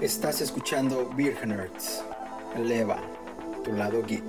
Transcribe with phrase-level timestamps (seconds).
[0.00, 2.04] Estás escuchando Beer Nerds.
[2.54, 3.00] Eleva
[3.64, 4.22] tu lado geek.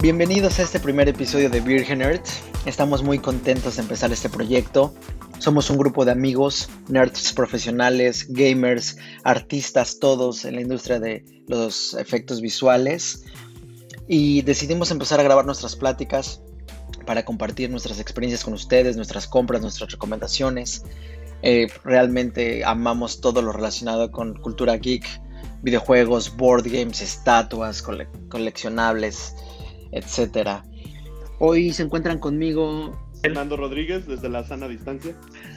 [0.00, 2.40] Bienvenidos a este primer episodio de Beer Nerds.
[2.66, 4.92] Estamos muy contentos de empezar este proyecto.
[5.38, 11.94] Somos un grupo de amigos, nerds profesionales, gamers, artistas, todos en la industria de los
[11.94, 13.22] efectos visuales.
[14.08, 16.42] Y decidimos empezar a grabar nuestras pláticas
[17.02, 20.84] para compartir nuestras experiencias con ustedes, nuestras compras, nuestras recomendaciones.
[21.42, 25.04] Eh, realmente amamos todo lo relacionado con cultura geek,
[25.62, 27.82] videojuegos, board games, estatuas,
[28.28, 29.34] coleccionables,
[29.90, 30.62] etc.
[31.38, 35.14] Hoy se encuentran conmigo Fernando Rodríguez desde la sana distancia.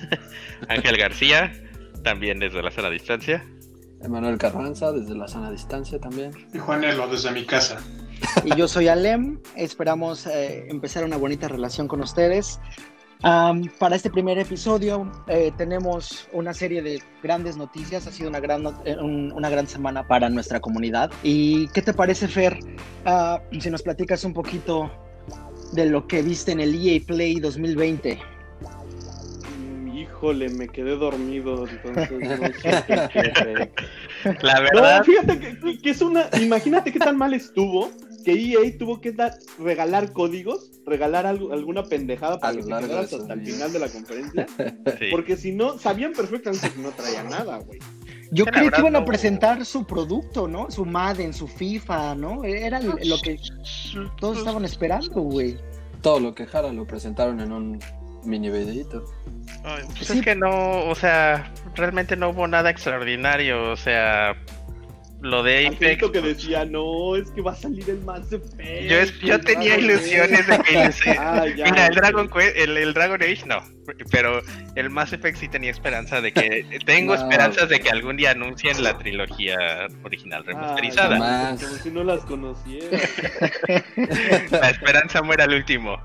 [0.70, 1.52] Ángel García,
[2.04, 3.44] también desde la sana distancia.
[4.02, 6.32] Emanuel Carranza desde la sana distancia también.
[6.54, 7.80] Y Juanelo desde mi casa.
[8.44, 12.60] Y yo soy Alem, esperamos eh, empezar una bonita relación con ustedes.
[13.22, 18.66] para este primer episodio eh, tenemos una serie de grandes noticias, ha sido una gran,
[18.86, 21.12] eh, una gran semana para nuestra comunidad.
[21.24, 22.60] ¿Y qué te parece, Fer,
[23.06, 24.92] ah, si nos platicas un poquito
[25.74, 28.35] de lo que viste en el EA Play 2020?
[30.16, 33.72] Híjole, me quedé dormido, entonces no sé
[34.42, 35.00] La verdad.
[35.00, 36.30] No, fíjate que, que, es una.
[36.42, 37.92] Imagínate qué tan mal estuvo
[38.24, 43.14] que EA tuvo que dar, regalar códigos, regalar algo, alguna pendejada para que te quedaras
[43.14, 44.48] hasta el final de la conferencia.
[45.12, 47.80] Porque si no, sabían perfectamente que no traía nada, güey.
[48.32, 50.72] Yo creí que iban a presentar su producto, ¿no?
[50.72, 52.44] Su Madden, su FIFA, ¿no?
[52.46, 53.38] Era lo que
[54.20, 55.58] todos estaban esperando, güey.
[56.02, 57.80] Todo lo que Jara lo presentaron en un
[58.26, 59.06] mini videito.
[59.98, 64.36] Pues es que no, o sea, realmente no hubo nada extraordinario, o sea,
[65.26, 66.12] lo de Apex.
[66.12, 68.90] que decía, no, es que va a salir el Mass Effect.
[68.90, 70.78] Yo, yo tenía ilusiones de que.
[71.20, 73.58] ah, Mira, el Dragon, el, el, Dragon Age no.
[74.12, 74.42] Pero
[74.76, 76.80] el Mass Effect sí tenía esperanza de que.
[76.86, 79.58] Tengo esperanzas de que algún día anuncien la trilogía
[80.04, 81.58] original ah, remasterizada.
[81.58, 82.86] como si no las conociera.
[84.52, 86.00] la esperanza muere al último.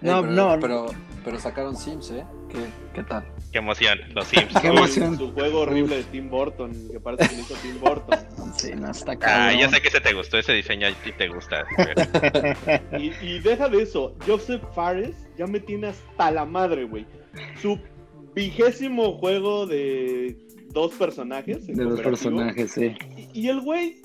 [0.00, 0.58] No, no.
[0.58, 0.86] Pero,
[1.24, 2.24] pero sacaron Sims, ¿eh?
[2.48, 2.58] ¿Qué,
[2.94, 3.24] qué tal?
[3.52, 4.52] Qué emoción, los Sims.
[4.60, 5.16] Qué emoción.
[5.16, 8.18] Su juego horrible de Tim Burton, que parece que hizo Tim Burton.
[8.56, 11.26] Sí, no está Ah, ya sé que ese te gustó, ese diseño a ti te
[11.28, 11.64] gusta.
[12.98, 17.06] y, y deja de eso, Joseph Fares ya me tiene hasta la madre, güey.
[17.60, 17.80] Su
[18.34, 20.36] vigésimo juego de
[20.68, 21.66] dos personajes.
[21.66, 22.94] De dos personajes, sí.
[23.32, 24.02] Y, y el güey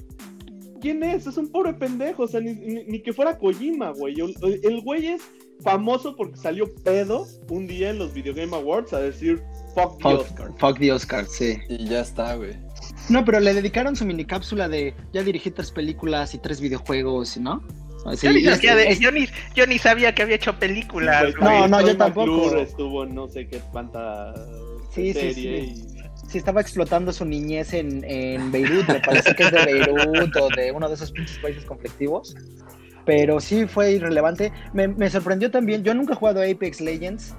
[0.80, 1.28] ¿quién es?
[1.28, 4.16] Es un pobre pendejo, o sea, ni, ni, que fuera Kojima, güey.
[4.64, 5.22] El güey es
[5.64, 9.42] famoso porque salió pedo un día en los Video Game Awards a decir
[9.74, 10.52] fuck, the Oscar.
[10.58, 11.58] Fuck the Oscar, sí.
[11.70, 12.56] Y ya está, güey.
[13.10, 17.38] No, pero le dedicaron su mini cápsula de ya dirigí tres películas y tres videojuegos,
[17.38, 17.64] ¿no?
[18.16, 21.34] Sí, yo, ni, yo, ni, sabía que había hecho películas.
[21.42, 22.56] no, no, yo tampoco.
[22.56, 24.34] Estuvo no sé qué tanta
[24.92, 25.98] sí, serie sí, sí.
[26.30, 30.50] Sí, estaba explotando su niñez en, en Beirut, me parece que es de Beirut o
[30.50, 32.36] de uno de esos pinches países conflictivos
[33.08, 34.52] pero sí fue irrelevante.
[34.74, 37.36] Me, sorprendió también, yo nunca he jugado Apex Legends,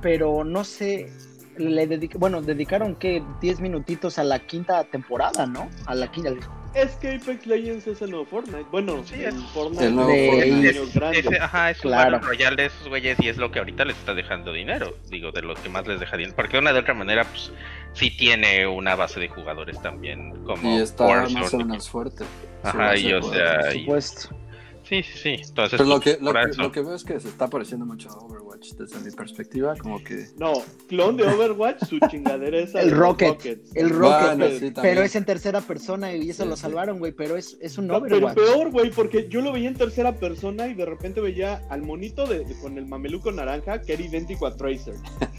[0.00, 1.12] pero no sé,
[1.58, 5.68] le bueno, dedicaron que 10 minutitos a la quinta temporada, ¿no?
[5.86, 6.30] A la quinta.
[6.74, 8.66] Es que Apex Legends es el nuevo Fortnite.
[8.70, 11.18] Bueno, sí, el Fortnite el nuevo Fortnite.
[11.18, 12.20] Es, es, ajá, es un claro.
[12.20, 14.96] royal de esos güeyes y es lo que ahorita les está dejando dinero.
[15.08, 16.36] Digo, de los que más les deja dinero.
[16.36, 17.50] Porque de una de otra manera, pues
[17.94, 20.44] sí tiene una base de jugadores también.
[20.44, 22.24] Como y está más o menos fuerte.
[22.62, 23.62] Ajá, y o sea.
[23.62, 24.39] Por supuesto.
[24.90, 25.28] Sí, sí, sí.
[25.46, 28.10] Entonces, Pero lo que, lo, que, lo que, veo es que se está pareciendo mucho
[28.10, 30.26] a Overwatch desde mi perspectiva, como que...
[30.36, 30.54] No,
[30.88, 33.38] clon de Overwatch, su chingadera es el Rocket.
[33.76, 37.12] El Rocket, bueno, sí, pero es en tercera persona y eso sí, lo salvaron, güey,
[37.12, 38.34] pero es, es un no, Overwatch.
[38.34, 41.82] Pero peor, güey, porque yo lo veía en tercera persona y de repente veía al
[41.82, 44.96] monito de, de con el mameluco naranja que era idéntico a Tracer.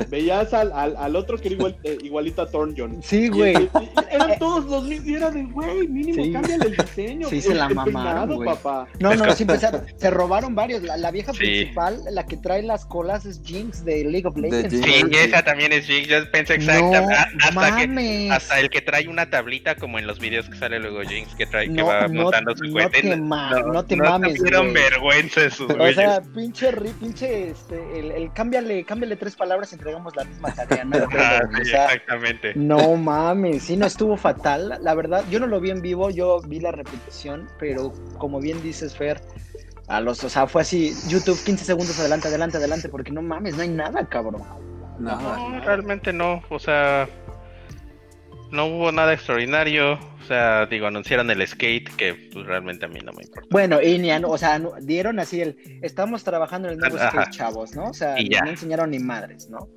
[0.07, 3.03] Veías al, al, al otro que era igual, eh, igualito a Thornjon.
[3.03, 3.69] Sí, güey.
[4.09, 6.31] Eran todos los mismos y era de, güey, mínimo sí.
[6.31, 7.27] cámbiale el diseño.
[7.27, 8.47] Sí, se la mamaron, güey.
[8.47, 8.87] papá.
[8.99, 9.11] No,
[9.45, 9.55] no,
[9.97, 10.83] se robaron varios.
[10.83, 11.39] La, la vieja sí.
[11.39, 14.73] principal, la que trae las colas, es Jinx de League of Legends.
[14.83, 16.07] Sí, esa también es Jinx.
[16.07, 17.15] Yo pensé exactamente.
[17.35, 20.79] No, hasta, que, hasta el que trae una tablita, como en los videos que sale
[20.79, 23.01] luego Jinx, que trae, no, que va no, montando su cohete.
[23.01, 24.33] Te no, no te mames.
[24.33, 29.71] No tuvieron vergüenza esos O sea, pinche, pinche, este, el, el cámbiale, cámbiale tres palabras
[29.71, 30.83] y entregamos la misma tarea.
[30.83, 32.53] No, ah, sí, o sea, exactamente.
[32.55, 34.79] No mames, sí, no estuvo fatal.
[34.81, 38.61] La verdad, yo no lo vi en vivo, yo vi la repetición, pero como bien
[38.61, 39.21] dices, Fer,
[39.87, 43.55] a los, o sea, fue así, YouTube 15 segundos adelante, adelante, adelante, porque no mames,
[43.55, 44.43] no hay nada, cabrón.
[44.99, 45.37] Nada.
[45.37, 47.09] No, realmente no, o sea,
[48.51, 52.99] no hubo nada extraordinario, o sea, digo, anunciaron el skate, que pues, realmente a mí
[53.03, 53.47] no me importa.
[53.49, 57.09] Bueno, y ni, o sea, dieron así el, estamos trabajando en el nuevo Ajá.
[57.09, 57.85] skate, chavos, ¿no?
[57.89, 59.67] O sea, y no enseñaron ni madres, ¿no?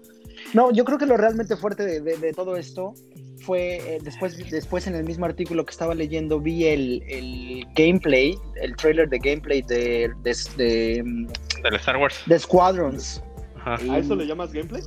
[0.53, 2.95] No, yo creo que lo realmente fuerte de, todo esto
[3.45, 8.77] fue eh, después, después en el mismo artículo que estaba leyendo vi el, gameplay, el
[8.77, 12.23] trailer de gameplay de, de, de, Star Wars.
[12.27, 13.23] De Squadrons.
[13.65, 14.83] ¿A eso le llamas gameplay?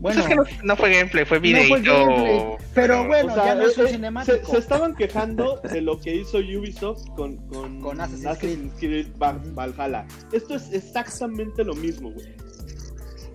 [0.00, 2.56] Bueno, es que no, fue gameplay, fue video.
[2.74, 4.52] pero bueno, ya no es un cinemático.
[4.52, 10.06] Se, estaban quejando de lo que hizo Ubisoft con, con, con Assassin's, Creed, Valhalla.
[10.32, 12.26] Esto es exactamente lo mismo, güey.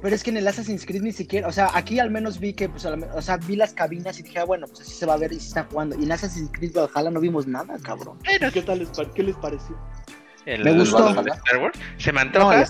[0.04, 2.52] Pero es que en el Assassin's Creed ni siquiera, o sea, aquí al menos vi
[2.52, 5.14] que, pues, o sea, vi las cabinas y dije, ah, bueno, pues así se va
[5.14, 5.98] a ver y se está jugando.
[5.98, 8.20] Y en Assassin's Creed Valhalla no vimos nada, cabrón.
[8.22, 9.80] ¿Qué tal les, qué les pareció?
[10.46, 11.10] me gustó.
[11.10, 11.80] Star Wars?
[11.96, 12.66] Se me antoja.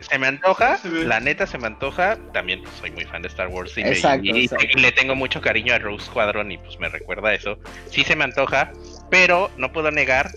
[0.00, 2.18] Se me antoja, la neta se me antoja.
[2.32, 6.06] También pues, soy muy fan de Star Wars y, le tengo mucho cariño a Rose
[6.06, 7.56] Squadron y pues me recuerda eso.
[7.88, 8.72] Sí se me antoja,
[9.12, 10.32] pero no puedo negar,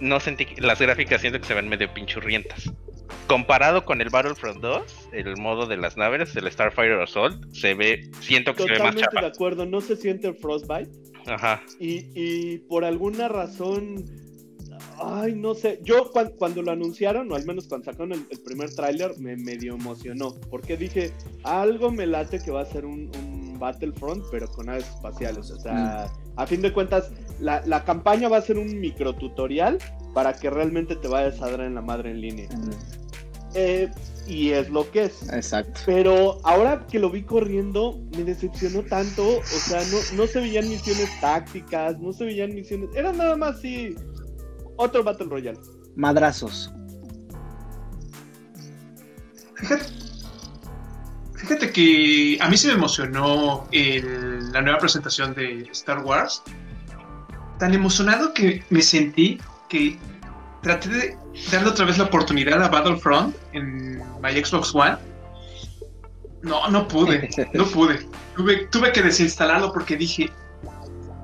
[0.00, 2.72] no sentí las gráficas siento que se ven medio pinchurrientas.
[3.26, 8.10] Comparado con el Battlefront 2, el modo de las naves, el Starfighter Assault, se ve,
[8.20, 10.90] siento que se ve más Totalmente de acuerdo, no se siente el Frostbite.
[11.26, 11.62] Ajá.
[11.78, 14.04] Y, y por alguna razón
[14.98, 15.80] Ay, no sé.
[15.82, 20.34] Yo cuando, lo anunciaron, o al menos cuando sacaron el, primer tráiler, me medio emocionó.
[20.50, 21.12] Porque dije,
[21.42, 23.10] algo me late que va a ser un,
[23.58, 25.50] Battlefront, pero con aves espaciales.
[25.50, 26.40] O sea, mm.
[26.40, 29.78] a fin de cuentas, la, campaña va a ser un micro tutorial
[30.14, 32.48] para que realmente te vayas a dar en la madre en línea.
[32.50, 33.01] Mm.
[33.54, 33.90] Eh,
[34.26, 35.28] y es lo que es.
[35.30, 35.80] Exacto.
[35.84, 39.38] Pero ahora que lo vi corriendo, me decepcionó tanto.
[39.38, 42.90] O sea, no, no se veían misiones tácticas, no se veían misiones.
[42.94, 43.96] Era nada más así
[44.76, 45.58] otro Battle Royale.
[45.96, 46.72] Madrazos.
[51.36, 56.42] Fíjate, que a mí se me emocionó la nueva presentación de Star Wars.
[57.58, 59.38] Tan emocionado que me sentí
[59.68, 59.98] que
[60.62, 61.16] traté de
[61.50, 64.96] darle otra vez la oportunidad a Battlefront en my Xbox One.
[66.42, 68.06] No, no pude, no pude.
[68.36, 70.30] Tuve, tuve que desinstalarlo porque dije,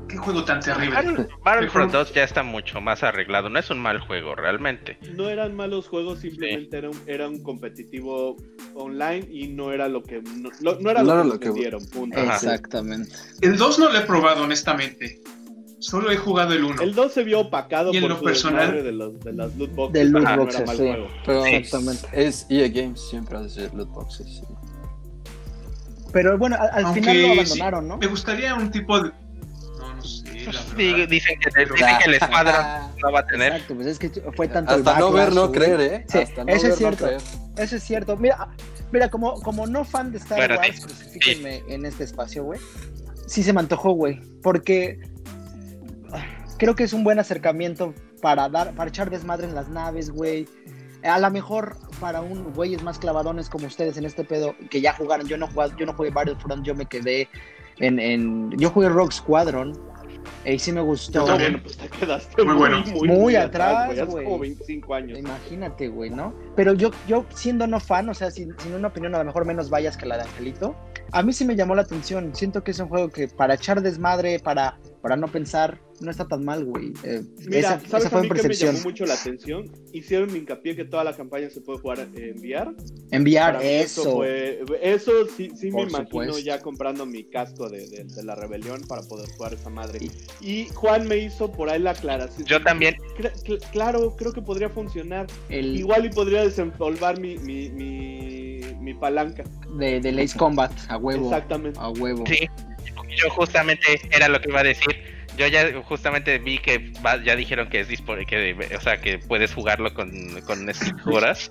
[0.09, 1.29] qué juego tan terrible.
[1.45, 3.49] Battlefront 2 ya está mucho más arreglado.
[3.49, 4.99] No es un mal juego, realmente.
[5.15, 8.37] No eran malos juegos, simplemente era, un, competitivo
[8.75, 10.23] online y no era lo que.
[10.23, 12.19] No, era lo, que, dieron, punto.
[12.19, 13.15] Exactamente.
[13.43, 15.21] El 2 no lo he probado, honestamente.
[15.81, 16.83] Solo he jugado el 1.
[16.83, 19.93] El 2 se vio opacado por lo personal de, los, de las loot boxes.
[19.93, 20.93] Del loot boxes, sí.
[21.25, 22.09] Pero Exactamente.
[22.13, 24.43] Es EA Games, siempre hace loot boxes.
[26.13, 27.99] Pero bueno, al, final lo abandonaron, ¿no?
[27.99, 29.13] Me gustaría un tipo de
[31.09, 31.63] dicen que,
[32.07, 33.53] el escuadrón no va a tener.
[33.53, 36.05] Exacto, pues es que fue tanto Hasta no ver, no creer, ¿eh?
[36.09, 37.09] Sí, eso es cierto.
[37.57, 38.17] eso es cierto.
[38.17, 38.49] Mira,
[38.93, 42.61] mira como, como no fan de Star Wars, crucifíquenme en este espacio, güey.
[43.27, 44.21] Sí se me antojó, güey.
[44.43, 44.99] Porque
[46.59, 50.47] creo que es un buen acercamiento para dar, para echar desmadre en las naves, güey.
[51.03, 54.93] A lo mejor para un güeyes más clavadones como ustedes en este pedo, que ya
[54.93, 57.29] jugaron, yo no jugué, yo no jugué Battlefront, yo me quedé
[57.79, 59.73] en, en yo jugué Rogue Squadron,
[60.45, 61.27] Ahí sí me gustó.
[61.63, 62.83] pues te quedaste muy, bueno.
[63.05, 64.25] muy, atrás, güey.
[64.25, 65.19] como 25 años.
[65.19, 66.33] Imagínate, güey, ¿no?
[66.57, 69.45] Pero yo, yo siendo no fan, o sea, sin, sin, una opinión a lo mejor
[69.45, 70.77] menos vayas que la de Angelito,
[71.13, 72.35] a mí sí me llamó la atención.
[72.35, 76.27] Siento que es un juego que para echar desmadre, para, para no pensar, no está
[76.27, 76.93] tan mal, güey.
[77.03, 79.71] Eh, Mira, ¿sabes esa fue a mí que me llamó mucho la atención?
[79.93, 82.75] Hicieron hincapié que toda la campaña se puede jugar en VR.
[83.11, 84.25] Enviar, eso.
[84.25, 89.29] Eso, sí, sí me imagino ya comprando mi casco de, de, la rebelión para poder
[89.31, 90.09] jugar esa madre.
[90.41, 92.47] Y, Juan me hizo por ahí la aclaración.
[92.47, 92.97] Yo también.
[93.73, 95.27] claro, creo que podría funcionar.
[95.49, 99.45] Igual y podría desempolvar mi, mi, mi, mi palanca.
[99.79, 101.25] De, de Lace Combat, a huevo.
[101.27, 101.79] Exactamente.
[101.81, 102.25] A huevo.
[102.27, 102.49] Sí,
[103.17, 106.93] yo justamente era lo que iba a decir yo ya justamente vi que
[107.25, 110.11] ya dijeron que es que, o sea, que puedes jugarlo con,
[110.43, 110.69] con
[111.07, 111.51] horas.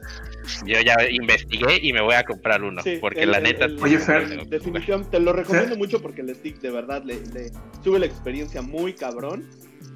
[0.66, 2.82] Yo ya investigué y me voy a comprar uno.
[3.02, 3.68] porque la neta.
[3.82, 3.98] oye,
[4.48, 7.52] definitivamente te lo recomiendo mucho porque el stick de verdad le, le
[7.84, 9.48] sube la experiencia muy cabrón.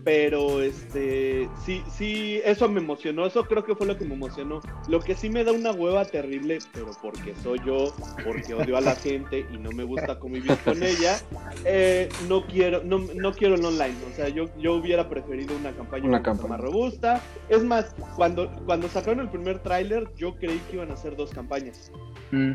[0.04, 4.62] Pero este, sí, sí, eso me emocionó, eso creo que fue lo que me emocionó.
[4.88, 7.94] Lo que sí me da una hueva terrible, pero porque soy yo,
[8.26, 11.20] porque odio a la gente y no me gusta convivir con ella,
[11.66, 13.96] eh, no quiero, no, no quiero el online.
[14.12, 17.22] O sea, yo, yo hubiera preferido una campaña una más robusta.
[17.50, 21.32] Es más, cuando, cuando sacaron el primer tráiler, yo creí que iban a ser dos
[21.32, 21.92] campañas.
[22.32, 22.54] Mm.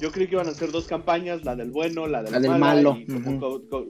[0.00, 2.98] Yo creí que iban a ser dos campañas, la del bueno, la del, malo.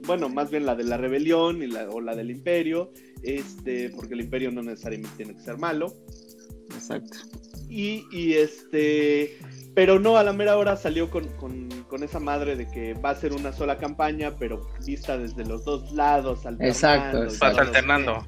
[0.05, 2.91] bueno, más bien la de la rebelión y la, o la del imperio,
[3.23, 5.93] este, porque el imperio no necesariamente tiene que ser malo.
[6.73, 7.17] Exacto.
[7.69, 9.37] Y, y este,
[9.77, 13.11] pero no, a la mera hora salió con, con, con, esa madre de que va
[13.11, 16.45] a ser una sola campaña, pero vista desde los dos lados.
[16.59, 17.25] Exacto.
[17.39, 18.25] Vas alternando.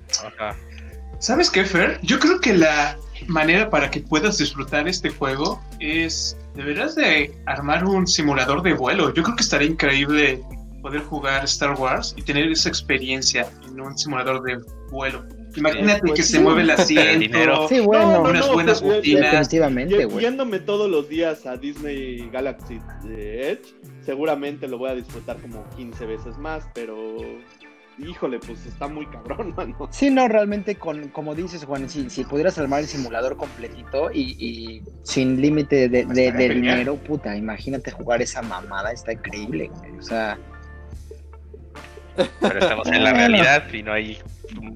[1.20, 2.00] ¿Sabes qué, Fer?
[2.02, 2.98] Yo creo que la,
[3.28, 9.14] manera para que puedas disfrutar este juego es, deberás de armar un simulador de vuelo.
[9.14, 10.42] Yo creo que estaría increíble
[10.82, 14.60] poder jugar Star Wars y tener esa experiencia en un simulador de
[14.90, 15.26] vuelo.
[15.56, 16.34] Imagínate Pues que sí.
[16.34, 19.32] se mueve el asiento, Sí, bueno, No, unas no, buenas pues, botinas.
[19.32, 20.24] definitivamente, güey.
[20.24, 23.62] Yéndome todos los días a Disney Galaxy Edge,
[24.06, 27.18] seguramente lo voy a disfrutar como 15 veces más, pero
[28.08, 29.88] híjole, pues está muy cabrón, mano.
[29.92, 34.36] Sí, no, realmente, con, como dices, Juan, si, si pudieras armar el simulador completito y,
[34.40, 39.92] y sin límite de, dinero, puta, imagínate jugar esa mamada, está increíble, güey.
[39.98, 40.38] O sea,
[42.42, 44.18] Pero estamos en la realidad y no hay,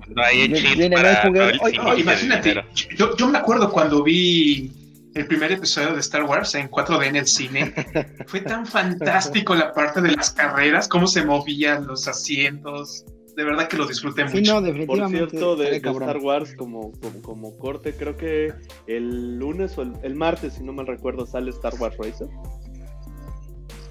[0.10, 2.64] no hay no de imagínate,
[2.96, 4.72] yo me acuerdo cuando vi
[5.16, 7.74] el primer episodio de Star Wars en 4D en el cine.
[8.28, 13.06] Fue tan fantástico la parte de las carreras, cómo se movían los asientos.
[13.36, 14.54] De verdad que lo disfruté sí, mucho.
[14.54, 15.30] no, Por definitivamente.
[15.30, 15.76] cierto, de.
[15.78, 18.54] Star Wars como, como, como corte, creo que
[18.88, 22.28] el lunes o el, el martes, si no mal recuerdo, sale Star Wars Racer.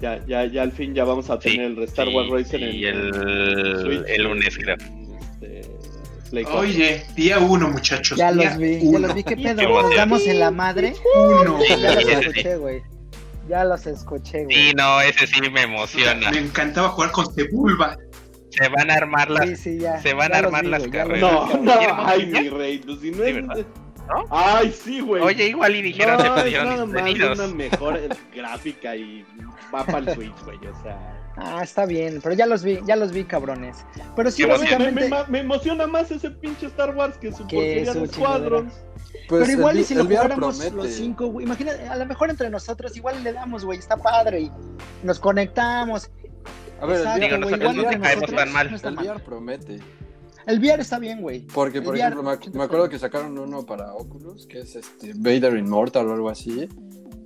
[0.01, 2.85] Ya, ya, ya al fin ya vamos a Sí, tener Star sí, Wars Racer sí,
[2.85, 4.75] en, el- en Switch, el lunes, creo.
[4.75, 5.61] este,
[6.29, 6.59] Play 4.
[6.61, 8.17] Oye, día uno, muchachos.
[8.17, 9.23] Ya día los vi, ya los vi.
[9.23, 9.81] ¿Qué Qué pedo?
[9.81, 10.93] ¿Nos damos en la madre?
[11.15, 11.59] Uno.
[11.61, 12.81] Sí, Ya los escuché, güey.
[13.49, 14.55] Ya los escuché, güey.
[14.55, 16.31] Sí, no, ese sí me emociona.
[16.31, 17.97] Me encantaba jugar con Sebulba.
[18.57, 20.01] Se van a armar las Sí, sí, ya.
[20.01, 21.21] se van ya a armar las carreras.
[21.21, 23.35] No, no, ¿Quieres ay, mi rey, pues si no Sí, es...
[23.35, 23.65] ¿verdad?
[24.07, 24.25] ¿No?
[24.31, 25.23] Ay, sí, güey.
[25.23, 27.99] Oye, igual y dijeron no, se es nada más una mejor
[28.35, 29.25] gráfica y
[29.73, 31.19] va para el Switch, güey, o sea...
[31.37, 33.85] Ah, está bien, pero ya los vi, ya los vi, cabrones.
[34.15, 35.09] Pero sí, Pero me, básicamente.
[35.09, 38.73] me- me emociona más ese pinche Star Wars que su Que porquería de Squadrons.
[39.29, 40.75] Pues pero igual el, y si lo jugáramos promete.
[40.75, 41.45] los cinco, güey.
[41.45, 43.79] Imagínate, a lo mejor entre nosotros igual le damos, güey.
[43.79, 44.51] Está padre y
[45.01, 46.11] nos conectamos.
[46.83, 48.71] A ver, Exacto, el Digo, VR, nosotros igual no te caemos nosotros tan mal.
[48.71, 49.05] no el mal.
[49.05, 49.79] VR promete.
[50.45, 51.41] El VR está bien, güey.
[51.47, 54.75] Porque, por El ejemplo, VR, me, me acuerdo que sacaron uno para Oculus, que es
[54.75, 56.67] este Vader Immortal o algo así,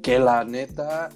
[0.03, 1.09] que la neta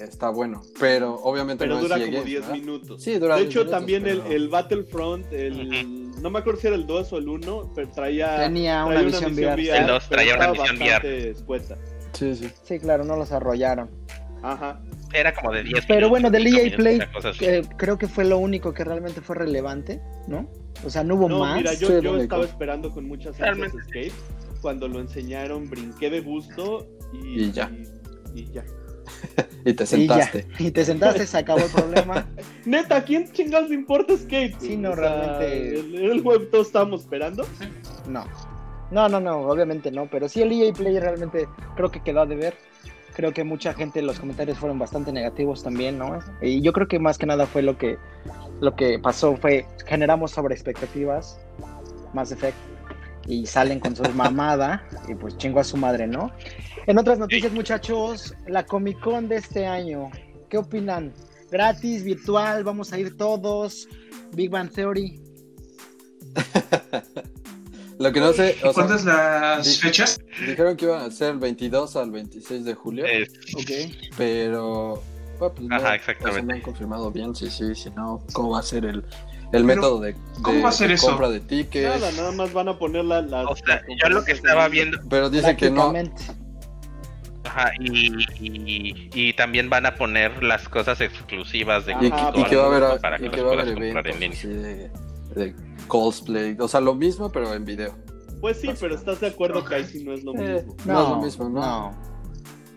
[0.00, 2.54] está bueno, pero obviamente Pero no dura es como EA 10 Games, ¿verdad?
[2.64, 3.02] minutos.
[3.02, 6.60] Sí, dura de 10 hecho, minutos, también pero- el, el Battlefront, el, no me acuerdo
[6.60, 9.78] si era el 2 o el 1, pero traía, Tenía una traía visión VR.
[9.78, 11.76] El 2 pero traía una bastante escueta.
[12.14, 12.50] Sí, sí.
[12.62, 13.90] Sí, claro, no los arrollaron.
[14.42, 14.80] Ajá.
[15.12, 16.98] Era como de 10 Pero bueno, del EA Play,
[17.38, 20.48] que creo que fue lo único que realmente fue relevante, ¿no?
[20.84, 21.56] O sea, no hubo No, más.
[21.56, 23.72] mira, yo, estaba esperando con muchas ansias.
[23.74, 24.12] Escape.
[24.60, 27.70] Cuando lo enseñaron, brinqué de gusto y, Y ya.
[28.34, 28.64] Y, y ya.
[29.64, 29.86] Y te Y ya.
[29.86, 30.46] sentaste.
[30.58, 32.26] Y te sentaste, se acabó el problema.
[32.64, 34.54] Neta, ¿a quién chingados le importa Escape?
[34.60, 37.46] Sí, no, O sea, realmente- El, el web todos estábamos esperando.
[38.08, 38.24] No.
[38.90, 40.08] No, no, no, obviamente no.
[40.10, 42.54] Pero sí, el EA Play realmente creo que quedó a deber.
[43.16, 46.18] Creo que mucha gente, los comentarios fueron bastante negativos también, ¿no?
[46.42, 47.96] Y yo creo que más que nada fue lo que,
[48.60, 51.40] lo que pasó fue, generamos sobre expectativas,
[52.12, 52.60] más efecto,
[53.26, 56.30] y salen con su mamada, y pues chingo a su madre, ¿no?
[56.86, 60.10] En otras noticias, muchachos, la Comic Con de este año,
[60.50, 61.14] ¿qué opinan?
[61.50, 63.88] ¿Gratis, virtual, vamos a ir todos?
[64.34, 65.18] Big Bang Theory.
[67.98, 69.80] Lo que no sé, o sea, ¿Cuántas las sí.
[69.80, 70.20] fechas?
[70.40, 73.70] Dijeron que iban a ser el 22 al 26 de julio, Es- Ok.
[74.16, 75.02] pero
[75.38, 76.42] bueno, pues no, Ajá, o sea, exactamente.
[76.44, 79.04] no han confirmado bien si sí, si no, cómo va a ser el,
[79.52, 81.08] el método de, ¿cómo de- va a ser de eso?
[81.08, 82.00] compra de tickets.
[82.00, 83.46] Nada, nada más van a poner la- las.
[83.46, 86.22] o sea, yo lo que estaba viendo, Pero dicen que no, Prácticamente.
[87.44, 88.08] ajá, y,
[88.40, 92.66] y, y también van a poner las cosas exclusivas de Ajá, y, que va a
[92.66, 94.66] haber, para que y los que va a haber puedas comprar en eventos línea.
[95.34, 95.54] de, de
[95.86, 97.94] cosplay, o sea, lo mismo pero en video.
[98.40, 100.76] Pues sí, pero estás de acuerdo que ahí sí no es lo Eh, mismo.
[100.84, 101.60] no, es lo mismo, ¿no?
[101.60, 102.16] No,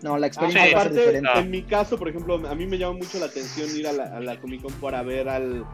[0.01, 0.73] No, la Ah, experiencia Sí.
[0.73, 1.39] aparte, diferente.
[1.39, 4.03] en mi caso, por ejemplo, a mí me llama mucho la atención ir a la,
[4.15, 5.65] a la Comic Con para ver al,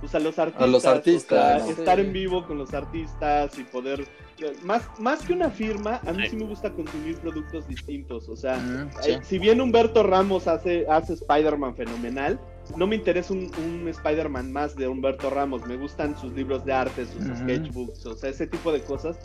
[0.00, 0.62] pues, a los artistas.
[0.62, 1.80] A los artistas, o sea, sí.
[1.80, 4.06] estar en vivo con los artistas y poder.
[4.64, 6.36] Más, más que una firma, a mí Sí.
[6.36, 8.26] me gusta consumir productos distintos.
[8.30, 8.56] O sea,
[9.02, 9.10] sí.
[9.12, 12.40] eh, si bien Humberto Ramos hace, hace Spider-Man fenomenal,
[12.76, 15.66] no me interesa un, un Spider-Man más de Humberto Ramos.
[15.66, 19.16] Me gustan sus libros de arte, sus sketchbooks, o sea, ese tipo de cosas.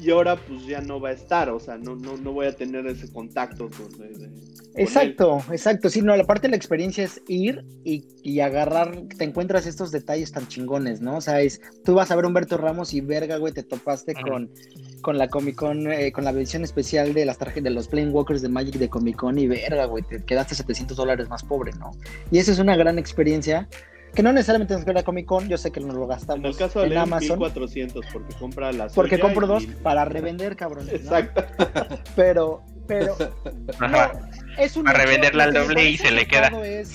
[0.00, 2.52] Y ahora pues ya no va a estar, o sea, no, no, no voy a
[2.56, 5.90] tener ese contacto con, de- de- con Exacto, exacto.
[5.90, 9.90] Sí, no, la parte de la experiencia es ir y, y agarrar, te encuentras estos
[9.90, 11.16] detalles tan chingones, ¿no?
[11.16, 14.12] O sea, es, tú vas a ver a Humberto Ramos y verga, güey, te topaste
[14.12, 14.22] Ajá.
[14.22, 14.50] con,
[15.00, 18.10] con la Comic Con, eh, con la edición especial de las tarjetas de los Plane
[18.10, 21.72] Walkers de Magic de Comic Con y verga, güey, te quedaste 700 dólares más pobre,
[21.78, 21.90] ¿no?
[22.30, 23.68] Y esa es una gran experiencia
[24.14, 26.56] que no necesariamente nos queda Comic Con, yo sé que nos lo En el gastamos
[26.56, 27.38] caso de en Amazon.
[27.38, 30.86] 1400 porque compra la Porque compro y- dos para revender, cabrón.
[30.86, 30.92] ¿no?
[30.92, 31.44] Exacto.
[32.16, 33.16] Pero, pero,
[33.78, 34.12] Ajá.
[34.14, 36.48] no, es un Para revenderla al doble y se le queda.
[36.48, 36.92] acertado es-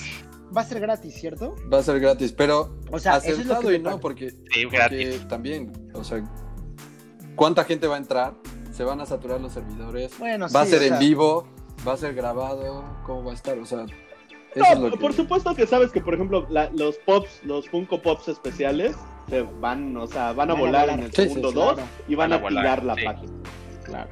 [0.54, 1.54] va a ser gratis, ¿cierto?
[1.72, 4.30] Va a ser gratis, pero O sea, eso es lo acertado que y no, porque,
[4.30, 5.26] Sí, porque gratis.
[5.28, 6.22] también, o sea,
[7.36, 8.34] ¿cuánta gente va a entrar
[8.76, 10.18] se van a saturar los servidores.
[10.18, 11.46] Bueno, va a ser en vivo,
[11.86, 13.58] va a ser grabado, ¿cómo va a estar?
[13.58, 13.86] O sea,
[14.54, 18.94] no, por supuesto que sabes que, por ejemplo, los pops, los Funko Pops especiales,
[19.30, 22.84] se van, o sea, van a, volar, en el segundo 2 y van, a, tirar
[22.84, 23.32] la página.
[23.84, 24.10] Claro.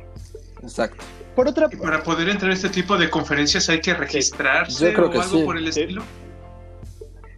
[0.63, 1.05] Exacto.
[1.37, 1.69] Por otra...
[1.71, 5.59] Y para poder entrar a este tipo de conferencias hay que registrarse o algo por
[5.59, 6.03] el estilo.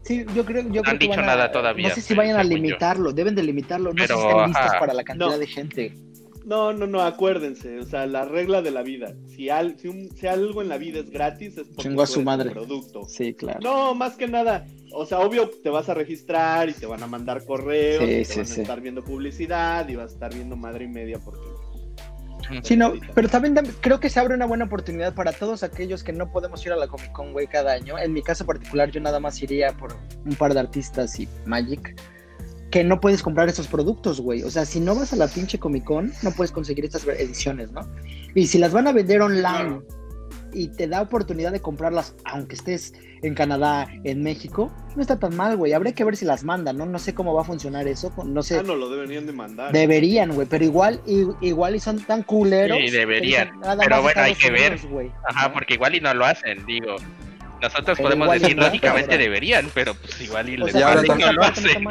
[0.06, 1.88] Sí, yo creo, yo no han dicho nada todavía.
[1.88, 3.92] No sé si vayan a limitarlo, deben de limitarlo.
[3.92, 5.94] No sé si están listos para la cantidad de gente.
[6.44, 9.16] No, no, no, acuérdense, o sea, la regla de la vida.
[9.26, 12.50] Si, al, si, algo en la vida es gratis, es porque a su madre.
[12.50, 13.02] producto.
[13.08, 13.58] Sí, claro.
[13.60, 17.08] No, más que nada, o sea, obvio, te vas a registrar y te van a
[17.08, 20.84] mandar correos, y te van a estar viendo publicidad y vas a estar viendo madre
[20.84, 21.48] y media porque
[22.62, 26.12] Sí, no, pero también creo que se abre una buena oportunidad para todos aquellos que
[26.12, 27.98] no podemos ir a la Comic Con, güey, cada año.
[27.98, 31.94] En mi caso particular, yo nada más iría por un par de artistas y Magic
[32.70, 34.42] que no puedes comprar esos productos, güey.
[34.42, 37.70] O sea, si no vas a la pinche Comic Con, no puedes conseguir estas ediciones,
[37.72, 37.80] ¿no?
[38.34, 39.80] Y si las van a vender online
[40.56, 45.36] y te da oportunidad de comprarlas, aunque estés en Canadá, en México, no está tan
[45.36, 45.74] mal, güey.
[45.74, 46.86] Habría que ver si las mandan, ¿no?
[46.86, 48.10] No sé cómo va a funcionar eso.
[48.24, 48.58] No sé.
[48.58, 49.70] Ah, no, lo deberían de mandar.
[49.70, 51.02] Deberían, güey, pero igual,
[51.42, 52.78] igual y son tan culeros.
[52.78, 53.60] Sí, deberían.
[53.78, 54.80] Pero bueno, hay que ver.
[55.28, 56.96] Ajá, porque igual y no lo hacen, digo.
[57.60, 61.86] Nosotros podemos decir, lógicamente deberían, pero pues igual y, les no lo hacen.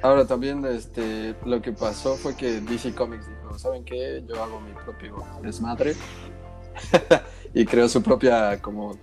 [0.00, 4.22] Ahora también este, lo que pasó fue que DC Comics dijo, ¿saben qué?
[4.26, 5.94] Yo hago mi propio desmadre
[7.54, 8.98] y creo su propia como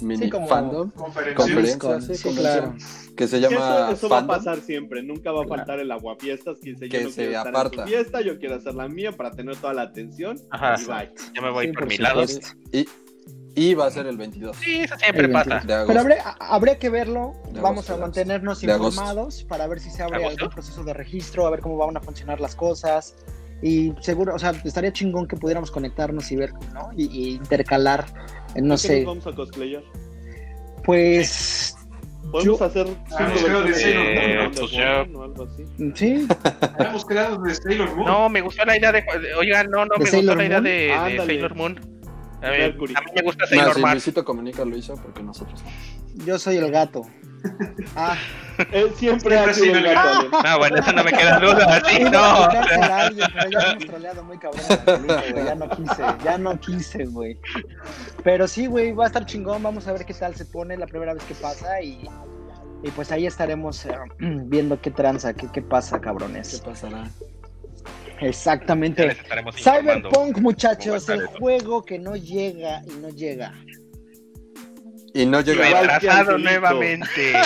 [0.00, 2.74] mini fandom, conferencia, sí, claro.
[3.16, 6.78] que se llama Eso, va a pasar siempre, nunca va a faltar el aguafiestas, quien
[6.78, 7.86] se, que se aparta.
[7.86, 11.12] fiesta, yo quiero hacer la mía para tener toda la atención Ajá, y bye.
[11.34, 12.24] Yo me voy por, mi lado.
[12.72, 12.88] Y,
[13.54, 14.56] y va a ser el 22.
[14.56, 15.62] Sí, eso siempre pasa.
[15.66, 16.00] Pero
[16.38, 17.32] habría, que verlo.
[17.60, 21.60] Vamos a mantenernos informados para ver si se abre algún proceso de registro, a ver
[21.60, 23.16] cómo van a funcionar las cosas.
[23.62, 26.90] Y seguro, o sea, estaría chingón que pudiéramos conectarnos y ver, ¿no?
[26.96, 28.06] Y, intercalar,
[28.56, 29.04] no sé.
[29.04, 29.82] vamos a cosplayar?
[30.84, 31.74] Pues
[32.30, 35.64] Podemos hacer ah, de Sailor Moon o algo así.
[35.94, 36.28] Sí.
[36.78, 38.06] Hemos creado de Sailor Moon.
[38.06, 39.04] No, me gustó la idea de.
[39.38, 40.70] Oigan, no, no, me gustó la idea de,
[41.08, 41.80] de Sailor Moon.
[42.42, 42.56] A, mí
[43.14, 45.60] me gusta Sailor no, Si Luisito Comunica lo hizo, porque nosotros
[46.26, 47.02] Yo soy el gato.
[47.96, 48.16] Ah.
[48.72, 50.28] Él siempre ha sido el gato.
[50.32, 51.82] Ah, bueno, eso no me queda duda.
[51.88, 52.50] Sí, no.
[52.50, 54.62] ya hemos troleado muy cabrón.
[55.44, 57.38] Ya no quise, ya no quise, güey.
[58.24, 59.62] Pero sí, güey, va a estar chingón.
[59.62, 62.08] Vamos a ver qué tal se pone la primera vez que pasa y,
[62.82, 66.60] y pues ahí estaremos eh, viendo qué tranza, qué, qué pasa, cabrones.
[66.60, 67.08] ¿Qué pasará?
[68.20, 69.16] Exactamente.
[69.56, 73.52] Cyberpunk, muchachos, el juego que no llega y no llega.
[75.18, 75.80] Y no llega.
[75.80, 77.32] Retrasado nuevamente.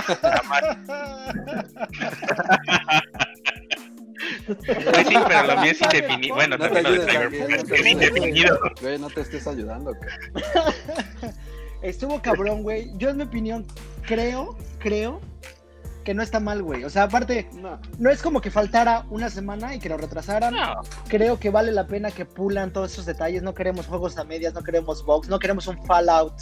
[4.46, 6.34] Pues sí, pero lo mío es indefinido.
[6.34, 8.58] Bueno, no también lo de Cyberpunk es indefinido.
[8.80, 9.92] Güey, no te estés ayudando.
[11.82, 12.90] Estuvo cabrón, güey.
[12.96, 13.66] Yo en mi opinión
[14.06, 15.20] creo, creo
[16.04, 16.84] que no está mal, güey.
[16.84, 17.48] O sea, aparte,
[17.98, 18.10] no.
[18.10, 20.54] es como que faltara una semana y que lo retrasaran.
[21.08, 23.42] Creo que vale la pena que pulan todos esos detalles.
[23.42, 26.34] No queremos juegos a medias, no queremos bugs, no queremos un Fallout.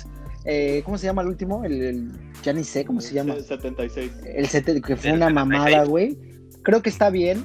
[0.45, 1.65] Eh, ¿Cómo se llama el último?
[1.65, 2.11] El,
[2.43, 3.35] ya ni sé cómo se llama.
[3.35, 4.13] El 76.
[4.25, 6.17] El que fue una mamada, güey.
[6.63, 7.45] Creo que está bien.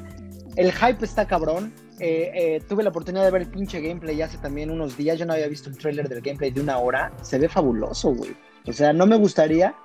[0.56, 1.74] El hype está cabrón.
[2.00, 5.18] Eh, eh, tuve la oportunidad de ver el pinche gameplay hace también unos días.
[5.18, 7.12] Yo no había visto un trailer del gameplay de una hora.
[7.22, 8.36] Se ve fabuloso, güey.
[8.68, 9.76] O sea, no me gustaría.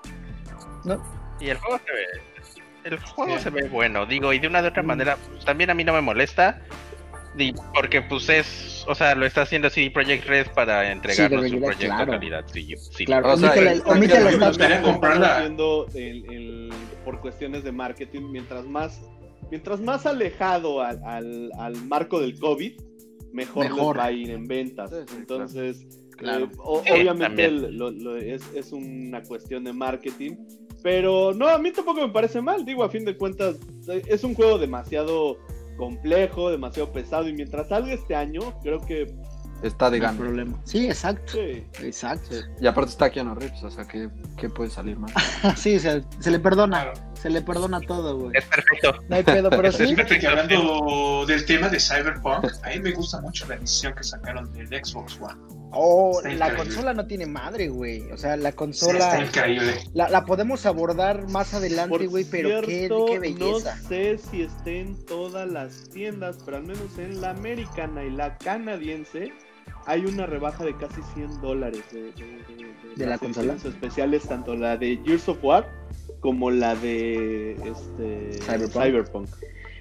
[0.84, 1.02] No,
[1.40, 2.06] y el juego se ve.
[2.84, 4.86] El juego se ve bueno, digo, y de una de otra mm.
[4.86, 6.60] manera, pues, también a mí no me molesta.
[7.74, 11.96] Porque pues es, o sea, lo está haciendo CD Projekt Red para entregarnos un proyecto
[11.96, 12.44] de calidad.
[12.52, 13.04] Sí, sí.
[13.04, 15.38] Claro, o sea, me gustaría comprarla.
[15.38, 16.70] Haciendo el, el,
[17.04, 19.00] por cuestiones de marketing, mientras más,
[19.50, 22.72] mientras más alejado al, al, al marco del COVID,
[23.32, 23.96] mejor, mejor.
[23.96, 24.92] les va a ir en ventas.
[25.16, 26.46] Entonces, claro.
[26.46, 30.36] Eh, obviamente lo, lo, es, es una cuestión de marketing
[30.82, 32.64] pero no, a mí tampoco me parece mal.
[32.64, 33.58] Digo, a fin de cuentas,
[34.06, 35.38] es un juego demasiado
[35.80, 37.28] complejo, demasiado pesado.
[37.28, 39.12] Y mientras salga este año, creo que
[39.62, 40.18] está de gana.
[40.18, 40.60] problema.
[40.64, 41.38] Sí, exacto.
[41.82, 42.36] Exacto.
[42.60, 45.12] Y aparte está Keanu Reeves, o sea, ¿qué, qué puede salir mal?
[45.56, 46.92] sí, se, se, le perdona.
[47.14, 48.32] Se le perdona todo, güey.
[48.34, 48.94] Es perfecto.
[49.08, 49.94] No hay pedo, pero sí.
[49.94, 54.52] que hablando del tema de Cyberpunk, a mí me gusta mucho la edición que sacaron
[54.52, 55.59] del Xbox One.
[55.72, 58.10] Oh, la consola no tiene madre, güey.
[58.10, 59.28] O sea, la consola.
[59.94, 63.76] La, la, podemos abordar más adelante, güey, pero qué, qué, belleza.
[63.76, 68.10] No sé si esté en todas las tiendas, pero al menos en la americana y
[68.10, 69.32] la canadiense
[69.86, 72.12] hay una rebaja de casi 100 dólares de,
[72.96, 75.66] de, la consola especiales, tanto la de Gears of War
[76.20, 79.28] como la de este, Cyberpunk.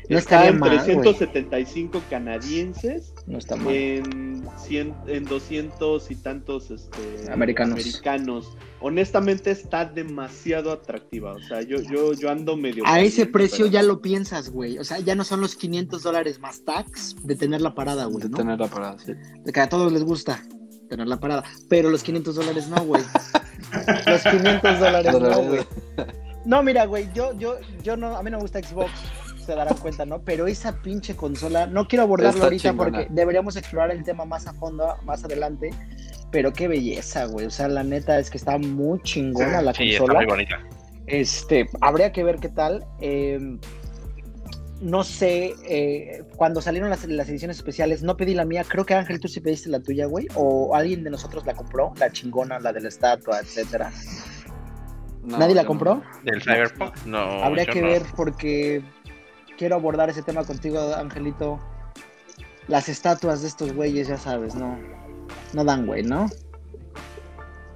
[0.09, 3.13] No está en 375 canadienses.
[3.27, 3.71] No está mal.
[3.75, 7.79] En, en 200 y tantos este, americanos.
[7.79, 8.57] americanos.
[8.81, 11.33] Honestamente está demasiado atractiva.
[11.33, 12.83] O sea, yo, yo, yo ando medio.
[12.87, 14.79] A ese precio ya lo piensas, güey.
[14.79, 18.23] O sea, ya no son los 500 dólares más tax de tener la parada, güey.
[18.23, 19.13] De tener la parada, sí.
[19.43, 20.43] De que a todos les gusta
[20.89, 21.43] tener la parada.
[21.69, 23.03] Pero los 500 dólares no, güey.
[24.07, 25.61] los 500 dólares no, güey.
[26.45, 28.89] No, mira, güey, yo, yo, yo no, a mí no me gusta Xbox
[29.49, 30.21] se darán cuenta, ¿no?
[30.21, 34.53] Pero esa pinche consola, no quiero abordarlo ahorita porque deberíamos explorar el tema más a
[34.53, 35.71] fondo, más adelante.
[36.31, 37.47] Pero qué belleza, güey.
[37.47, 40.13] O sea, la neta es que está muy chingona la sí, consola.
[40.13, 40.59] Está muy bonita.
[41.07, 42.85] Este, habría que ver qué tal.
[43.01, 43.59] Em,
[44.81, 48.63] no sé, eh, cuando salieron las, ediciones especiales, no pedí la mía.
[48.67, 50.27] Creo que Ángel, tú sí pediste la tuya, güey.
[50.35, 53.91] O alguien de nosotros la compró, la chingona, la de la estatua, etcétera.
[55.23, 56.03] ¿Nadie la compró?
[56.23, 56.95] ¿Del Cyberpunk?
[57.05, 57.43] No.
[57.43, 58.83] Habría que ver porque
[59.59, 61.59] quiero abordar ese tema contigo, Angelito.
[62.69, 64.79] Las estatuas de estos güeyes, ya sabes, no,
[65.53, 66.27] no dan güey, ¿no?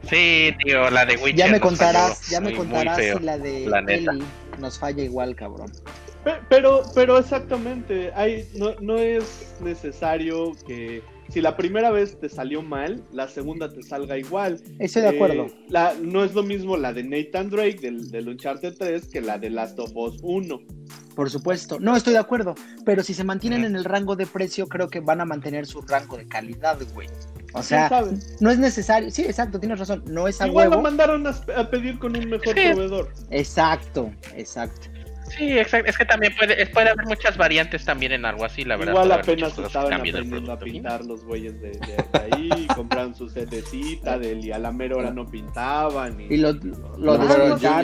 [0.09, 1.35] Sí, tío, la de Witcher.
[1.35, 4.23] Ya me contarás, ya me contarás si la de Ellie
[4.59, 5.71] nos falla igual, cabrón.
[6.49, 12.61] Pero, pero exactamente, hay, no, no es necesario que si la primera vez te salió
[12.61, 14.61] mal, la segunda te salga igual.
[14.79, 15.47] Estoy de acuerdo.
[15.47, 19.19] Eh, la, no es lo mismo la de Nathan Drake del, del Uncharted 3 que
[19.19, 20.61] la de Last of Us 1.
[21.15, 21.80] Por supuesto.
[21.80, 22.56] No, estoy de acuerdo.
[22.86, 25.82] Pero si se mantienen en el rango de precio, creo que van a mantener su
[25.82, 27.08] rango de calidad, güey.
[27.54, 27.89] O sea,
[28.39, 29.12] no es necesario.
[29.12, 30.04] Sí, exacto, tienes razón.
[30.08, 33.13] No es a Igual lo mandaron a, pedir con un mejor proveedor.
[33.30, 34.92] Exacto, exacto.
[35.37, 35.89] Sí, exacto.
[35.89, 38.93] Es que también puede, puede haber muchas variantes también en algo así, la verdad.
[38.93, 41.79] Igual apenas estaban aprendiendo a pintar los güeyes de,
[42.13, 46.19] ahí, compraron su setecita del y a la mera hora no pintaban.
[46.19, 46.53] Y, lo,
[46.97, 47.17] lo,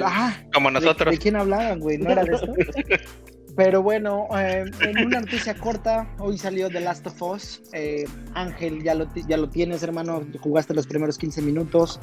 [0.05, 1.11] ah, Como nosotros.
[1.11, 1.97] ¿De, quién hablaban, güey?
[1.97, 2.53] ¿No era de esto?
[3.55, 7.61] Pero bueno, eh, en una noticia corta, hoy salió The Last of Us.
[7.73, 10.23] Eh, Ángel, ya lo, ya lo tienes, hermano.
[10.39, 11.99] Jugaste los primeros 15 minutos.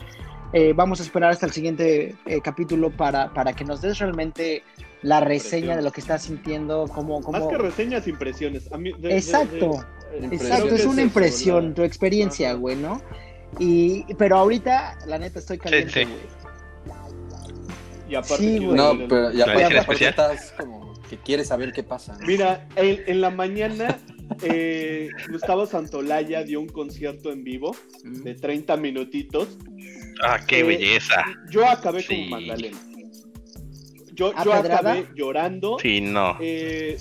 [0.52, 4.62] Eh, vamos a esperar hasta el siguiente capítulo para, para que nos des realmente
[5.06, 7.20] la reseña de lo que estás sintiendo, como...
[7.20, 7.38] como...
[7.38, 8.68] Más que reseñas, impresiones.
[9.04, 9.86] exacto,
[10.20, 13.00] exacto, es una impresión, tu experiencia, güey, ¿no?
[13.60, 16.16] Y, pero ahorita, la neta, estoy caliente, güey.
[18.08, 22.18] Y aparte, sí, no, pero y aparte, estás como que quieres saber qué pasa.
[22.26, 23.98] Mira, en, la mañana
[24.42, 29.56] eh, Gustavo Santolaya dio un concierto en vivo de 30 minutitos.
[30.24, 31.24] Ah, qué belleza.
[31.50, 32.76] Yo acabé como Magdalena.
[34.16, 35.76] Yo, yo acabé llorando.
[35.80, 36.36] Sí, no.
[36.40, 36.98] Eh,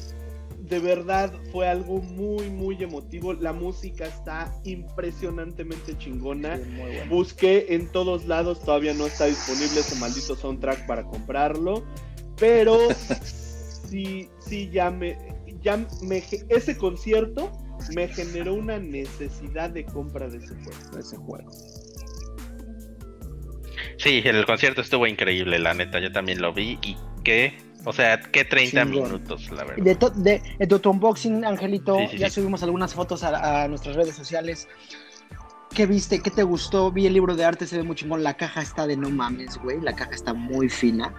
[0.59, 3.33] de verdad fue algo muy, muy emotivo.
[3.33, 6.59] La música está impresionantemente chingona.
[7.09, 11.83] Busqué en todos lados, todavía no está disponible ese maldito soundtrack para comprarlo.
[12.37, 12.77] Pero
[13.89, 15.17] sí, sí, ya me,
[15.61, 17.51] ya me, ese concierto
[17.93, 20.91] me generó una necesidad de compra de ese juego.
[20.93, 21.51] De ese juego.
[23.97, 28.19] Sí, el concierto estuvo increíble, la neta, yo también lo vi y qué, o sea,
[28.19, 30.11] qué 30 minutos, la verdad.
[30.15, 34.67] De, de, tu unboxing, Angelito, ya subimos algunas fotos a, nuestras redes sociales.
[35.73, 36.21] ¿Qué viste?
[36.21, 36.91] ¿Qué te gustó?
[36.91, 38.23] Vi el libro de arte, se ve muy chingón.
[38.23, 39.79] La caja está de no mames, güey.
[39.81, 41.13] La caja está muy fina.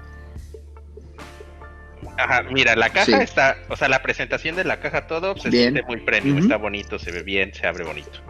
[2.18, 5.82] Ajá, mira, la caja está, o sea, la presentación de la caja todo se siente
[5.82, 8.22] muy premium, está bonito, se ve bien, se abre bonito.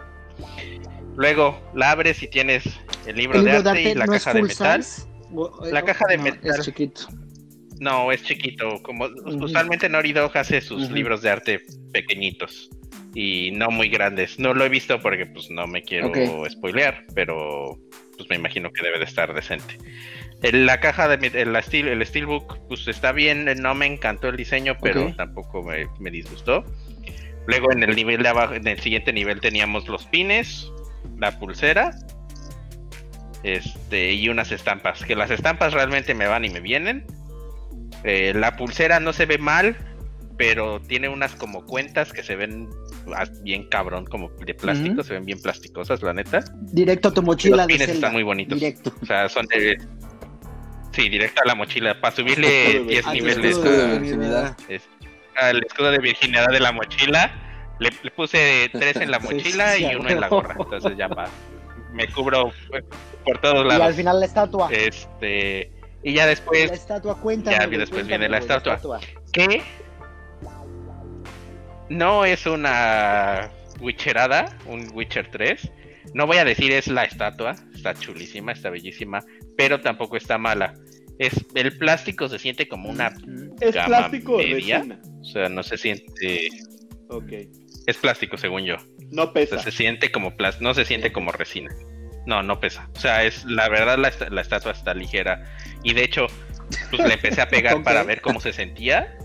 [1.16, 2.64] Luego la abres y tienes
[3.06, 4.84] el libro, de, arte y la caja de metal.
[5.70, 6.50] la caja de metal.
[6.58, 7.08] Es chiquito.
[7.80, 8.82] No, es chiquito.
[8.82, 12.70] Como usualmente Nori hace sus libros de arte pequeñitos
[13.14, 14.38] y no muy grandes.
[14.38, 16.12] No lo he visto porque pues no me quiero
[16.50, 17.78] spoilear, pero
[18.16, 19.78] pues me imagino que debe de estar decente.
[20.42, 24.76] la caja de el, steel, el Steelbook, pues está bien, no me encantó el diseño,
[24.82, 26.64] pero tampoco me, me, disgustó.
[27.46, 30.70] Luego en el nivel de abajo, en el siguiente nivel teníamos los pines,
[31.18, 31.90] la pulsera
[33.42, 35.04] este, y unas estampas.
[35.04, 37.06] Que las estampas realmente me van y me vienen.
[38.04, 39.76] Eh, la pulsera no se ve mal,
[40.36, 42.68] pero tiene unas como cuentas que se ven
[43.42, 46.44] bien cabrón, como de plástico, se ven bien plasticosas, la neta.
[46.72, 47.58] Directo a tu mochila.
[47.58, 48.58] Los pines están muy bonitos.
[48.58, 48.92] Directo.
[49.00, 49.78] O sea, son de.
[50.92, 53.56] Sí, directo a la mochila, para subirle 10 niveles.
[55.36, 57.30] al escudo de virginidad de la mochila.
[57.78, 60.56] Le, puse tres en la mochila y uno en la gorra.
[60.58, 61.28] Entonces ya va
[61.96, 62.52] me cubro
[63.24, 63.80] por todos lados.
[63.80, 64.68] Y al final la estatua.
[64.70, 65.72] Este.
[66.02, 66.68] Y ya después.
[66.68, 67.50] La estatua cuenta.
[67.50, 68.78] Ya después viene la estatua.
[69.32, 69.62] Que
[71.88, 75.70] no es una Witcherada, un Witcher 3.
[76.14, 79.24] No voy a decir es la estatua, está chulísima, está bellísima,
[79.56, 80.74] pero tampoco está mala.
[81.18, 83.12] Es el plástico se siente como una
[83.60, 85.00] es plástico media.
[85.22, 86.48] sea, no se siente.
[87.08, 87.32] Ok.
[87.86, 88.76] Es plástico, según yo.
[89.10, 89.62] No pesa.
[89.62, 91.70] se siente como plástico, no se siente como resina.
[92.26, 92.88] No, no pesa.
[92.96, 95.44] O sea, es la verdad la, la estatua está ligera.
[95.84, 96.26] Y de hecho,
[96.90, 99.16] pues le empecé a pegar para ver cómo se sentía.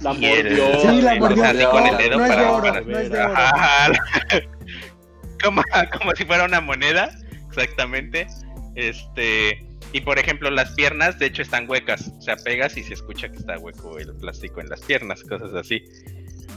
[0.00, 0.80] La mordió.
[0.80, 1.70] sí, la mordió.
[1.70, 3.32] con el dedo no para, es de oro, no es de oro.
[5.42, 5.62] como,
[5.98, 7.10] como si fuera una moneda,
[7.48, 8.26] exactamente.
[8.74, 12.12] Este, y por ejemplo, las piernas, de hecho, están huecas.
[12.18, 15.54] O sea, pegas y se escucha que está hueco el plástico en las piernas, cosas
[15.54, 15.82] así.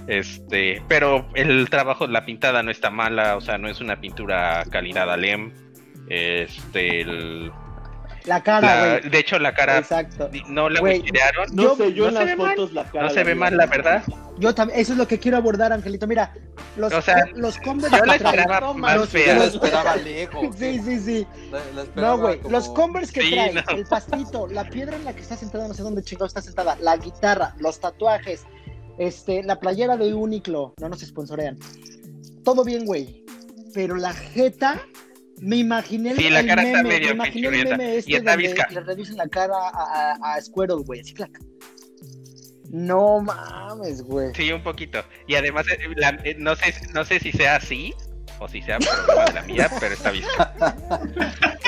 [0.10, 4.64] Este, pero el trabajo, la pintada no está mala, o sea, no es una pintura
[4.72, 5.54] calidad Alem.
[6.10, 7.52] Este, el,
[8.26, 9.78] la cara, De hecho, la cara.
[9.78, 10.30] Exacto.
[10.48, 11.56] No la tiraron.
[11.56, 13.04] No sé, yo en las fotos la cara.
[13.06, 14.04] No se ve mal, la verdad.
[14.38, 16.08] Yo también, eso es lo que quiero abordar, Angelito.
[16.08, 16.34] Mira,
[16.78, 17.98] los, o sea, los Converse.
[17.98, 19.34] Yo la esperaba más los, fea.
[19.34, 20.56] Yo la esperaba lejos.
[20.60, 21.28] Sí, sí, sí.
[21.52, 22.40] La, la no, güey.
[22.40, 22.52] como...
[22.52, 23.62] Los Converse que Sí, trae, no.
[23.70, 26.78] el pastito, la piedra en la que está sentada, no sé dónde chingado está sentada,
[26.82, 28.46] la guitarra, los tatuajes,
[29.00, 31.58] este, la playera de Uniqlo, no nos sponsorean.
[32.44, 33.24] Todo bien, güey.
[33.74, 34.80] Pero la jeta,
[35.40, 38.32] me imaginé Sí, la el cara está medio me imaginé el meme este Y está
[38.32, 38.68] donde visca.
[38.72, 41.00] le reducen la cara a, a, a Squirtle, güey.
[41.02, 41.32] Así, clac.
[42.72, 44.34] No mames, güey.
[44.36, 45.00] Sí, un poquito.
[45.28, 47.94] Y además, eh, la- eh, no, sé, no sé si sea así
[48.40, 50.54] o si sea problema de la mía, pero está visca.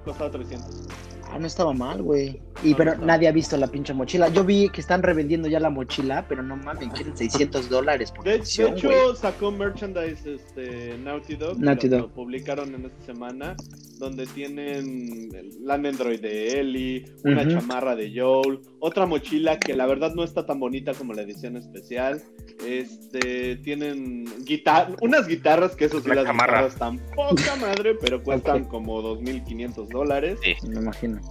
[0.05, 0.87] Costaba 300.
[1.31, 2.41] Ah, no estaba mal, güey.
[2.61, 4.27] Y No, pero no nadie ha visto la pinche mochila.
[4.29, 8.25] Yo vi que están revendiendo ya la mochila, pero no mames, quieren 600 dólares por
[8.25, 11.57] De, de hecho, sacó merchandise este, Naughty Dog.
[11.57, 12.07] Naughty lo, Dog.
[12.09, 13.55] lo publicaron en esta semana.
[14.01, 19.85] Donde tienen el Land Android de Ellie, una chamarra de Joel, otra mochila que la
[19.85, 22.19] verdad no está tan bonita como la edición especial.
[22.65, 26.63] Este, tienen guitar unas guitarras que eso sí, La las chamarra.
[26.63, 30.39] guitarras están poca madre, pero cuestan como 2.500 dólares.
[30.43, 30.55] Sí.
[30.67, 31.21] Me imagino.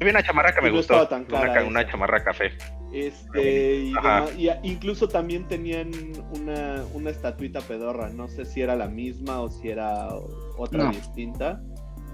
[0.00, 1.02] Vi una chamarra que me no gustó.
[1.02, 2.52] estaba tan una, cara una chamarra café.
[2.92, 5.90] Este, y, demás- y incluso también tenían
[6.30, 8.08] una, una estatuita pedorra.
[8.10, 10.08] No sé si era la misma o si era
[10.56, 10.90] otra No.
[10.92, 11.60] distinta.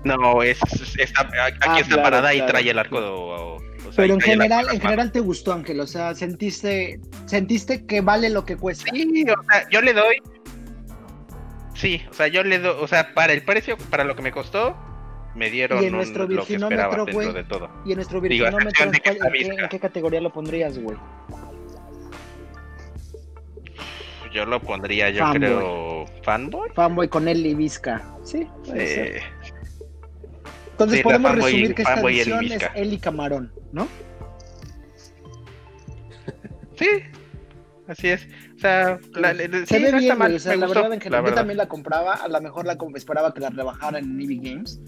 [0.05, 3.07] No, es, es- está, aquí Ah, está claro, parada y trae el arco de.
[3.07, 5.79] o- o sea, Pero en general, en general te gustó, Ángel.
[5.81, 8.91] O sea, sentiste, sentiste que vale lo que cuesta.
[8.93, 10.17] Sí, o sea, yo le doy.
[11.75, 12.77] Sí, o sea, yo le doy.
[12.81, 14.77] O sea, para el precio, para lo que me costó,
[15.35, 17.69] me dieron Y en un- nuestro lo que esperaba dentro de todo.
[17.85, 20.97] Y en nuestro Digo, virginómetro, de que ¿cuál- ¿en, qué, en categoría lo pondrías, güey?
[24.33, 25.39] Yo lo pondría, yo Fanboy.
[25.41, 26.05] creo.
[26.25, 26.71] ¿Fanboy?
[26.75, 28.03] Fanboy con Eli y Vizca.
[28.25, 29.23] Sí, puede ser.
[30.73, 32.67] Entonces sí, podemos Fanboy- resumir que esta edición es Vizca.
[32.75, 33.87] Eli Camarón, ¿no?
[36.77, 36.89] sí,
[37.87, 38.27] así es.
[38.57, 40.35] O sea, la, la- Se sí, ve no bien, güey.
[40.35, 42.15] O sea, me la gustó, verdad, en general, yo también la compraba.
[42.15, 44.81] A lo mejor la esperaba que la rebajaran en EV Games.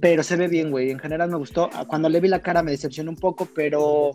[0.00, 0.90] Pero se ve bien, güey.
[0.90, 1.68] En general me gustó.
[1.74, 4.12] Ah, Cuando le vi la cara me decepcionó un poco, pero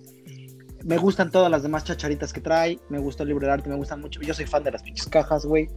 [0.83, 2.79] me gustan todas las demás chacharitas que trae.
[2.89, 4.19] Me gustó el libro de arte, me gustan mucho.
[4.21, 5.67] Yo soy fan de las pinches cajas, güey.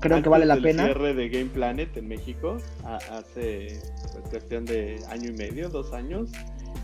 [0.00, 0.84] Creo que vale la del pena.
[0.86, 3.78] cierre de Game Planet en México, hace
[4.12, 6.30] pues, cuestión de año y medio, dos años,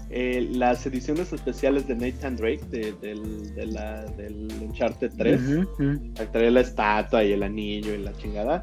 [0.08, 5.60] eh, las ediciones especiales de Nathan Drake de, del, de la, del Uncharted 3, Ujú,
[5.62, 6.14] ujú.
[6.14, 8.62] que traía la estatua y el anillo y la chingada,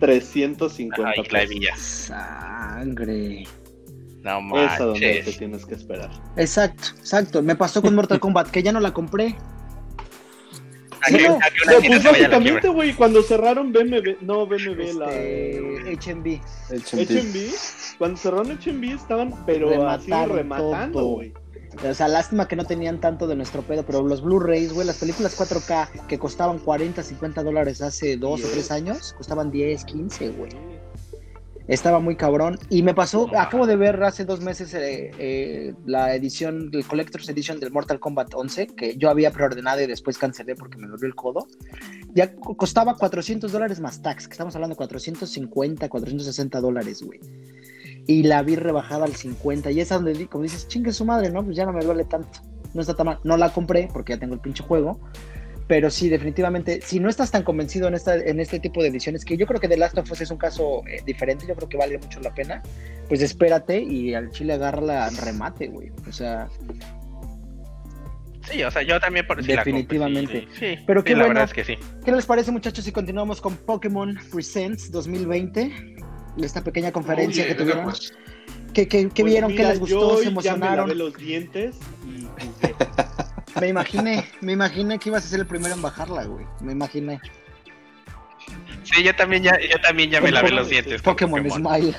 [0.00, 1.78] 350 Ay, la pesos.
[1.80, 3.44] Sangre.
[4.22, 5.38] No Esa donde te manches.
[5.38, 6.10] tienes que esperar.
[6.36, 7.42] Exacto, exacto.
[7.42, 9.36] Me pasó con Mortal Kombat, que ya no la compré.
[11.10, 11.36] No.
[11.36, 11.48] una
[11.80, 16.26] pues la básicamente, güey, cuando cerraron BMB, no BMB, la Este, HMB.
[16.70, 17.36] HMB,
[17.96, 21.08] cuando cerraron HMB estaban, pero así rematando, todo.
[21.14, 21.32] güey.
[21.88, 24.98] O sea, lástima que no tenían tanto de nuestro pedo, pero los Blu-rays, güey, las
[24.98, 30.28] películas 4K que costaban 40, 50 dólares hace dos o tres años, costaban 10, 15,
[30.30, 30.50] güey.
[31.68, 32.58] Estaba muy cabrón.
[32.68, 37.28] Y me pasó, acabo de ver hace dos meses eh, eh, la edición, el Collector's
[37.28, 41.06] Edition del Mortal Kombat 11, que yo había preordenado y después cancelé porque me dolió
[41.06, 41.46] el codo.
[42.12, 47.20] Ya co- costaba 400 dólares más tax, que estamos hablando de 450, 460 dólares, güey.
[48.06, 49.70] Y la vi rebajada al 50.
[49.70, 51.44] Y es donde, como dices, chingue su madre, ¿no?
[51.44, 52.40] Pues ya no me duele tanto.
[52.74, 53.18] No está tan mal.
[53.24, 55.00] No la compré porque ya tengo el pinche juego.
[55.66, 59.24] Pero sí, definitivamente, si no estás tan convencido en, esta, en este tipo de ediciones,
[59.24, 61.68] que yo creo que The Last of Us es un caso eh, diferente, yo creo
[61.68, 62.60] que vale mucho la pena,
[63.08, 65.92] pues espérate y al chile agarra la remate, güey.
[66.08, 66.48] O sea,
[68.50, 70.48] Sí, o sea, yo también por Definitivamente.
[70.58, 71.34] sí, Pero qué la bueno.
[71.40, 71.78] verdad es que sí.
[72.04, 75.96] ¿Qué les parece, muchachos, si continuamos con Pokémon Presents 2020?
[76.44, 77.84] Esta pequeña conferencia Oye, que tuvieron.
[77.84, 78.12] pues,
[78.74, 79.50] ¿Qué, qué- qué Pues vieron?
[79.50, 79.98] ¿Qué mira, les gustó?
[80.00, 80.88] yo ¿Se Ya me emocionaron?
[80.88, 81.76] lavé los dientes
[82.06, 82.74] y jugué.
[83.60, 86.46] Me imaginé, me imaginé que ibas a ser el primero en bajarla, güey.
[86.60, 87.20] Me imaginé.
[88.84, 91.02] Sí, yo también ya, yo también ya me lavé los dientes.
[91.02, 91.94] Pokémon, Smile.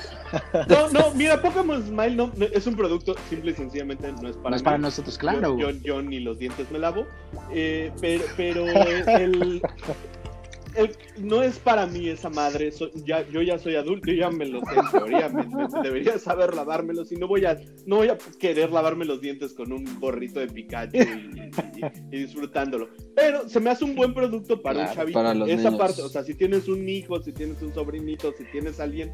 [0.68, 4.36] No, no, mira, Pokémon Smile no, no, es un producto simple y sencillamente no es
[4.36, 4.64] para no es mí.
[4.64, 5.80] para nosotros, claro, Yo, güey.
[5.80, 7.06] yo, yo ni los dientes me lavo.
[7.52, 9.62] eh, pero pero el,
[10.76, 12.72] el- no es para mí esa madre.
[12.72, 15.28] so- ya, yo ya soy adulto, yo ya me lo sé en teoría.
[15.28, 19.20] me- me- debería saber lavármelos y no voy a no voy a querer lavarme los
[19.20, 22.88] dientes con un gorrito de Pikachu y, y- y disfrutándolo.
[23.16, 25.18] Pero se me hace un buen producto para un chavito.
[25.18, 25.74] para los Esa niños.
[25.76, 29.12] parte, o sea, si tienes un hijo, si tienes un sobrinito, si tienes alguien,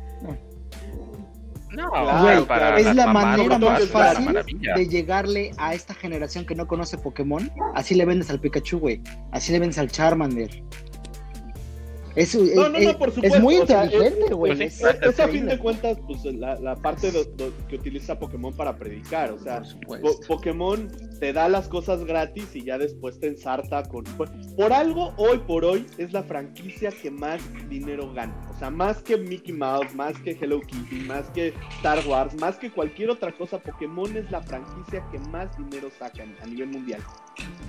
[1.71, 2.77] No, Claro, Güey, claro.
[2.79, 4.75] es la manera más la fácil maravilla.
[4.75, 7.51] de llegarle a esta generación que no conoce Pokémon.
[7.75, 9.03] Así le vendes al Pikachu, güey.
[9.33, 10.63] Así le vendes al Charmander.
[12.19, 13.37] Es, No, no, es- no, por supuesto.
[13.37, 14.57] es muy o inteligente, es- güey.
[14.57, 17.53] pues sí, es- Es, es a fin de cuentas, pues la, la parte de- de-
[17.69, 19.31] que utiliza Pokémon para predicar.
[19.33, 19.63] O sea.
[19.87, 20.89] Po- Pokémon
[21.21, 24.05] te da las cosas gratis y ya después te ensarta con.
[24.05, 28.35] Por, por algo, hoy por hoy, es la franquicia que más dinero gana.
[28.55, 32.57] O sea, más que Mickey Mouse, más que Hello Kitty, más que Star Wars, más
[32.57, 37.01] que cualquier otra cosa, Pokémon es la franquicia que más dinero saca a nivel mundial.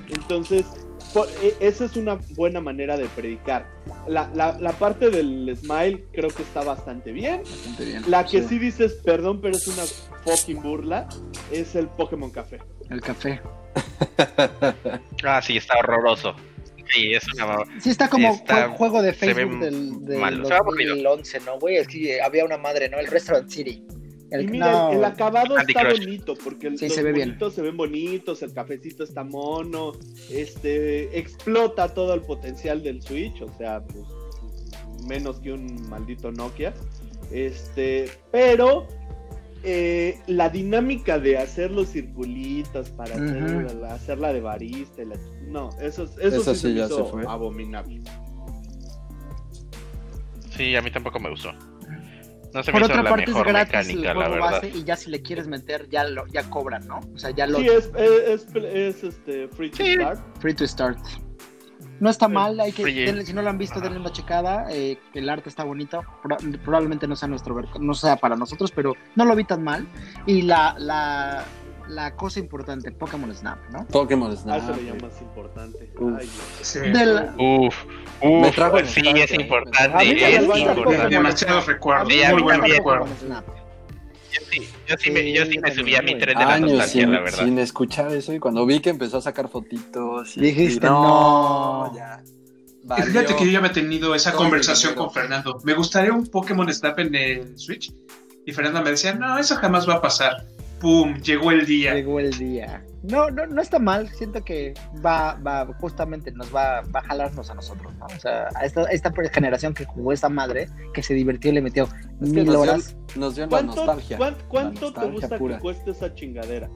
[0.09, 0.65] Entonces,
[1.13, 3.67] por- e- esa es una buena manera de predicar.
[4.07, 7.41] La, la- la parte del Smile creo que está bastante bien.
[7.43, 8.03] Bastante bien.
[8.07, 9.83] La que Sí, sí dices, perdón, pero es una
[10.25, 11.07] fucking burla,
[11.51, 12.59] es el Pokémon Café.
[12.89, 13.41] El café.
[15.23, 16.33] Ah, sí, está horroroso.
[16.91, 17.63] Sí, es una mamá.
[17.79, 20.95] Sí, está como Está- juego de Facebook del, del malo, se ve aburrido.
[20.95, 21.77] 2011, ¿no, güey?
[21.77, 22.97] Es que había una madre, ¿no?
[22.97, 23.85] El Restaurant City.
[24.31, 25.99] El, y mira, no, el, el acabado está Crush.
[26.05, 27.29] bonito, porque el- Sí, los se ve bien.
[27.29, 29.93] bonitos se ven bonitos, el cafecito está mono,
[30.29, 34.05] este, explota todo el potencial del Switch, o sea, pues
[35.07, 36.73] menos que un maldito Nokia.
[37.31, 38.87] Este, pero
[39.63, 45.15] eh, la dinámica de hacer los circulitos para hacer, hacerla de barista, y la-
[45.47, 47.23] no, eso, eso, Eso sí, sí se me ya hizo se fue.
[47.27, 48.01] abominable.
[50.55, 51.51] Sí, a mí tampoco me gustó.
[52.53, 54.33] No se Por me hizo otra la parte es mejor gratis mecánica, el la juego
[54.45, 54.51] verdad.
[54.61, 56.99] base y ya si le quieres meter ya lo, ya cobran, ¿no?
[57.13, 59.93] O sea, ya lo Sí, es, es, es, es, este, free to Sí.
[59.93, 60.19] start.
[60.39, 60.97] free to start.
[61.99, 64.65] No está mal, hay que denle- si no lo han visto, denle una checada.
[64.71, 66.01] eh, el arte está bonito.
[66.23, 69.85] Pro- probablemente no sea nuestro no sea para nosotros, pero no lo vi tan mal.
[70.25, 71.43] Y la, la,
[71.89, 73.85] la cosa importante, Pokémon Snap, ¿no?
[73.87, 74.63] Pokémon Ah, Snap.
[74.63, 75.91] eso le llama más importante.
[75.99, 76.13] Uf.
[76.19, 76.29] Ay,
[76.61, 76.79] sí.
[76.79, 77.75] Del- Uf,
[78.21, 79.31] Me uf, trajo sí, nostalgia, es.
[79.31, 81.09] A importante, es importante.
[81.09, 82.07] Demasiados recuerdos.
[82.09, 82.83] También.
[82.83, 83.45] Pokémon Snap.
[84.31, 86.69] Yo sí, yo sí, me, yo sí me subí a mi tren de la Años
[86.73, 87.39] nostalgia, sin, la verdad.
[87.45, 91.91] sin escuchar eso y cuando vi que empezó a sacar fotitos y, Dijiste, y no.
[91.95, 92.21] ya.
[93.05, 95.59] Fíjate que yo ya había tenido esa Todo conversación con Fernando.
[95.63, 97.91] Me gustaría un Pokémon Snap en el Switch.
[98.45, 100.45] Y Fernando me decía, no, eso jamás va a pasar.
[100.79, 101.15] ¡Pum!
[101.21, 101.93] Llegó el día.
[101.93, 102.85] Llegó el día.
[103.03, 104.07] No, no, no está mal.
[104.09, 104.73] Siento que
[105.05, 108.05] va, va, justamente nos va, va a jalarnos a nosotros, ¿no?
[108.05, 111.55] O sea, a esta, a esta generación que jugó esta madre, que se divirtió y
[111.55, 112.97] le metió Es que mil nos dio, horas.
[113.15, 114.17] nos dio la ¿Cuánto, nostalgia.
[114.17, 115.55] cuán- cuánto te gusta pura.
[115.57, 116.69] que cueste esa chingadera?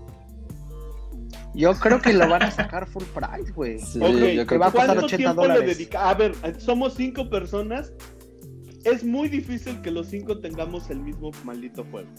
[1.56, 3.80] Yo creo que lo van a sacar full price, güey.
[3.80, 5.78] Sí, Ok, yo creo va a que costar ¿Cuánto 80 tiempo dólares.
[5.78, 6.10] dedica?
[6.10, 7.94] A ver, somos cinco personas.
[8.84, 12.10] Es muy difícil que los cinco tengamos el mismo maldito juego.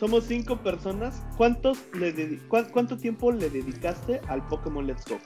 [0.00, 1.22] Somos cinco personas.
[1.36, 5.18] ¿Cuántos le ¿Cuánto tiempo le dedicaste al Pokémon Let's Go?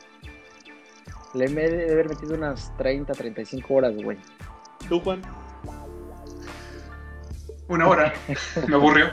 [1.34, 4.18] Le he de haber metido unas 30, 35 horas, güey.
[4.88, 5.22] ¿Tú, Juan?
[7.68, 8.12] Una hora.
[8.68, 9.06] Me aburrió.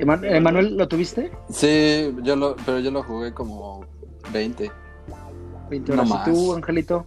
[0.00, 1.30] Eman- Emanuel, ¿lo tuviste?
[1.48, 3.86] Sí, yo lo, pero yo lo jugué como
[4.32, 4.70] 20.
[5.70, 6.08] 20 No horas.
[6.10, 6.28] más.
[6.28, 7.06] ¿Y tú, Angelito?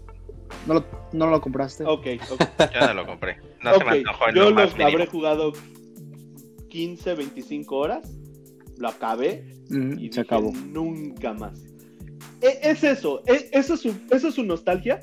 [0.66, 1.84] ¿No lo, no lo compraste?
[1.86, 2.42] Ok, ok.
[2.74, 3.38] Yo no lo compré.
[3.62, 5.54] No se me antojó en Yo lo habré jugado
[6.72, 8.10] 15, 25 horas.
[8.78, 9.44] Lo acabé.
[9.70, 10.52] Mm, y se dije, acabó.
[10.52, 11.62] nunca más.
[12.42, 15.00] E- es eso, e- eso es su, eso es su nostalgia.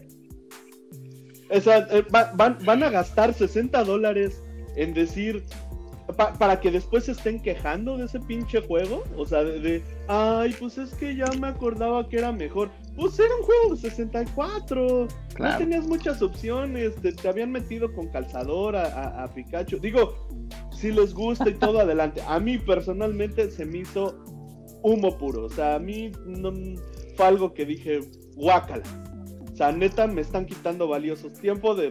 [1.50, 4.42] Esa, eh, va- van, van a gastar 60 dólares
[4.76, 5.44] en decir
[6.16, 9.04] pa- para que después se estén quejando de ese pinche juego.
[9.16, 12.70] O sea, de, de, ay, pues es que ya me acordaba que era mejor.
[12.98, 14.84] Pues era un juego de 64.
[15.04, 15.58] No Claro.
[15.58, 16.96] tenías muchas opciones.
[16.96, 19.78] Te, te habían metido con calzador a, a- a Pikachu.
[19.78, 20.26] Digo,
[20.76, 22.20] si les gusta y todo adelante.
[22.26, 24.24] A mí personalmente se me hizo
[24.82, 25.44] humo puro.
[25.44, 26.52] O sea, a mí no,
[27.16, 28.00] fue algo que dije,
[28.34, 28.82] guácala.
[29.58, 31.76] Sea, neta, me están quitando valiosos tiempos.
[31.76, 31.90] De,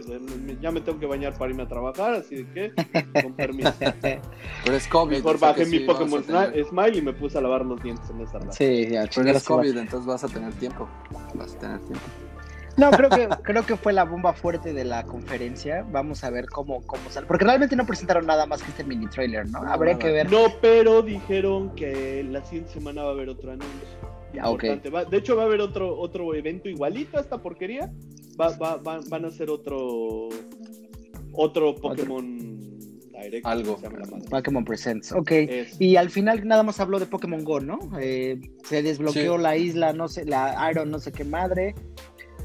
[0.60, 3.72] ya me tengo que bañar para irme a trabajar, así de que, con permiso.
[4.00, 5.16] Pero es COVID.
[5.16, 8.88] Mejor bajé mi Pokémon Smile y me puse a lavar los dientes en esa Sí,
[8.88, 10.88] ya, Pero es COVID, entonces vas a tener tiempo.
[11.34, 12.04] Vas a tener tiempo.
[12.78, 15.84] No, creo que, creo que fue la bomba fuerte de la conferencia.
[15.90, 17.26] Vamos a ver cómo, cómo sale.
[17.26, 19.58] Porque realmente no presentaron nada más que este mini trailer, ¿no?
[19.64, 20.30] Habría que ver.
[20.30, 24.17] No, pero dijeron que la siguiente semana va a haber otro anuncio.
[24.32, 27.92] De hecho, va a haber otro, otro evento igualito a esta porquería.
[28.40, 30.28] Va, va, van a hacer otro
[31.32, 32.78] otro Pokémon
[33.22, 33.46] Direct.
[33.46, 33.80] Algo.
[34.30, 35.12] Pokémon Presents.
[35.12, 35.32] Ok.
[35.78, 37.78] Y al final nada más habló de Pokémon Go, ¿no?
[38.00, 41.74] Eh, se desbloqueó la isla, no sé, la Iron, no sé qué madre.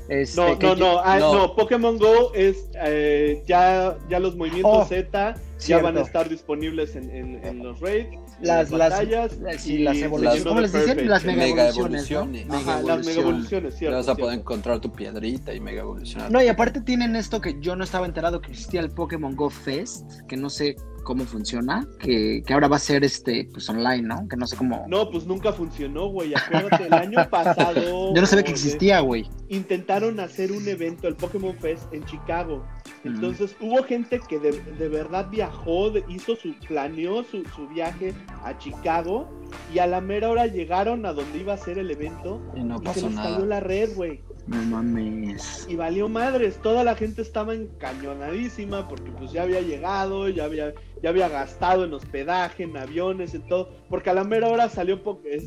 [0.10, 5.36] Este, no, ah, no, no, Pokémon Go es eh, ya, ya los movimientos oh, Z
[5.68, 7.10] ya van a estar disponibles en,
[7.44, 8.10] en, los raids,
[8.42, 10.44] las, las batallas y las evoluciones.
[10.44, 11.08] ¿Cómo les dicen?
[11.08, 12.48] Las mega, evoluciones.
[12.48, 13.98] las mega evoluciones, cierto.
[13.98, 16.32] Vas a poder encontrar tu piedrita y mega evolucionar.
[16.32, 19.50] No, y aparte tienen esto que yo no estaba enterado que existía el Pokémon Go
[19.50, 24.02] Fest, que no sé cómo funciona, que, que, ahora va a ser este pues online,
[24.02, 24.28] ¿no?
[24.28, 24.86] Que no sé cómo.
[24.88, 26.34] No, pues nunca funcionó, güey.
[26.34, 28.14] Acuérdate, el año pasado.
[28.14, 29.30] Yo no sabía que existía, güey.
[29.50, 32.66] Intentaron hacer un evento, el Pokémon Fest, en Chicago.
[33.04, 38.58] Entonces hubo gente que de, de verdad viajó, hizo su, planeó su, su, viaje a
[38.58, 39.30] Chicago
[39.74, 42.80] y a la mera hora llegaron a donde iba a ser el evento y no
[42.94, 44.22] se les cayó la red, güey.
[44.48, 45.66] No mames.
[45.70, 50.74] Y valió madres, toda la gente estaba encañonadísima porque pues ya había llegado, ya había,
[51.02, 55.02] ya había gastado en hospedaje, en aviones, en todo, porque a la mera hora salió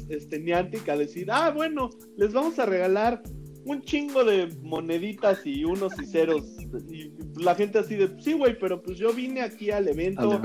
[0.08, 3.22] este Niantic a decir, ah, bueno, les vamos a regalar
[3.66, 6.44] un chingo de moneditas y unos y ceros.
[6.88, 10.40] Y la gente así de, sí, güey, pero pues yo vine aquí al evento.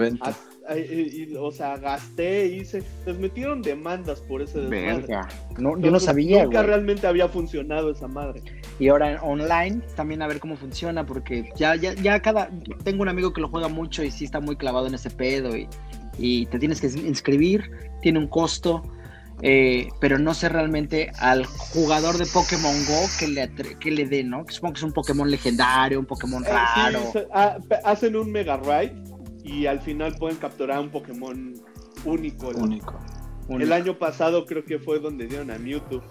[1.40, 2.84] o sea, gasté, hice.
[3.06, 5.20] Les metieron demandas por ese desmadre.
[5.60, 6.44] No, yo no sabía.
[6.44, 8.42] Nunca realmente había funcionado esa madre.
[8.80, 12.50] Y ahora online también a ver cómo funciona, porque ya, ya, ya cada.
[12.84, 15.56] Tengo un amigo que lo juega mucho y sí está muy clavado en ese pedo
[15.56, 15.68] y,
[16.18, 17.70] y te tienes que inscribir,
[18.02, 18.82] tiene un costo
[19.42, 24.24] eh, pero no sé realmente al jugador de Pokémon Go que le, que le dé,
[24.24, 24.46] ¿no?
[24.50, 27.00] Supongo que es un Pokémon legendario, un Pokémon eh, raro.
[27.34, 28.96] Ah, hacen un Mega Ride
[29.44, 31.56] y al final pueden capturar un Pokémon
[32.06, 32.50] único.
[32.50, 33.00] Único.
[33.50, 36.02] El año pasado creo que fue donde dieron a Mewtwo.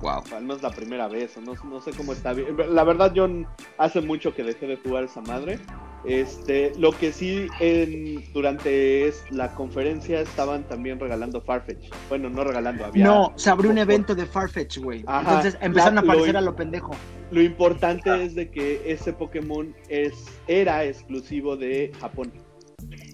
[0.00, 0.22] Wow.
[0.40, 2.56] no es la primera vez, no, no sé cómo está bien.
[2.74, 3.28] La verdad, yo
[3.76, 5.58] hace mucho que dejé de jugar esa madre.
[6.04, 11.90] Este, lo que sí en, durante la conferencia estaban también regalando Farfetch.
[12.08, 13.04] Bueno, no regalando, había.
[13.04, 15.00] No, se abrió un evento de Farfetch, güey.
[15.00, 16.92] Entonces empezaron a aparecer a lo pendejo.
[17.30, 20.14] Lo importante es de que ese Pokémon es,
[20.48, 22.32] era exclusivo de Japón.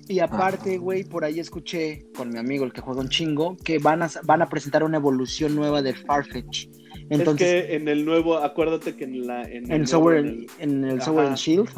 [0.09, 3.79] Y aparte, güey, por ahí escuché con mi amigo, el que juega un chingo, que
[3.79, 6.69] van a, van a presentar una evolución nueva de Farfetch.
[7.09, 10.99] Entonces, es que en el nuevo, acuérdate que en la en, el, Sovereign, en el,
[10.99, 11.69] Shield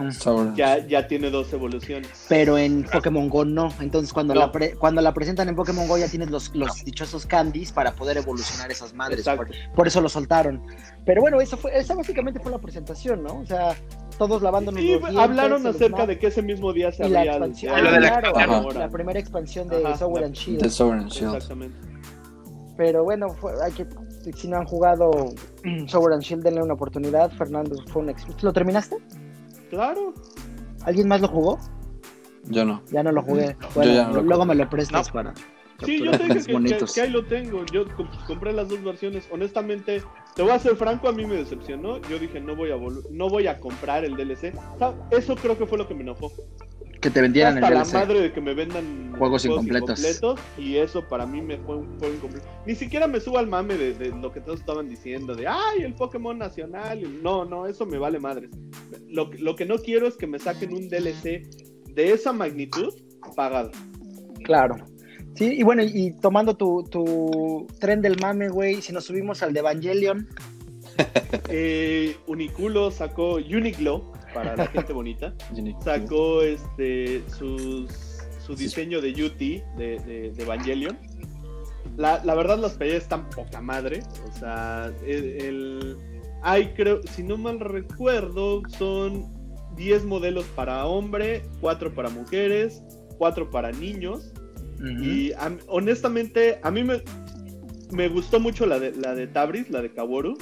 [0.55, 2.26] ya, ya tiene dos evoluciones.
[2.29, 3.72] Pero en Pokémon Go no.
[3.81, 7.72] Entonces cuando la cuando la presentan en Pokémon Go ya tienes los, los dichosos candies
[7.72, 9.29] para poder evolucionar esas madres.
[9.74, 10.62] Por, eso lo soltaron.
[11.05, 13.41] Pero bueno, eso fue, esa básicamente fue la presentación, ¿no?
[13.41, 13.74] O sea,
[14.16, 17.72] todos lavándonos sí, hablaron acerca de que ese mismo día se había la, expansión,
[18.74, 20.62] la, primera expansión de Sovereign and Shield.
[20.62, 21.35] De Sovereign Shield.
[21.35, 21.79] Exactamente.
[22.76, 23.26] Pero bueno,
[23.64, 23.87] hay que
[24.33, 25.11] si no han jugado
[25.87, 27.31] Sword and Shield, denle una oportunidad.
[27.33, 28.97] Fernando fue un ¿Lo terminaste?
[29.70, 30.14] Claro.
[30.85, 31.59] ¿Alguien más lo jugó?
[32.45, 32.83] Yo no.
[32.91, 33.57] Ya no lo jugué.
[33.74, 35.35] Bueno, luego me lo prestas para.
[35.85, 37.64] Sí, yo tengo que, que, ahí lo tengo.
[37.66, 37.85] Yo
[38.26, 39.29] compré las dos versiones.
[39.31, 40.03] Honestamente,
[40.35, 42.01] te voy a ser franco, a mí me decepcionó.
[42.09, 42.76] Yo dije, no voy a
[43.11, 44.55] no voy a comprar el DLC.
[45.11, 46.33] eso creo que fue lo que me enojó
[47.01, 50.01] que te vendieran Hasta el la madre de que me vendan juegos, incompletos.
[50.57, 52.46] y eso para mí me fue un juego incompleto.
[52.66, 55.94] Ni siquiera me subo al mame de, lo que todos estaban diciendo, de ay, el
[55.94, 57.01] Pokémon nacional.
[57.22, 58.51] No, no, eso me vale madres.
[59.09, 61.46] Lo, lo que no quiero es que me saquen un DLC
[61.94, 62.92] de esa magnitud
[63.36, 63.70] pagado.
[64.44, 64.76] Claro.
[65.34, 69.53] Sí, y bueno, y tomando tu, tu tren del mame, güey, si nos subimos al
[69.53, 70.28] de Evangelion.
[71.49, 75.35] eh, Uniculo sacó Uniqlo para la gente bonita.
[75.85, 77.91] Sacó este sus,
[78.45, 80.99] su diseño de UT de, de, Evangelion.
[81.97, 84.03] La, la, verdad las peleas están poca madre.
[84.29, 85.97] O sea, el,
[86.43, 89.26] hay creo, si no mal recuerdo, son
[89.76, 92.83] 10 modelos para hombre, 4 para mujeres,
[93.18, 94.33] 4 para niños.
[94.81, 95.33] Y
[95.66, 97.03] honestamente, a mí me,
[97.91, 100.39] me gustó mucho la de, la de Tabris, la de Kaworu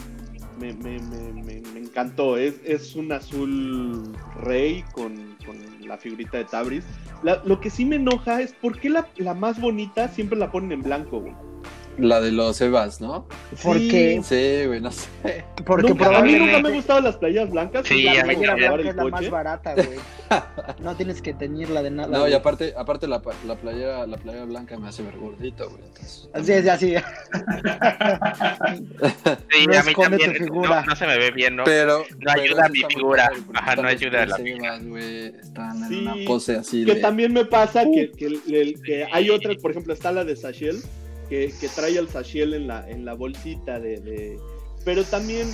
[0.59, 2.36] me, me, me, me encantó.
[2.36, 6.84] Es, es, un azul rey con, con la figurita de Tabris.
[7.22, 10.72] lo que sí me enoja es por qué la, la, más bonita siempre la ponen
[10.72, 11.34] en blanco, güey.
[11.99, 13.26] La de los Evas, ¿no?
[13.62, 14.20] Porque.
[14.22, 15.09] Sí, güey, no sé.
[15.64, 17.86] Porque A mí nunca me han gustado las playas blancas.
[17.86, 19.88] Sí, la a mí playera blanca es la más barata, güey.
[20.80, 22.18] No tienes que teñirla de nada.
[22.18, 25.82] No, y aparte, aparte la, la playera, la playera blanca me hace ver gordito, güey.
[25.84, 26.94] entonces- Así es, así.
[29.51, 30.34] Sí, No a mí también.
[30.34, 30.80] figura.
[30.82, 31.64] No, no se me ve bien, ¿no?
[31.64, 33.30] Pero No ayuda a mi figura.
[33.55, 37.01] Ajá, no ayuda a la güey, Están en Sí, una pose así Que de...
[37.01, 40.36] también me pasa que, que, el- el- que hay otras, por ejemplo, está la de
[40.36, 40.80] Sachel,
[41.29, 44.39] que, que trae el Sachel en la, en la bolsita de, de-
[44.85, 45.49] Pero también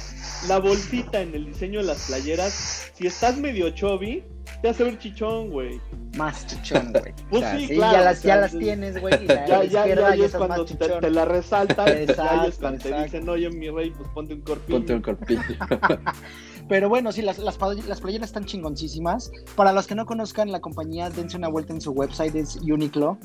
[0.49, 4.23] la bolsita en el diseño de las playeras, si estás medio chubby,
[4.61, 5.81] te hace ver chichón, güey.
[6.17, 7.15] Más chichón, güey.
[7.31, 8.59] Pues O sea, sí, sí, claro, ya las, o ya sea, las sí.
[8.59, 9.15] tienes, güey.
[9.27, 13.29] Ya, ya, ya, ya es cuando te, te la resaltan, ya es cuando te dicen,
[13.29, 14.79] oye, mi rey, pues ponte un corpillo.
[14.79, 15.41] Ponte el corpillo.
[16.69, 19.31] Pero bueno, sí, las, las, las playeras están chingoncísimas.
[19.57, 23.19] Para los que no conozcan la compañía, dense una vuelta en su website, es Uniqlo.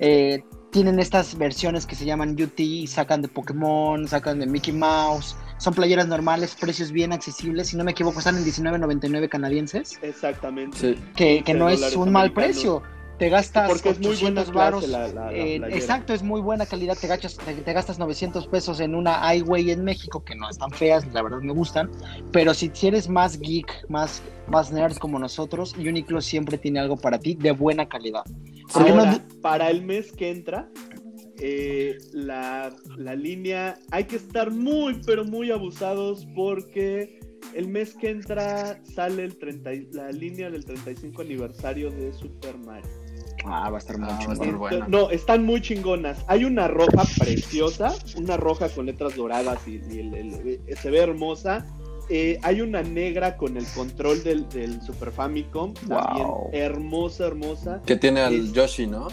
[0.00, 5.36] Eh, tienen estas versiones que se llaman UT, sacan de Pokémon, sacan de Mickey Mouse.
[5.58, 7.68] Son playeras normales, precios bien accesibles.
[7.68, 10.76] Si no me equivoco, están en 19.99 canadienses, Exactamente.
[10.78, 11.02] Sí.
[11.16, 12.82] que, que no es un mal precio.
[13.18, 14.88] Te gastas Porque es muy buena 800 clase varos.
[14.88, 16.96] la, la, la Eh, exacto, es muy buena calidad.
[16.96, 20.70] Te, gachas- te, te gastas 900 pesos en una iWay en México, que no están
[20.70, 21.90] feas, la verdad me gustan.
[22.32, 26.96] Pero si, si eres más geek, más, más nerd como nosotros, Uniqlo siempre tiene algo
[26.96, 28.22] para ti de buena calidad.
[28.72, 30.68] Porque no- Ahora, para el mes que entra,
[31.40, 37.18] eh, la, la línea, hay que estar muy, pero muy abusados porque
[37.54, 42.58] el mes que entra sale el 30, y- la línea del 35 aniversario de Super
[42.58, 42.90] Mario.
[43.50, 44.84] Ah, va a estar muy Ah, chingón.
[44.88, 46.24] No, están muy chingonas.
[46.26, 50.90] Hay una roja preciosa, una roja con letras doradas y, y el- el- el- se
[50.90, 51.66] ve hermosa.
[52.10, 56.48] Eh, hay una negra con el control del, del Super Famicom, también Wow.
[56.52, 57.82] hermosa, hermosa.
[57.84, 59.08] Que tiene al Es- Yoshi, ¿no?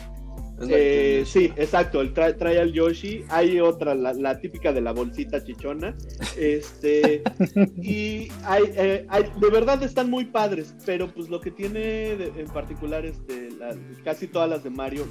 [0.69, 3.23] Eh, sí, exacto, el trae, trae al Yoshi.
[3.29, 5.95] Hay otra, la, la típica de la bolsita chichona.
[6.37, 7.21] Este,
[7.77, 11.79] y hay, eh, hay- de verdad están muy padres, pero pues lo que tiene
[12.15, 15.05] de- en particular este, la- casi todas las de Mario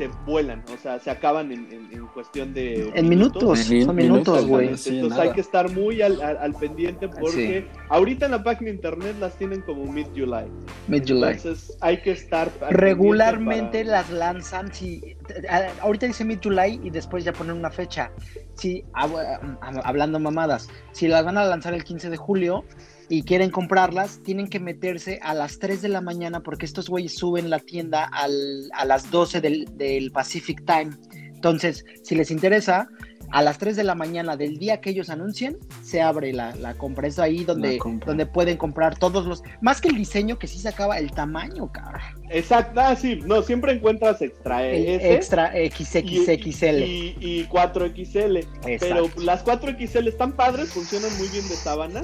[0.00, 2.90] se vuelan, o sea, se acaban en, en- en cuestión de...
[2.94, 4.76] En minutos, son minutos, minutos, güey.
[4.78, 5.22] Sí, Entonces nada.
[5.24, 9.16] hay que estar muy al, al- al pendiente porque ahorita en la página de internet
[9.20, 10.46] las tienen como mid-July.
[10.88, 11.32] Mid-July.
[11.32, 12.50] Entonces hay que estar...
[12.70, 15.16] Regularmente para- las lanzan, si,
[15.50, 18.10] a- ahorita dice mid-July y después ya ponen una fecha.
[18.54, 22.64] Si, hab- hablando mamadas, si las van a lanzar el 15 de julio
[23.10, 27.14] y quieren comprarlas, tienen que meterse a las 3 de la mañana porque estos güeyes
[27.14, 30.92] suben la tienda al- a las 12 del, del Pacific Time.
[31.34, 32.88] Entonces, si les interesa,
[33.32, 36.74] a las 3 de la mañana del día que ellos anuncien, se abre la, la
[36.74, 37.06] compra.
[37.08, 39.42] Es ahí donde, donde pueden comprar todos los...
[39.60, 42.14] Más que el diseño, que sí se acaba, el tamaño, cara.
[42.30, 46.82] Exacto, ah, sí, no, siempre encuentras extra El extra XXXL.
[46.82, 48.46] y, y 4XL.
[48.80, 52.02] Pero las 4XL están padres, funcionan muy bien de sábana.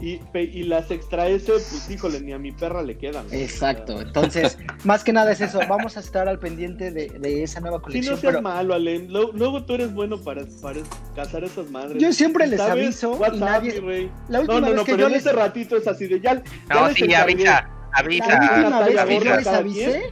[0.00, 0.18] Y,
[0.64, 3.26] las extra S, pues híjole, ni a mi perra le quedan.
[3.28, 3.32] ¿no?
[3.34, 4.00] Exacto.
[4.00, 5.60] Entonces, más que nada es eso.
[5.68, 8.18] Vamos a estar al pendiente de, de esa nueva Si no colección.
[8.18, 9.06] seas pero malo, Alem.
[9.08, 10.80] Luego, luego tú eres bueno para, para
[11.14, 12.02] cazar esas madres.
[12.02, 12.72] Yo siempre les ¿Sabes?
[12.84, 14.10] aviso y nadie- mi rey.
[14.28, 16.06] la No, última no, vez no, que pero yo en les, ese ratito es así
[16.08, 16.34] de ya.
[16.34, 16.42] ya
[16.74, 17.32] No, les sí, encargué.
[17.32, 18.26] avisa, la avisa.
[18.26, 20.02] última vez que les avisé,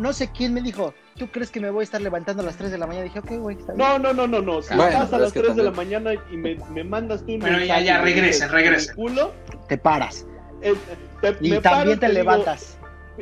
[0.00, 2.56] no sé quién me dijo, ¿tú crees que me voy a estar levantando a las
[2.56, 3.04] 3 de la mañana?
[3.04, 3.86] Dije, ok, güey, está bien.
[3.86, 4.62] No, no, no, no, no.
[4.62, 6.82] Si Bueno, vas a pero las es que 3 de la mañana y me, me
[6.84, 8.94] mandas tú un Bueno, ya, ya, regresen, regresen.
[8.96, 9.32] culo,
[9.68, 10.26] Te paras.
[10.62, 10.74] eh,
[11.20, 12.76] te- Y me paro también te digo, levantas.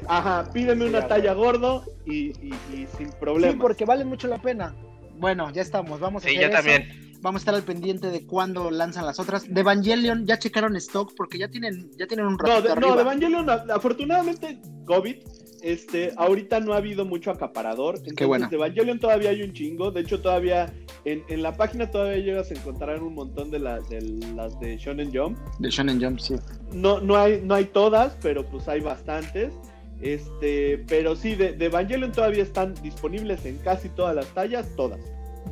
[0.06, 3.52] Ajá, pídeme Sí, una talla gordo y, y, y sin problema.
[3.54, 4.74] Sí, porque vale mucho la pena.
[5.16, 5.98] Bueno, ya estamos.
[5.98, 6.56] Vamos a Sí, hacer yo eso.
[6.68, 7.08] también.
[7.20, 9.52] Vamos a estar al pendiente de cuándo lanzan las otras.
[9.52, 12.74] De Evangelion ya checaron stock porque ya tienen, ya tienen un No, ratito de, no,
[12.74, 12.94] arriba.
[12.96, 15.16] de Evangelion, afortunadamente, COVID,
[15.62, 17.96] este, ahorita no ha habido mucho acaparador.
[17.96, 18.48] Entonces, bueno.
[18.48, 19.90] de Evangelion todavía hay un chingo.
[19.90, 20.72] De hecho, todavía
[21.04, 24.00] en, en la página todavía llegas a encontrar un montón de, las de
[24.34, 25.38] las de Shonen Jump.
[25.58, 26.36] De Shonen Jump, sí.
[26.72, 29.52] No, no, hay, no hay todas, pero pues hay bastantes.
[30.00, 35.00] Este, pero sí, de, de Evangelion todavía están disponibles en casi todas las tallas, todas.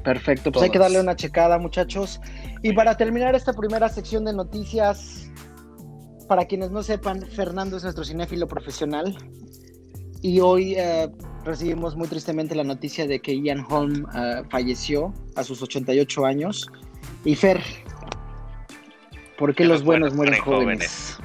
[0.04, 2.20] Perfecto, pues hay que darle una checada, muchachos.
[2.62, 5.30] Y para terminar esta primera sección de noticias,
[6.28, 9.16] para quienes no sepan, Fernando es nuestro cinéfilo profesional.
[10.22, 11.08] Y hoy eh,
[11.44, 16.66] recibimos muy tristemente la noticia de que Ian Holm eh, falleció a sus 88 años.
[17.24, 17.62] Y Fer,
[19.38, 21.18] ¿por qué los los buenos buenos mueren mueren jóvenes?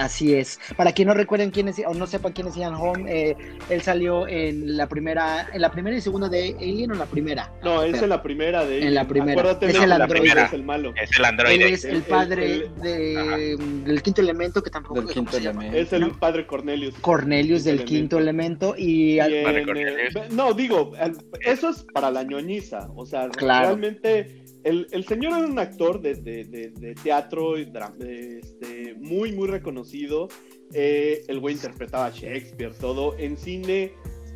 [0.00, 0.58] Así es.
[0.76, 3.36] Para quien no recuerden quién es o no sepa quién es Ian Holm, eh,
[3.68, 7.52] él salió en la primera, en la primera y segunda de Alien o la primera.
[7.62, 8.86] No, es en la primera de.
[8.86, 9.58] En la primera.
[9.60, 10.42] es el androide.
[10.42, 10.94] Es el malo.
[11.00, 11.66] Es el androide.
[11.66, 15.02] Él es el padre de, del quinto elemento que tampoco.
[15.02, 15.76] Del quinto elemento.
[15.76, 16.94] Es el padre Cornelius.
[17.00, 19.20] Cornelius del quinto elemento y.
[19.20, 20.92] Eh, no digo,
[21.40, 26.14] eso es para la ñoñiza, o sea, realmente el, el, señor era un actor de,
[26.14, 30.28] de, de, teatro este, muy, muy reconocido.
[30.72, 33.16] Eh, el güey interpretaba a Shakespeare, todo.
[33.18, 33.92] En cine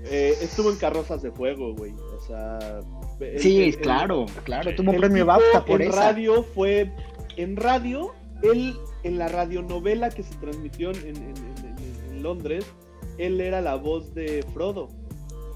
[0.07, 1.93] eh, estuvo en Carrozas de Fuego, güey.
[1.93, 2.81] O sea.
[3.39, 4.75] sí, claro, claro.
[4.75, 6.93] Tuvo un premio BAFTA por en radio fue.
[7.37, 12.64] En radio, él, en la radionovela que se transmitió en, en, Londres,
[13.18, 14.89] él era la voz de Frodo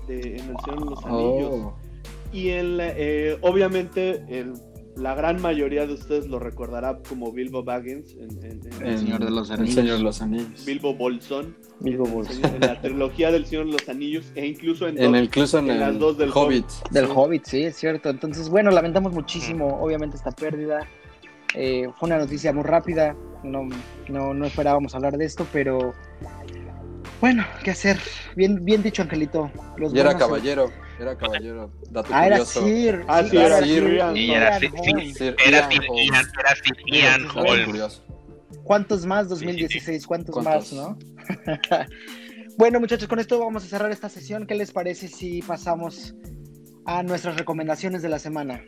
[0.07, 1.51] de, en El Señor de los Anillos.
[1.53, 1.88] Oh.
[2.33, 4.55] Y en eh, obviamente el,
[4.99, 9.51] la gran mayoría de ustedes lo recordará como Bilbo Baggins en, El Señor de los
[9.51, 10.01] Anillos.
[10.01, 10.65] los Anillos.
[10.67, 11.57] Bilbo Bolsón.
[11.81, 12.55] Bilbo Bolsón.
[12.55, 15.99] En, la trilogía del Señor de los Anillos e incluso en, en, incluso en, las
[15.99, 16.67] dos del Hobbit.
[16.91, 18.11] Del Hobbit, sí, es cierto.
[18.11, 20.87] Entonces, bueno, lamentamos muchísimo, obviamente, esta pérdida.
[21.55, 23.17] Eh, fue una noticia muy rápida.
[23.45, 23.69] No,
[24.09, 25.95] no, no esperábamos hablar de esto, pero
[27.21, 27.99] bueno, ¿qué hacer?
[28.37, 29.51] Bien, bien dicho, Angelito.
[29.77, 31.73] Los y era caballero, era caballero.
[31.91, 33.05] Dato ah, era Sir.
[33.09, 34.17] Ah, sí, era Sir.
[34.17, 35.37] Y era Sir.
[35.47, 38.03] Era Sir Ian Holmes.
[38.65, 40.07] ¿Cuántos más 2016?
[40.07, 40.99] ¿Cuántos, más, no?
[42.59, 44.47] bueno, muchachos, con esto vamos a cerrar esta sesión.
[44.47, 46.15] ¿Qué les parece si pasamos
[46.85, 48.63] a nuestras recomendaciones de la semana?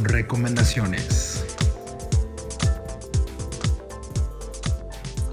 [0.00, 1.43] Recomendaciones.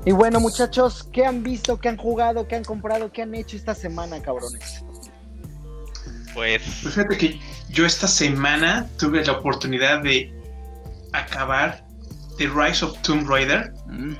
[0.03, 3.55] Y bueno, muchachos, ¿qué han visto, qué han jugado, qué han comprado, qué han hecho
[3.55, 4.83] esta semana, cabrones?
[6.33, 6.61] Pues...
[6.81, 7.39] pues fíjate que
[7.69, 10.33] yo esta semana tuve la oportunidad de
[11.13, 11.85] acabar
[12.37, 13.71] The Rise of Tomb Raider.
[13.87, 14.13] Mm.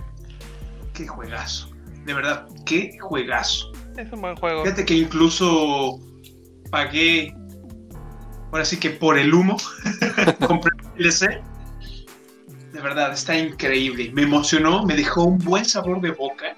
[0.94, 1.70] Qué juegazo.
[2.06, 3.72] De verdad, qué juegazo.
[3.98, 4.64] Es un buen juego.
[4.64, 6.00] Fíjate que incluso
[6.70, 7.34] pagué,
[8.52, 9.58] ahora sí que por el humo,
[10.48, 11.42] compré el DLC
[12.72, 14.12] de verdad, está increíble.
[14.14, 16.56] Me emocionó, me dejó un buen sabor de boca.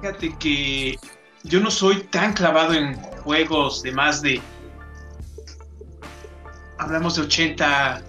[0.00, 0.96] Fíjate que
[1.44, 4.40] yo no soy tan clavado en juegos de más de.
[6.78, 8.02] Hablamos de 80,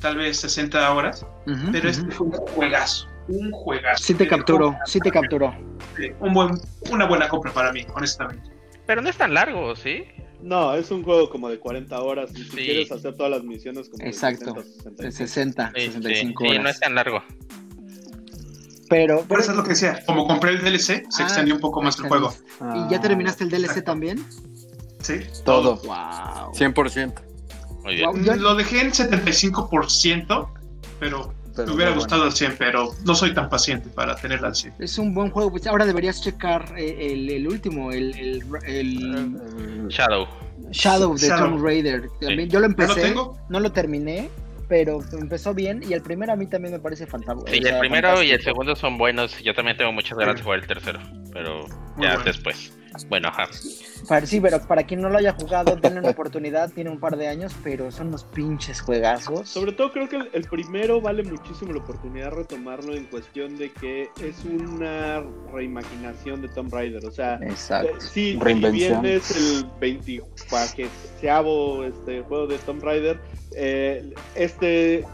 [0.00, 1.26] tal vez 60 horas.
[1.72, 3.08] pero este fue un juegazo.
[3.28, 4.02] Un juegazo.
[4.02, 5.54] Sí te capturó, sí te capturó.
[6.20, 8.50] Un buen, una buena compra para mí, honestamente.
[8.86, 10.04] Pero no es tan largo, ¿sí?
[10.44, 12.30] No, es un juego como de 40 horas.
[12.36, 14.54] Y si quieres hacer todas las misiones, como Exacto,
[14.98, 16.56] de 60, 65 horas.
[16.56, 17.22] Sí, no es tan largo.
[18.90, 20.02] Pero, Por eso es lo que decía.
[20.06, 22.34] Como compré el DLC, se ah, extendió un poco más el juego.
[22.74, 24.22] ¿Y ya terminaste el DLC también?
[25.00, 25.20] Sí.
[25.46, 25.76] Todo.
[25.76, 26.52] Wow.
[26.52, 27.14] 100%.
[27.82, 28.42] Muy bien.
[28.42, 30.48] Lo dejé en 75%,
[31.00, 34.74] pero me hubiera gustado al 100, pero no soy tan paciente para tenerla al 100.
[34.78, 35.50] Es un buen juego.
[35.50, 38.42] Pues ahora deberías checar eh, el, último, el,
[39.88, 40.26] Shadow.
[40.70, 42.08] Shadow de Tomb Raider.
[42.20, 44.28] También, Yo lo empecé, no lo terminé,
[44.68, 47.48] pero empezó bien y el primero a mí también me parece fantástico.
[47.50, 49.38] Sí, el primero y el segundo son buenos.
[49.42, 51.00] Yo también tengo muchas ganas de jugar el tercero,
[51.32, 51.66] pero
[51.98, 52.72] ya después.
[53.08, 53.48] Bueno, ajá.
[54.26, 57.28] sí, pero para quien no lo haya jugado, denle una oportunidad, tiene un par de
[57.28, 59.48] años, pero son unos pinches juegazos.
[59.48, 63.72] Sobre todo creo que el, primero vale muchísimo la oportunidad de retomarlo en cuestión de
[63.72, 67.88] que es una reimaginación de Tomb Raider, o sea, Exacto.
[67.88, 70.84] Eh, sí, si bien es el 24
[71.84, 73.18] este juego de Tomb Raider,
[73.56, 75.04] eh, este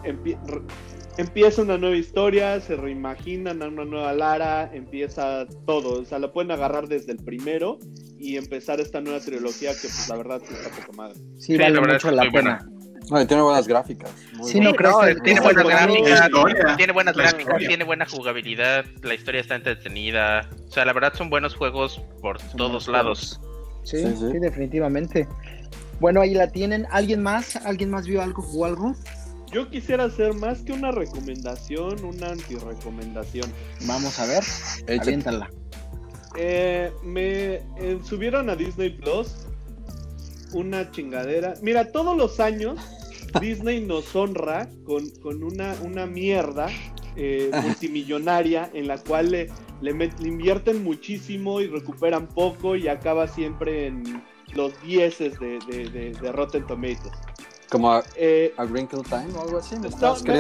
[1.17, 6.33] empieza una nueva historia, se reimaginan a una nueva Lara, empieza todo, o sea, la
[6.33, 7.79] pueden agarrar desde el primero
[8.19, 11.19] y empezar esta nueva trilogía que pues la verdad sí está poco madre.
[11.39, 12.67] Sí, vale mucho la pena.
[13.27, 14.11] tiene buenas gráficas.
[14.45, 19.41] Sí, no, creo que tiene buenas gráficas, tiene buenas gráficas, tiene buena jugabilidad, la historia
[19.41, 20.49] está entretenida.
[20.69, 23.41] O sea, la verdad son buenos juegos por todos lados.
[23.83, 25.27] Sí, sí, definitivamente.
[26.01, 26.87] Bueno, ahí la tienen.
[26.91, 27.57] ¿Alguien más?
[27.57, 28.95] ¿Alguien más vio algo, jugó algo?
[29.53, 33.53] Yo quisiera hacer más que una recomendación, una anti-recomendación.
[33.87, 34.45] Vamos a ver,
[35.01, 35.51] aviéntala.
[36.37, 39.47] Eh, me eh, subieron a Disney Plus
[40.53, 41.55] una chingadera.
[41.63, 42.79] Mira, todos los años
[43.41, 46.69] Disney nos honra con, una, una mierda
[47.17, 49.49] eh, multimillonaria en la cual le,
[49.81, 54.23] le, invierten muchísimo y recuperan poco y acaba siempre en
[54.55, 57.13] los dieces de, de, de Rotten Tomatoes.
[57.71, 59.77] Como a, eh, a, Wrinkle Time o algo así.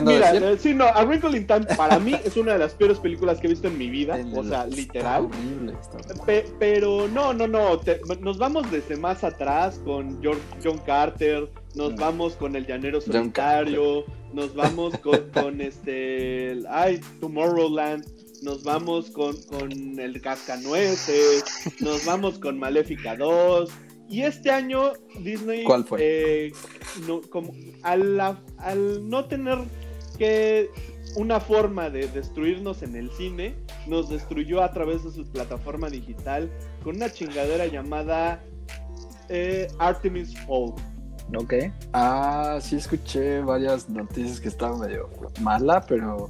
[0.02, 2.98] mira, eh, sí, no, A Wrinkle in Time para mí es una de las peores
[2.98, 4.18] películas que he visto en mi vida.
[4.34, 5.28] o sea, literal.
[6.58, 7.80] pero no, no, no.
[8.20, 14.04] nos vamos desde más atrás con George, John Carter, nos vamos con el llanero solitario,
[14.32, 18.04] nos vamos con, este, ay, Tomorrowland,
[18.42, 21.44] nos vamos con, con el Cascanueces,
[21.80, 23.70] nos vamos con Maléfica 2.
[24.10, 25.98] Y este año Disney, ¿Cuál fue?
[26.02, 26.52] Eh,
[27.06, 28.20] no, como, al,
[28.58, 29.58] al no tener
[30.18, 30.68] que
[31.16, 33.54] una forma de destruirnos en el cine,
[33.86, 36.50] nos destruyó a través de su plataforma digital
[36.82, 38.42] con una chingadera llamada
[39.28, 40.74] eh, Artemis Fowl.
[41.36, 41.54] Ok.
[41.92, 45.08] Ah, sí escuché varias noticias que estaba medio
[45.40, 46.28] mala, pero...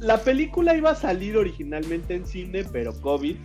[0.00, 3.36] La película iba a salir originalmente en cine, pero COVID.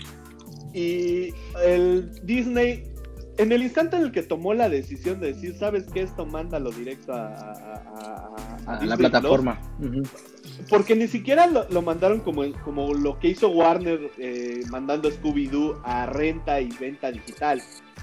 [0.74, 2.84] Y el Disney,
[3.40, 6.02] en el instante en el que tomó la decisión de decir, ¿sabes qué?
[6.02, 7.30] Esto mándalo directo a,
[8.66, 9.60] a, la plataforma.
[10.70, 16.06] Porque ni siquiera lo, mandaron como, como lo que hizo Warner eh, mandando Scooby-Doo a
[16.06, 17.62] renta y venta digital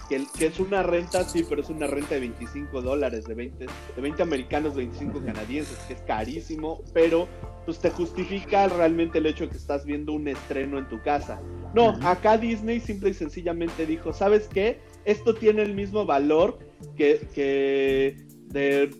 [0.09, 4.03] que, es una renta, sí, pero es una renta de 25 dólares, de 20, de
[4.03, 7.28] 20 americanos, 25 canadienses, que es carísimo, pero
[7.64, 11.41] pues te justifica realmente el hecho de que estás viendo un estreno en tu casa.
[11.74, 14.80] No, acá Disney simple y sencillamente dijo, ¿sabes qué?
[15.07, 16.59] Esto tiene el mismo valor
[16.96, 18.16] que, que
[18.48, 18.90] de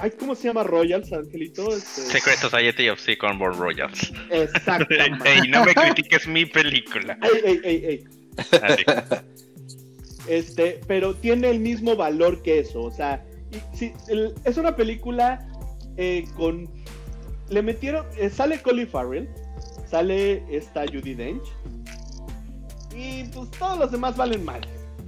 [0.00, 1.74] Ay, ¿Cómo se llama Royals, Angelito?
[1.74, 2.02] Este...
[2.02, 4.12] Secret Society of Sycamore Royals.
[4.30, 4.94] Exacto.
[5.24, 7.18] ey, no me critiques mi película.
[7.22, 8.04] Ey, ey, ey, ey.
[10.28, 12.82] Este, pero tiene el mismo valor que eso.
[12.82, 13.24] O sea,
[14.44, 15.48] es una película
[15.96, 16.68] eh, con.
[17.48, 18.06] Le metieron.
[18.18, 19.28] Eh, sale Colin Farrell.
[19.90, 21.48] Sale esta Judy Dench.
[22.94, 24.60] Y pues todos los demás valen mal.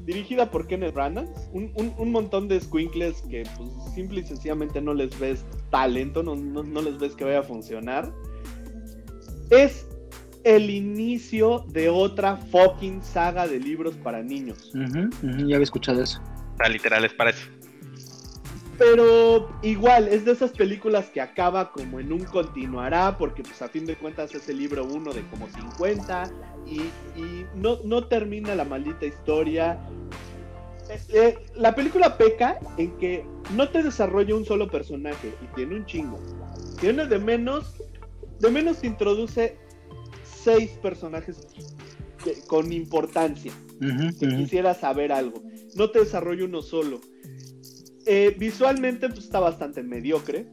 [0.04, 1.28] Dirigida por Kenneth Branagh.
[1.52, 6.22] Un, montón de squinkles que pues simple y sencillamente no les ves talento.
[6.22, 8.12] No, no les ves que vaya a funcionar.
[9.50, 9.86] Es
[10.44, 14.70] el inicio de otra fucking saga de libros para niños.
[14.72, 16.20] ya había escuchado eso.
[16.56, 17.46] Para literal es para eso.
[18.80, 23.68] Pero igual, es de esas películas que acaba como en un continuará, porque pues a
[23.68, 26.30] fin de cuentas es el libro uno de como 50
[26.66, 29.78] y, no, no, termina la maldita historia.
[30.88, 33.22] Eh, eh, la película peca en que
[33.54, 36.18] no te desarrolla un solo personaje y tiene un chingo.
[36.80, 37.74] Tiene de menos,
[38.38, 39.58] de menos te introduce
[40.24, 41.46] seis personajes
[42.46, 43.52] con importancia.
[44.18, 45.42] que quisiera saber algo.
[45.74, 47.02] No te desarrollo uno solo.
[48.06, 50.46] Eh, visualmente pues, está bastante mediocre.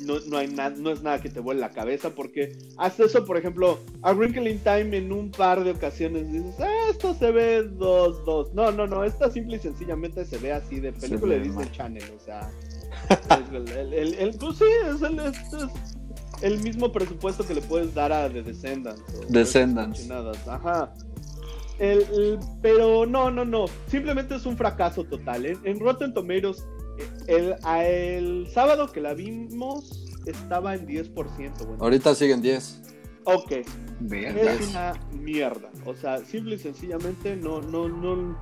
[0.00, 3.36] No, no, hay no es nada que te vuele la cabeza porque hace eso, por
[3.36, 7.62] ejemplo, a Wrinkle in Time en un par de ocasiones dices, ah, esto se ve
[7.62, 8.52] dos, dos.
[8.52, 12.02] No, no, no, esta simple y sencillamente se ve así de película de Disney Channel,
[12.16, 12.50] o sea,
[13.52, 15.36] el, el, pues sí, es, el, es,
[16.42, 19.02] el mismo presupuesto que le puedes dar a The Descendants.
[19.28, 20.10] Descendants.
[20.48, 20.92] Ajá.
[21.82, 23.64] El, pero no, no, no.
[23.88, 25.46] Simplemente es un fracaso total.
[25.46, 26.64] En, Rotten Tomatoes,
[27.26, 31.12] el, el, sábado que la vimos estaba en 10%.
[31.14, 31.76] Bueno.
[31.80, 32.82] Ahorita sigue en 10.
[33.24, 33.52] Ok.
[33.52, 35.70] Es una mierda.
[35.84, 38.38] O sea, simple y sencillamente no, no, no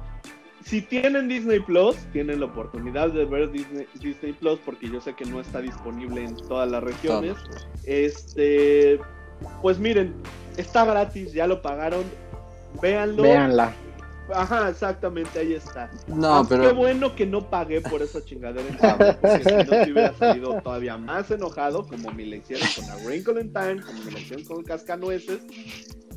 [0.64, 5.14] si tienen Disney Plus, tienen la oportunidad de ver Disney, Disney Plus, porque yo sé
[5.14, 7.36] que no está disponible en todas las regiones.
[7.84, 9.00] Este,
[9.62, 10.14] pues miren,
[10.58, 12.04] está gratis, ya lo pagaron,
[12.80, 13.22] véanlo.
[13.22, 13.74] Véanla.
[14.34, 15.90] Ajá, exactamente, ahí está.
[16.06, 16.62] No, ah, pero...
[16.62, 18.76] Qué bueno que no pagué por esa chingadera en
[19.20, 22.96] porque si no te hubiera salido todavía más enojado, como me lo hicieron con A
[23.04, 25.40] Wrinkle in Time, como me lo hicieron con Cascanueces.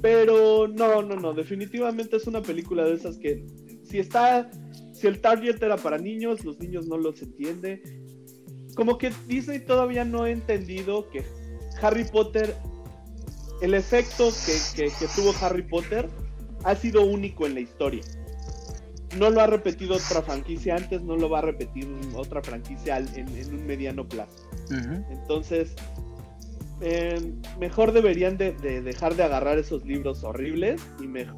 [0.01, 3.45] Pero no, no, no, definitivamente es una película de esas que
[3.83, 4.49] si está,
[4.91, 7.81] si el target era para niños, los niños no los entiende.
[8.75, 11.23] Como que Disney todavía no ha entendido que
[11.81, 12.55] Harry Potter,
[13.61, 14.29] el efecto
[14.75, 16.09] que, tuvo Harry Potter
[16.63, 18.03] ha sido único en la historia.
[19.17, 23.53] No lo ha repetido otra franquicia antes, no lo va a repetir otra franquicia en,
[23.53, 24.49] un mediano plazo.
[25.11, 25.75] Entonces,
[26.81, 28.51] eh, mejor deberían de,
[28.81, 30.81] dejar de agarrar esos libros horribles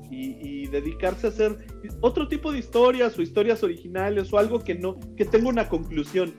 [0.10, 1.58] y, dedicarse a hacer
[2.02, 6.34] otro tipo de historias o historias originales o algo que no que tenga una conclusión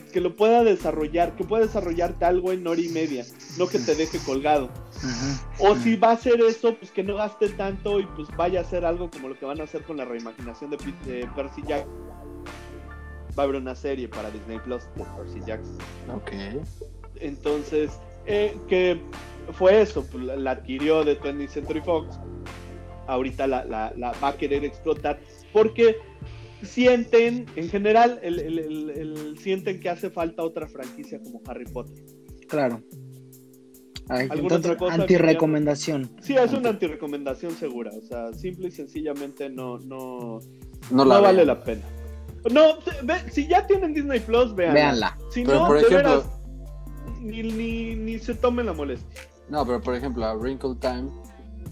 [0.00, 3.24] que, lo pueda desarrollar que pueda desarrollarte algo en hora y media
[3.58, 4.70] no que te deje colgado.
[5.58, 8.62] O si va a hacer eso pues que no gaste tanto y pues vaya a
[8.62, 10.76] hacer algo como lo que van a hacer con la reimaginación de,
[11.34, 11.92] Percy Jackson
[13.38, 15.78] va a haber una serie para Disney Plus de Percy Jackson
[16.14, 16.32] ok.
[17.16, 17.90] Entonces
[18.26, 19.00] eh, que
[19.52, 22.18] fue eso, pues, la, adquirió de 20th Century Fox,
[23.06, 25.18] ahorita la, va a querer explotar,
[25.52, 25.96] porque
[26.62, 32.04] sienten, en general, el, sienten que hace falta otra franquicia como Harry Potter.
[32.48, 32.82] Claro.
[34.08, 36.10] ¿Alguna otra cosa anti-recomendación.
[36.20, 37.90] Sí, es una anti-recomendación segura.
[37.96, 40.40] O sea, simple y sencillamente no, no,
[40.90, 41.82] no, vale la pena.
[42.52, 42.78] No,
[43.30, 44.74] si ya tienen Disney Plus, véanla.
[44.74, 45.18] Véanla.
[45.30, 46.24] Si no, por ejemplo,
[47.20, 49.20] ni, ni, ni se tomen la molestia.
[49.48, 51.08] No, pero por ejemplo, a Wrinkle Time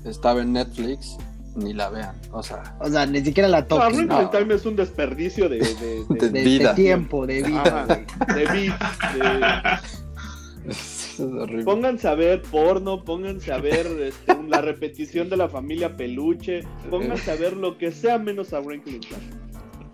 [0.05, 1.19] estaba en Netflix,
[1.57, 2.15] ni la vean.
[2.33, 4.07] O sea, o sea ni siquiera la toquen.
[4.07, 6.75] No, Wrinkle Time es un desperdicio de, de, de, de vida.
[6.75, 8.05] tiempo, de vida.
[8.35, 9.81] de vida.
[11.65, 17.31] Pónganse a ver porno, pónganse a ver este, la repetición de la familia peluche, pónganse
[17.31, 19.21] a ver lo que sea menos a Wrinkle Time.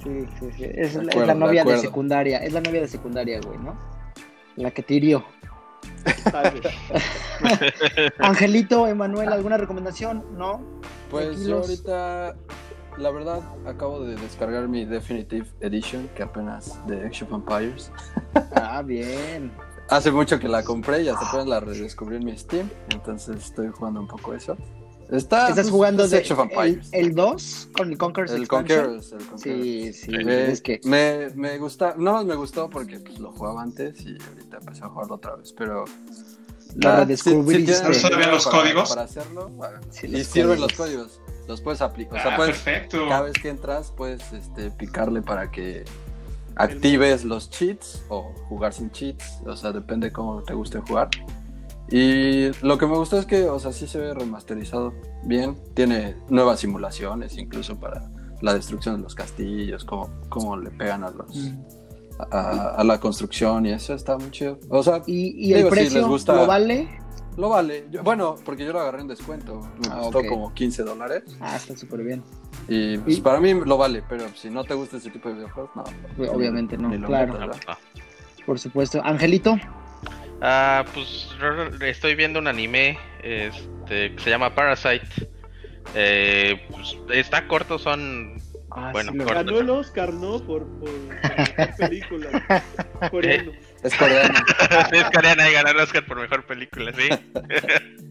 [0.03, 0.65] Sí, sí, sí.
[0.73, 2.39] Es, la novia de, secundaria.
[2.39, 3.77] Es la novia de secundaria, güey, ¿no?
[4.57, 5.25] La que te hirió.
[8.19, 10.25] Angelito, Emanuel, ¿alguna recomendación?
[10.37, 10.76] ¿No?
[11.11, 12.37] Pues yo ahorita,
[12.99, 17.91] la verdad, acabo de descargar mi Definitive Edition, que apenas de Action Vampires.
[18.59, 19.53] Ah, bien.
[19.89, 23.69] Hace mucho que la compré y hasta apenas la redescubrí en mi Steam, entonces estoy
[23.69, 24.57] jugando un poco eso.
[25.11, 26.25] Está, ¿Estás pues, jugando de
[26.93, 28.33] el, 2 con el Conquerors?
[28.33, 30.11] El Conquerors, Sí, sí.
[30.11, 30.81] Me, es que...
[30.85, 34.89] me, me gusta, no me gustó porque pues, lo jugaba antes y ahorita empecé a
[34.89, 35.85] jugarlo otra vez, pero...
[36.77, 37.75] La redescubriste.
[37.75, 38.89] Si, si los códigos?
[38.91, 39.51] Para hacerlo,
[40.03, 41.21] y sirven los códigos.
[41.49, 42.19] Los puedes aplicar.
[42.19, 43.09] O sea, ah, puedes, perfecto.
[43.09, 45.85] cada vez que entras puedes este, picarle para que
[46.57, 49.41] actives los cheats o jugar sin cheats.
[49.47, 51.09] O sea, depende cómo te guste jugar.
[51.89, 55.57] Y lo que me gustó es que, o sea, sí se ve remasterizado bien.
[55.75, 58.11] Tiene nuevas simulaciones, incluso para
[58.43, 61.53] la destrucción de los castillos, cómo, cómo le pegan a los.
[62.19, 64.59] A, la construcción y eso está muy chido.
[64.69, 66.89] O sea, ¿y, el precio les gusta, lo vale?
[67.37, 67.87] Lo vale.
[68.03, 69.61] bueno, porque yo lo agarré en descuento.
[69.61, 71.23] Me ah, costó como 15 dólares.
[71.41, 72.23] Ah, está súper bien.
[72.69, 75.71] Y pues, para mí lo vale, pero si no te gusta ese tipo de videojuegos,
[75.77, 75.85] no.
[76.33, 77.39] Obviamente no, claro.
[78.47, 79.03] Por supuesto.
[79.05, 79.57] Angelito.
[80.41, 81.29] Ah, pues
[81.83, 85.29] estoy viendo un anime este, que se llama Parasite.
[85.95, 88.41] Eh, pues, está corto, son.
[88.79, 90.39] Ah, bueno, Ganó el Oscar, ¿no?
[90.39, 90.91] Por, por,
[91.79, 92.63] película.
[93.11, 93.53] Coreano.
[93.83, 94.39] Es coreano.
[94.93, 97.09] es coreana y ganó el Oscar por mejor película, sí.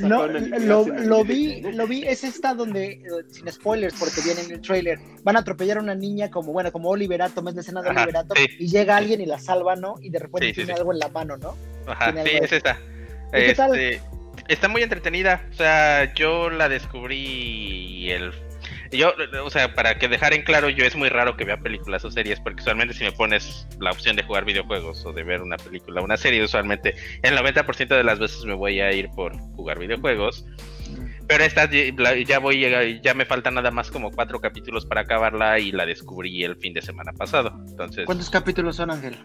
[0.00, 3.00] No, lo, lo, vi, lo vi, es esta donde,
[3.30, 6.70] sin spoilers, porque viene en el trailer, van a atropellar a una niña como, bueno,
[6.72, 9.94] como Oliverato, es la escena de Oliverato, y llega alguien y la salva, ¿no?
[10.02, 11.56] Y de repente tiene algo en la mano, ¿no?
[11.86, 12.78] Ajá, sí, es esta.
[13.32, 14.00] Este,
[14.48, 18.32] está muy entretenida, o sea, yo la descubrí el
[18.92, 19.14] yo,
[19.44, 22.10] o sea, para que dejar en claro, yo es muy raro que vea películas o
[22.10, 25.56] series, porque usualmente si me pones la opción de jugar videojuegos o de ver una
[25.56, 29.36] película o una serie, usualmente el 90% de las veces me voy a ir por
[29.54, 30.44] jugar videojuegos.
[31.26, 35.72] Pero esta ya voy, ya me falta nada más como cuatro capítulos para acabarla y
[35.72, 37.56] la descubrí el fin de semana pasado.
[37.68, 39.16] Entonces, ¿Cuántos capítulos son, Ángel?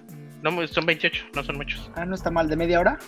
[0.42, 1.92] No, son 28, no son muchos.
[1.96, 3.00] Ah, no está mal, ¿de media hora?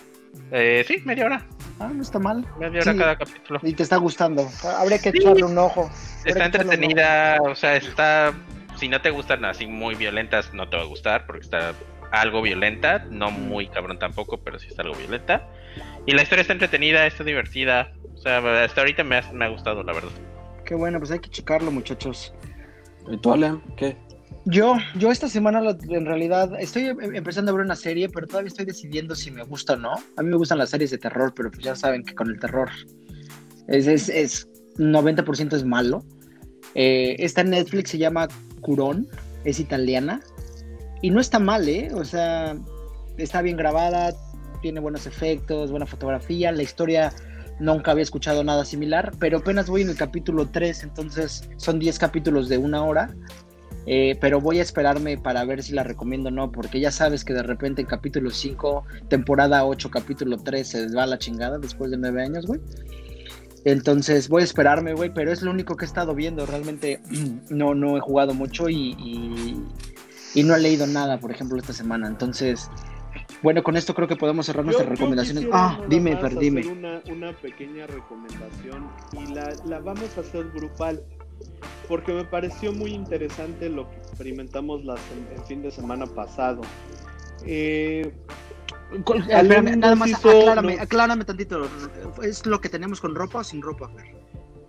[0.50, 1.46] Eh, sí, media hora.
[1.78, 2.46] Ah, no está mal.
[2.58, 3.60] Media hora cada capítulo.
[3.62, 4.48] Y te está gustando.
[4.78, 5.90] Habría que echarle un ojo.
[6.24, 8.32] está entretenida, o sea, está.
[8.76, 11.74] Si no te gustan así muy violentas, no te va a gustar, porque está
[12.12, 13.04] algo violenta.
[13.10, 15.48] No muy cabrón tampoco, pero sí está algo violenta.
[16.06, 17.92] Y la historia está entretenida, está divertida.
[18.14, 20.10] O sea, hasta ahorita me ha, me ha gustado, la verdad.
[20.64, 22.34] Qué bueno, pues hay que checarlo, muchachos.
[23.10, 23.62] ¿Y tú, Alan?
[23.76, 23.96] ¿Qué?
[24.46, 28.48] Yo, yo esta semana en realidad estoy em, empezando a ver una serie, pero todavía
[28.48, 29.92] estoy decidiendo si me gusta o no.
[30.16, 32.38] A mí me gustan las series de terror, pero pues ya saben que con el
[32.40, 32.70] terror
[33.68, 36.04] es, es, es 90% es malo.
[36.74, 38.28] Eh, esta en Netflix se llama
[38.60, 39.08] Curón,
[39.44, 40.20] es italiana
[41.02, 41.90] y no está mal, ¿eh?
[41.94, 42.56] O sea,
[43.18, 44.14] está bien grabada,
[44.62, 47.12] tiene buenos efectos, buena fotografía, la historia
[47.58, 51.98] nunca había escuchado nada similar, pero apenas voy en el capítulo 3, entonces son 10
[51.98, 53.14] capítulos de una hora
[53.86, 57.24] eh, pero voy a esperarme para ver si la recomiendo o no, porque ya sabes
[57.24, 61.58] que de repente en capítulo 5, temporada 8, capítulo 3 se va a la chingada
[61.58, 62.60] después de 9 años, güey.
[63.64, 66.46] Entonces voy a esperarme, güey, pero es lo único que he estado viendo.
[66.46, 67.00] Realmente
[67.50, 68.96] no, no he jugado mucho y,
[70.34, 72.06] y, no he leído nada, por ejemplo, esta semana.
[72.06, 72.70] Entonces,
[73.42, 75.46] bueno, con esto creo que podemos cerrar nuestras recomendaciones.
[75.52, 76.66] Ah, dime, Fer, dime.
[76.66, 81.02] Una, una pequeña recomendación y la, la vamos a hacer grupal
[81.88, 85.00] porque me pareció muy interesante lo que experimentamos las,
[85.34, 86.62] el, fin de semana pasado.
[87.44, 88.12] Eh,
[89.76, 91.68] nada más aclárame, aclárame, tantito.
[92.22, 93.90] ¿Es lo que tenemos con ropa o sin ropa,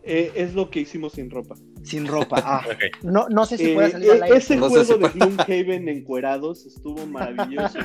[0.04, 1.56] eh, es lo que hicimos sin ropa.
[1.84, 2.66] Sin ropa, ah.
[3.04, 4.38] no, no sé si puede salir eh, al aire.
[4.38, 7.78] Ese juego de Gloomhaven encuerados estuvo maravilloso.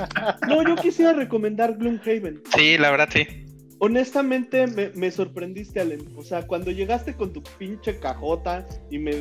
[0.49, 2.43] No, yo quisiera recomendar Gloomhaven.
[2.55, 3.46] Sí, la verdad sí
[3.79, 6.01] honestamente me, sorprendiste, Allen.
[6.17, 9.13] O sea, cuando llegaste con tu pinche cajota y me,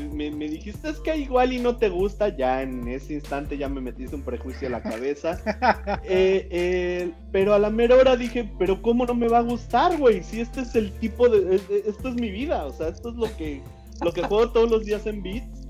[0.48, 4.16] dijiste es que igual y no te gusta, ya en ese instante ya me metiste
[4.16, 5.42] un prejuicio a la cabeza.
[6.08, 9.98] Eh, eh, pero a la mera hora dije, pero ¿cómo no me va a gustar,
[9.98, 10.24] güey?
[10.24, 11.56] Si este es el tipo de...
[11.86, 13.62] Esto es mi vida, o sea, esto es lo que,
[14.04, 15.68] lo que juego todos los días en Beats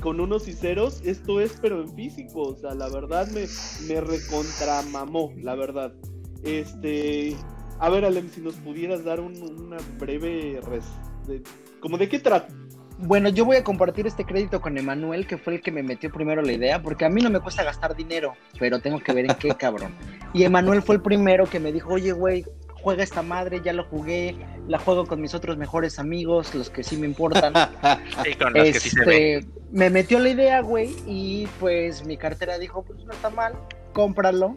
[0.00, 3.46] con unos y ceros, esto es pero en físico, o sea, la verdad me,
[3.88, 5.92] me recontramamó, la verdad.
[6.44, 7.36] Este,
[7.78, 10.84] a ver, Alem, si nos pudieras dar una breve res,
[11.26, 11.42] de,
[11.80, 12.52] como de qué trata.
[12.98, 16.10] Bueno, yo voy a compartir este crédito con Emanuel, que fue el que me metió
[16.10, 19.26] primero la idea, porque a mí no me cuesta gastar dinero, pero tengo que ver
[19.26, 19.94] en qué cabrón.
[20.32, 22.46] Y Emanuel fue el primero que me dijo, oye, güey,
[22.86, 24.34] juega esta madre, ya lo jugué,
[24.66, 27.52] la juego con mis otros mejores amigos, los que sí me importan.
[28.54, 33.52] este, me metió la idea, güey, y pues mi cartera dijo, pues no está mal,
[33.92, 34.56] cómpralo.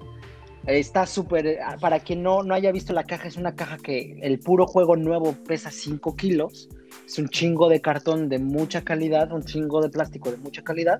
[0.67, 4.39] Está súper, para quien no, no haya visto la caja, es una caja que el
[4.39, 6.69] puro juego nuevo pesa 5 kilos
[7.05, 10.99] es un chingo de cartón de mucha calidad, un chingo de plástico de mucha calidad,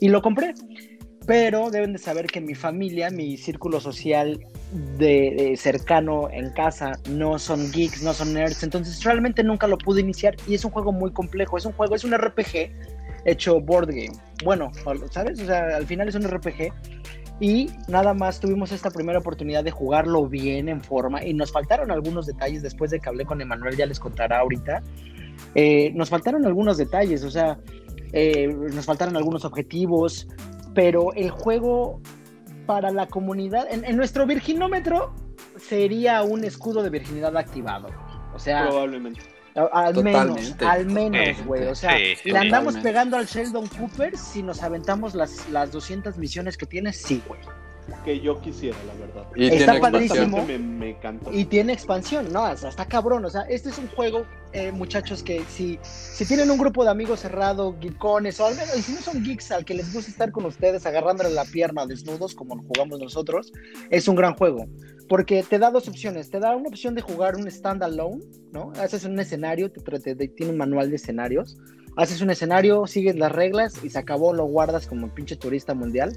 [0.00, 0.54] y lo compré.
[1.26, 4.38] Pero deben de saber que mi familia, mi círculo social
[4.96, 10.02] de, cercano en casa, no son geeks, no son nerds, entonces realmente nunca lo pude
[10.02, 12.70] iniciar y es un juego muy complejo, es un juego, es un RPG
[13.24, 14.12] hecho board game.
[14.44, 14.70] Bueno,
[15.10, 15.40] ¿sabes?
[15.40, 16.72] O sea, al final es un RPG
[17.38, 21.90] y nada más tuvimos esta primera oportunidad de jugarlo bien en forma y nos faltaron
[21.90, 24.82] algunos detalles después de que hablé con Emanuel, ya les contará ahorita.
[25.54, 27.58] Eh, nos faltaron algunos detalles, o sea,
[28.12, 30.26] eh, nos faltaron algunos objetivos,
[30.74, 32.00] pero el juego
[32.64, 35.14] para la comunidad, en, nuestro virginómetro
[35.58, 37.88] sería un escudo de virginidad activado.
[38.34, 39.35] O sea, probablemente.
[39.72, 41.66] Al menos, al menos, güey.
[41.66, 46.56] O sea, le andamos pegando al Sheldon Cooper si nos aventamos las, las 200 misiones
[46.56, 47.40] que tiene, sí, güey
[48.04, 49.26] que yo quisiera, la verdad.
[49.36, 50.44] Y está padrísimo.
[50.44, 50.96] Me,
[51.32, 52.44] y tiene expansión, ¿no?
[52.44, 53.24] O sea, está cabrón.
[53.24, 56.90] O sea, este es un juego, eh, muchachos, que si, si tienen un grupo de
[56.90, 60.10] amigos cerrado, geekones, o al menos, y si no son geeks al que les gusta
[60.10, 63.52] estar con ustedes agarrándole la pierna desnudos, como jugamos nosotros,
[63.90, 64.66] es un gran juego.
[65.08, 66.30] Porque te da dos opciones.
[66.30, 68.72] Te da una opción de jugar un standalone, ¿no?
[68.80, 69.80] Haces un escenario, te,
[70.28, 71.56] tiene un manual de escenarios.
[71.96, 76.12] Haces un escenario, sigues las reglas y se acabó, lo guardas como pinche turista mundial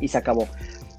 [0.00, 0.48] y se acabó.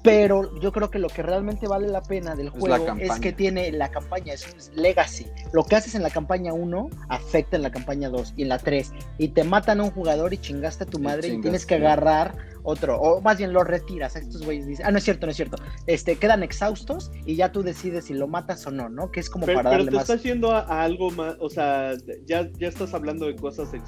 [0.02, 3.70] Pero yo creo que lo que realmente vale la pena del juego es, que tiene
[3.72, 5.26] la campaña, es un legacy.
[5.52, 8.58] Lo que haces en la campaña 1 afecta en la campaña 2 y en la
[8.58, 8.92] 3.
[9.18, 12.34] Y te matan a un jugador y chingaste a tu madre y, tienes que agarrar
[12.62, 12.98] otro.
[12.98, 14.16] O más bien lo retiras.
[14.16, 15.58] A estos güeyes dicen, ah, no es cierto, no es cierto.
[15.86, 19.10] Este, quedan exhaustos y ya tú decides si lo matas o no, ¿no?
[19.10, 21.92] Que es como para darle pero te estás yendo a, algo más, o sea,
[22.26, 23.80] ya, ya estás hablando de cosas de,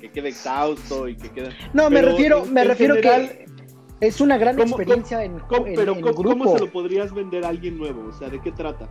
[0.00, 1.56] que quede exhausto y que quede...
[1.72, 3.46] No, me refiero, me refiero que
[4.00, 5.42] es una gran experiencia en,
[5.74, 8.08] Pero ¿cómo, se lo podrías vender a alguien nuevo?
[8.08, 8.88] O sea, ¿de qué trata?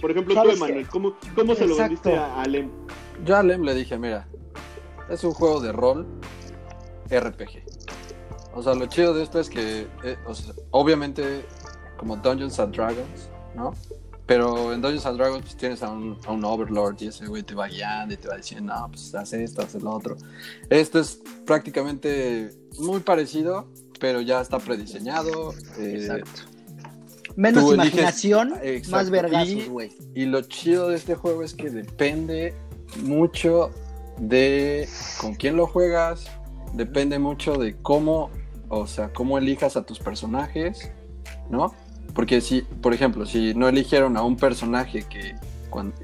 [0.00, 1.14] Por ejemplo, tú, Emanuel, ¿cómo,
[1.54, 2.70] se lo vendiste a, Alem?
[3.24, 4.26] Yo a Alem le dije, mira,
[5.08, 6.06] es un juego de rol
[7.08, 7.64] RPG.
[8.54, 10.16] O sea, lo chido de esto es que, eh,
[10.70, 11.44] obviamente,
[11.96, 13.72] como Dungeons and Dragons, ¿no?
[14.26, 17.42] Pero en Dungeons and Dragons pues, tienes a un, a un, Overlord y ese güey
[17.42, 20.16] te va guiando y te va diciendo, no, pues haz esto, haz lo otro.
[20.70, 23.68] Esto es prácticamente muy parecido,
[24.04, 25.54] pero ya está prediseñado.
[25.78, 26.42] Eh, Exacto.
[27.36, 28.52] Menos imaginación,
[28.90, 29.92] más vergazos, güey.
[30.14, 32.54] Y, lo chido de este juego es que depende
[33.02, 33.70] mucho
[34.18, 34.86] de
[35.18, 36.26] con quién lo juegas,
[36.74, 38.30] depende mucho de cómo,
[38.68, 40.92] o sea, cómo elijas a tus personajes,
[41.48, 41.74] ¿no?
[42.14, 45.34] Porque si, por ejemplo, si no eligieron a un personaje que,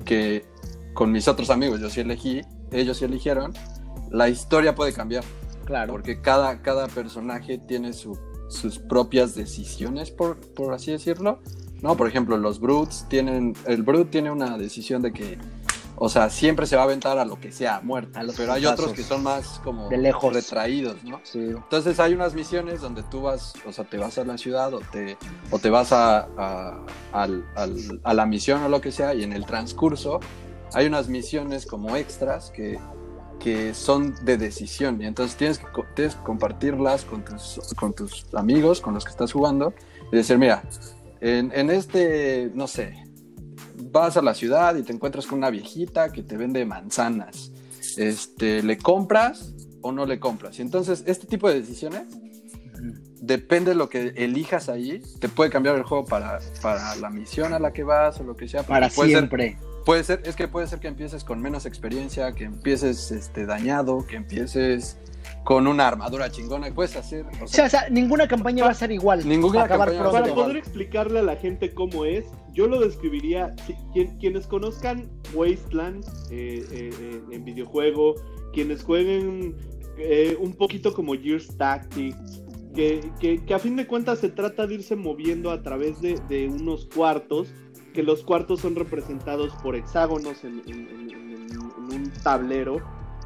[0.07, 0.47] que
[0.95, 2.41] con mis otros amigos yo sí elegí,
[2.73, 3.53] ellos sí eligieron,
[4.11, 5.23] la historia puede cambiar.
[5.71, 5.93] Claro.
[5.93, 8.19] Porque cada, cada personaje tiene sus
[8.89, 11.39] propias decisiones, por, por así decirlo.
[11.81, 11.97] ¿no?
[11.97, 13.55] Por ejemplo, los Brutes tienen.
[13.67, 15.39] El Brute tiene una decisión de que.
[15.95, 18.19] O sea, siempre se va a aventar a lo que sea, muerto.
[18.37, 20.33] pero hay otros que son más como de lejos.
[20.33, 21.21] retraídos, ¿no?
[21.35, 24.81] Entonces hay unas misiones donde tú vas, o sea, te vas a la ciudad o
[24.81, 25.19] te,
[25.51, 29.45] o te vas a, a, a la misión o lo que sea, y en el
[29.45, 30.21] transcurso
[30.73, 32.79] hay unas misiones como extras que,
[33.41, 35.67] que son de decisión y entonces tienes que,
[35.97, 39.75] tienes compartirlas con tus, con tus amigos, con los que estás jugando
[40.13, 40.63] y decir, mira,
[41.21, 42.95] en, en, este, no sé,
[43.91, 47.51] vas a la ciudad y te encuentras con una viejita que te vende manzanas,
[47.97, 50.59] este, ¿le compras o no le compras?
[50.59, 52.05] Y entonces este tipo de decisiones
[53.21, 57.53] depende de lo que elijas ahí, te puede cambiar el juego para, para la misión
[57.53, 58.63] a la que vas o lo que sea.
[58.63, 59.59] Para siempre.
[59.85, 64.07] Puede ser, es que puede ser que empieces con menos experiencia, que empieces este, dañado,
[64.07, 64.99] que empieces
[65.45, 67.25] con una armadura chingona, puedes hacer.
[67.43, 69.27] O sea, ninguna campaña va a ser igual.
[69.27, 73.55] Ninguna campaña Para poder explicarle a la gente cómo es, yo lo describiría.
[74.21, 78.17] quienes conozcan Wasteland eh, eh, eh, en videojuego,
[78.53, 79.57] quienes jueguen
[80.41, 82.43] un poquito como Gears Tactics,
[82.75, 86.49] que, que, a fin de cuentas se trata de irse moviendo a través de, de
[86.49, 87.49] unos cuartos
[87.93, 90.63] que los cuartos son representados por hexágonos en,
[91.91, 92.81] un tablero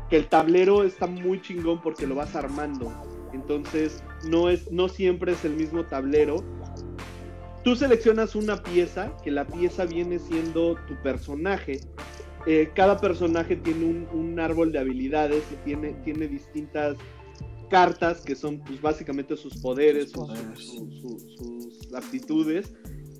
[0.08, 2.92] que el tablero está muy chingón porque lo vas armando.
[3.32, 6.44] Entonces, no, es, no siempre es el mismo tablero.
[7.62, 11.80] Tú seleccionas una pieza, que la pieza viene siendo tu personaje.
[12.46, 16.96] Eh, cada personaje tiene un, árbol de habilidades y tiene, tiene distintas
[17.70, 22.74] cartas que son pues, básicamente sus poderes, sus aptitudes.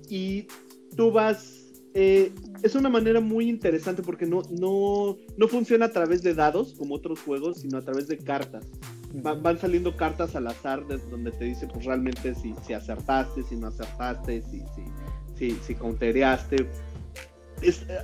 [0.07, 0.47] Y
[0.95, 1.65] tú vas
[1.97, 6.73] eh, es una manera muy interesante porque no, no, no funciona a través de dados
[6.73, 8.65] como otros juegos, sino a través de cartas.
[9.13, 13.55] van saliendo cartas al azar de, donde te dice pues realmente si, si acertaste, si
[13.55, 14.83] no acertaste, si, si,
[15.37, 16.67] si, si countereaste.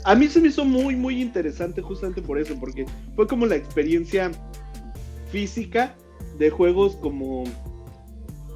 [0.06, 2.86] a mí se me hizo muy, muy interesante justamente por eso, porque
[3.18, 4.32] fue como la experiencia
[5.34, 5.98] física
[6.40, 7.44] de juegos como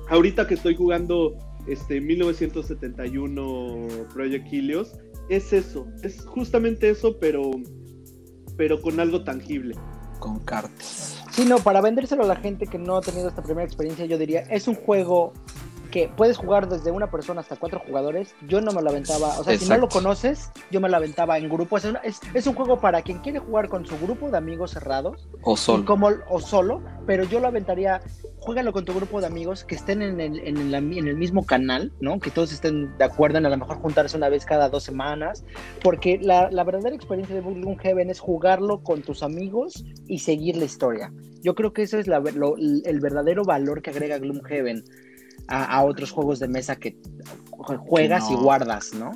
[0.08, 1.36] ahorita que estoy jugando
[1.68, 4.94] este 1971 Project Helios
[5.30, 7.52] es eso, es justamente eso, pero,
[8.58, 9.76] pero con algo tangible.
[10.20, 11.24] Con cartas.
[11.32, 14.18] Sí, no, para vendérselo a la gente que no ha tenido esta primera experiencia, yo
[14.18, 15.34] diría, es un juego
[15.96, 18.36] que puedes jugar desde una persona hasta cuatro jugadores.
[18.50, 21.38] Yo no me lo aventaba, o sea, si no lo conoces, yo me lo aventaba
[21.38, 21.78] en grupo.
[21.78, 25.30] Es, es, un juego para quien quiere jugar con su grupo de amigos cerrados.
[25.42, 25.86] O solo.
[25.86, 28.02] Como, o solo, pero yo lo aventaría,
[28.40, 31.46] juégalo con tu grupo de amigos que estén en el, en el, en el mismo
[31.46, 32.20] canal, ¿no?
[32.20, 35.46] Que todos estén de acuerdo en a lo mejor juntarse una vez cada dos semanas.
[35.82, 40.66] Porque la, la verdadera experiencia de Heaven es jugarlo con tus amigos y seguir la
[40.66, 41.14] historia.
[41.42, 44.84] Yo creo que eso es la, el verdadero valor que agrega Gloomhaven
[45.48, 46.98] a, otros juegos de mesa que
[47.88, 49.12] juegas y guardas, ¿no?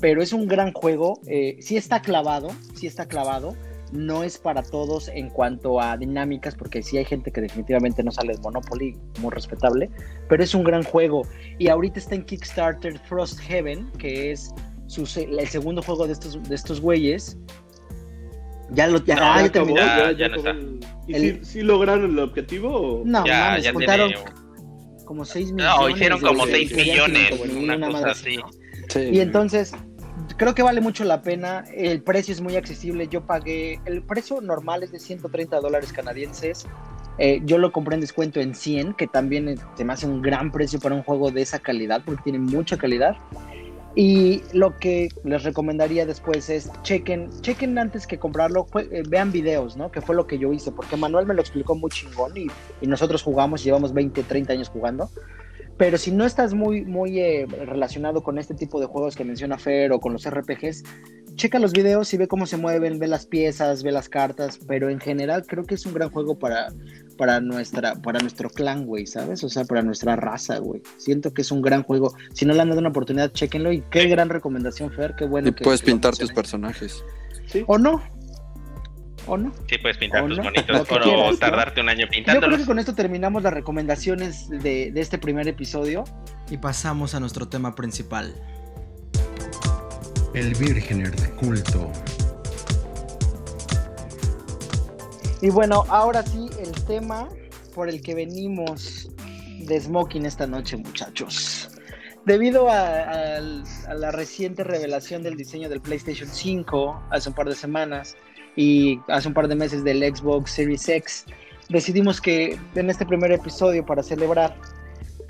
[0.00, 3.56] Pero es un gran juego, eh, sí está clavado, sí está clavado,
[3.92, 8.10] no es para todos en cuanto a dinámicas, porque sí hay gente que definitivamente no
[8.10, 9.90] sale de Monopoly, muy respetable,
[10.28, 11.22] pero es un gran juego.
[11.58, 14.54] Y ahorita está en Kickstarter Frost Heaven, que es
[15.16, 17.38] el segundo juego de estos, de estos güeyes.
[18.70, 20.54] Ya lo ya, ah, ya, ya, no está.
[21.06, 23.02] ¿Y si, lograron el objetivo?
[23.04, 24.12] No, ya, ya contaron,
[25.08, 25.76] como 6 millones.
[25.78, 28.38] No, hicieron como 6 millones, una, cosa así.
[29.10, 29.72] Y entonces,
[30.36, 31.64] creo que vale mucho la pena.
[31.74, 33.08] El precio es muy accesible.
[33.08, 36.66] Yo pagué, el precio normal es de 130 dólares canadienses.
[37.16, 40.52] Eh, yo lo compré en descuento en 100, que también se me hace un gran
[40.52, 43.16] precio para un juego de esa calidad, porque tiene mucha calidad.
[43.98, 49.76] Y lo que les recomendaría después es chequen, chequen antes que comprarlo, eh, vean videos,
[49.76, 49.90] ¿no?
[49.90, 52.46] Que fue lo que yo hice, porque Manuel me lo explicó muy chingón y,
[52.80, 55.10] y nosotros jugamos, llevamos 20, 30 años jugando.
[55.78, 59.58] Pero si no estás muy, muy eh, relacionado con este tipo de juegos que menciona
[59.58, 60.82] Fer o con los RPGs,
[61.36, 64.90] checa los videos y ve cómo se mueven, ve las piezas, ve las cartas, pero
[64.90, 66.72] en general creo que es un gran juego para,
[67.16, 69.44] para, nuestra, para nuestro clan, güey, ¿sabes?
[69.44, 70.82] O sea, para nuestra raza, güey.
[70.96, 72.12] Siento que es un gran juego.
[72.32, 75.48] Si no le han dado una oportunidad, chequenlo y qué gran recomendación, Fer, qué bueno.
[75.48, 77.04] Y puedes pintar tus personajes.
[77.46, 77.62] ¿Sí?
[77.68, 78.02] ¿O no?
[79.28, 79.52] ¿O no?
[79.68, 82.48] Sí, puedes pintar tus bonitos, pero tardarte un año pintándolos.
[82.50, 86.04] Yo creo que con esto terminamos las recomendaciones de, de este primer episodio.
[86.50, 88.34] Y pasamos a nuestro tema principal.
[90.34, 91.92] El Virgener de culto.
[95.40, 97.28] Y bueno, ahora sí, el tema
[97.74, 99.08] por el que venimos
[99.60, 101.70] de Smoking esta noche, muchachos.
[102.24, 108.16] Debido a, la reciente revelación del diseño del PlayStation 5 hace un par de semanas
[108.56, 111.26] y hace un par de meses del Xbox Series X,
[111.68, 114.56] decidimos que en este primer episodio, para celebrar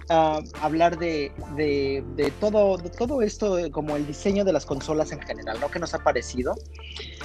[0.08, 1.32] hablar de,
[2.40, 5.70] todo, de todo esto, como el diseño de las consolas en general, ¿no?
[5.70, 6.54] ¿Qué nos ha parecido?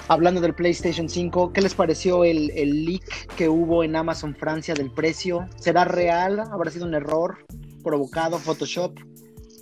[0.07, 4.73] Hablando del PlayStation 5, ¿qué les pareció el, el leak que hubo en Amazon Francia
[4.73, 5.47] del precio?
[5.55, 6.39] ¿Será real?
[6.39, 7.45] ¿Habrá sido un error
[7.83, 8.99] provocado, Photoshop?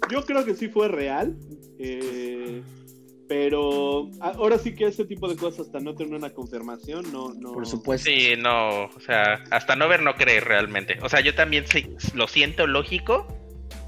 [0.10, 1.38] Yo creo que sí fue real.
[1.78, 2.64] Eh,
[3.32, 7.54] pero ahora sí que ese tipo de cosas, hasta no tener una confirmación, no, no.
[7.54, 8.10] Por supuesto.
[8.10, 10.98] Sí, no, o sea, hasta no ver, no creer realmente.
[11.02, 11.64] O sea, yo también
[12.14, 13.26] lo siento lógico,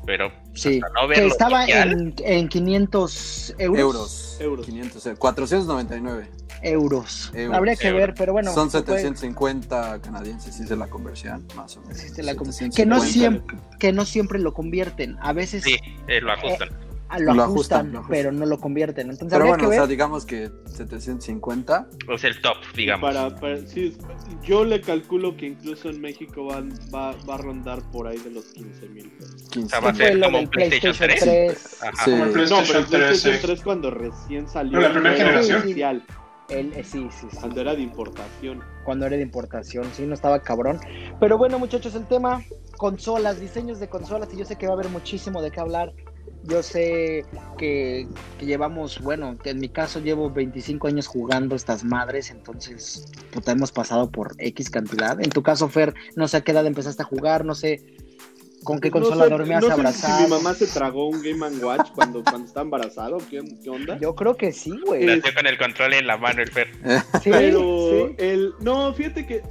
[0.06, 0.80] pero sí.
[0.82, 1.20] hasta no ver.
[1.20, 3.80] Que estaba en, en, 500 euros.
[3.82, 4.38] Euros.
[4.40, 4.66] Euros.
[4.66, 6.30] 500, 499.
[6.62, 7.34] Euros.
[7.52, 8.54] Habría que ver, pero bueno.
[8.54, 12.18] Son 750 canadienses, si es la conversión, más o menos.
[12.18, 12.34] La
[12.74, 15.18] que, no siempre, que no siempre lo convierten.
[15.20, 15.66] A veces.
[15.66, 15.76] Sí,
[16.08, 16.70] eh, lo ajustan.
[16.70, 19.10] Eh, lo, ajustan, pero no lo convierten.
[19.10, 21.88] Entonces, pero bueno, o sea, digamos que 750.
[22.08, 23.14] O sea, el top, digamos.
[23.36, 23.98] Para, sí,
[24.44, 26.64] yo le calculo que incluso en México va,
[26.94, 29.12] va, va a rondar por ahí de los 15 mil
[29.58, 31.20] O sea, va a ser como un PlayStation 3.
[31.20, 31.84] 3.
[31.84, 32.06] Ajá.
[32.06, 32.12] Sí.
[32.12, 34.80] Como el PlayStation, no, pero el PlayStation 3, cuando recién salió.
[34.80, 35.60] la primera generación.
[35.60, 36.04] Oficial.
[36.50, 37.38] El, eh, sí, sí, sí.
[37.40, 38.62] Cuando era de importación.
[38.84, 40.80] Cuando era de importación, sí, no estaba cabrón.
[41.20, 42.44] Pero bueno, muchachos, el tema
[42.78, 45.94] consolas, diseños de consolas, y yo sé que va a haber muchísimo de qué hablar
[46.44, 47.26] yo sé
[47.58, 48.08] que,
[48.40, 54.12] llevamos, bueno, en mi caso llevo 25 años jugando estas madres, entonces puta, hemos pasado
[54.12, 55.20] por X cantidad.
[55.22, 57.82] En tu caso, Fer, no sé a qué edad empezaste a jugar, no sé
[58.64, 60.18] con qué consola dormías no abrazado.
[60.18, 63.40] si mi mamá se tragó un Game Watch cuando, cuando está embarazado, ¿qué,
[63.70, 64.00] onda?
[64.00, 65.06] Yo creo que sí, güey.
[65.06, 66.70] Nació con el control en la mano el Fer.
[67.22, 69.42] Sí, Pero el, no, fíjate que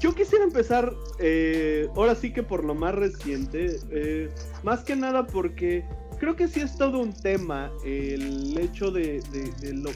[0.00, 4.30] yo quisiera empezar, eh, ahora sí que por lo más reciente, eh,
[4.62, 5.84] más que nada porque
[6.18, 9.22] creo que sí es todo un tema el hecho de,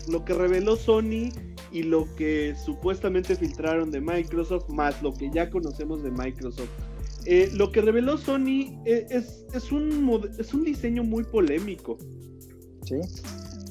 [0.08, 1.30] lo, que reveló Sony
[1.72, 6.70] y lo que supuestamente filtraron de Microsoft, más lo que ya conocemos de Microsoft.
[7.24, 11.98] Eh, lo que reveló Sony eh, es, es, un, es un diseño muy polémico.
[12.84, 12.96] Sí.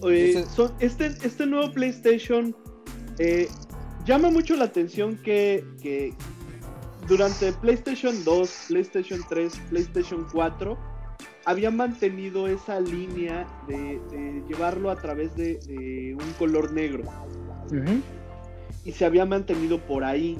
[0.07, 0.45] Eh,
[0.80, 2.56] este, este nuevo PlayStation
[4.06, 6.14] llama mucho la atención que, que
[7.07, 10.78] durante PlayStation 2, PlayStation 3, PlayStation 4,
[11.48, 14.02] había mantenido esa línea de,
[14.49, 17.06] llevarlo a través de, un color negro.
[18.84, 20.38] Y se había mantenido por ahí.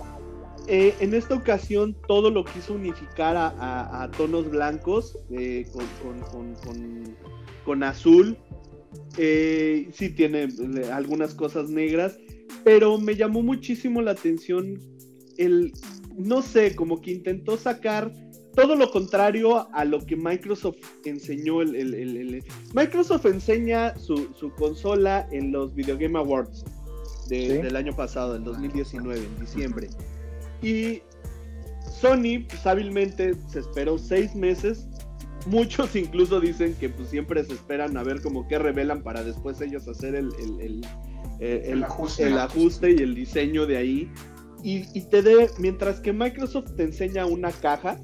[0.67, 5.65] Eh, en esta ocasión todo lo quiso unificar a, tonos blancos eh,
[7.63, 8.38] con, azul.
[9.17, 10.49] Eh, sí tiene
[10.91, 12.17] algunas cosas negras,
[12.65, 14.77] pero me llamó muchísimo la atención
[15.38, 15.71] el,
[16.17, 18.11] no sé, como que intentó sacar
[18.57, 21.61] todo lo contrario a lo que Microsoft enseñó.
[21.61, 22.43] El,
[22.73, 26.65] Microsoft enseña su, consola en los Video Game Awards
[27.29, 29.89] del año pasado, del 2019, en diciembre.
[30.63, 31.03] Y
[32.01, 34.88] Sony, pues, hábilmente, se esperó seis meses.
[35.45, 39.61] Muchos incluso dicen que pues, siempre se esperan a ver como que revelan para después
[39.61, 40.31] ellos hacer el,
[41.39, 42.91] el, ajuste.
[42.91, 44.11] y el diseño de ahí.
[44.63, 47.99] Y, y, te dé, mientras que Microsoft te enseña una caja,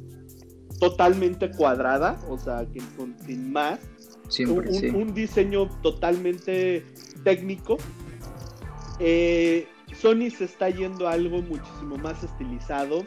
[0.84, 3.80] totalmente cuadrada, o sea, que con, sin más.
[4.40, 6.84] un, diseño totalmente
[7.24, 7.78] técnico.
[9.00, 9.66] Eh,
[9.96, 13.06] Sony se está yendo a algo muchísimo más estilizado.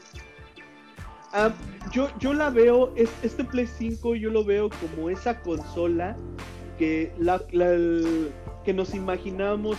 [1.33, 1.53] Ah,
[1.93, 6.17] yo, yo la veo, este Play 5 yo lo veo como esa consola
[6.79, 7.43] que, la,
[8.65, 9.77] que nos imaginamos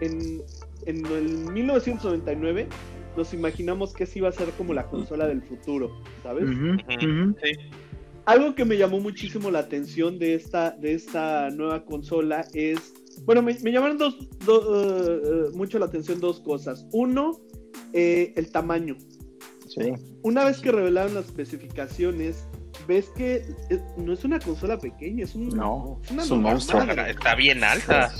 [0.00, 0.42] en,
[0.86, 2.68] en el 1999
[3.16, 6.44] nos imaginamos que sí iba a ser como la consola del futuro, ¿sabes?
[8.24, 12.94] Algo que me llamó muchísimo la atención de esta, de esta nueva consola es,
[13.24, 14.16] bueno, me, llamaron dos,
[14.46, 16.86] uh, uh, mucho la atención dos cosas.
[16.92, 17.40] Uno,
[17.92, 18.96] eh, el tamaño.
[19.68, 19.92] Sí.
[20.22, 22.46] Una vez que revelaron las especificaciones,
[22.86, 23.44] ves que
[23.96, 26.82] no es una consola pequeña, es un, no, es un monstruo.
[26.82, 28.12] Está bien alta.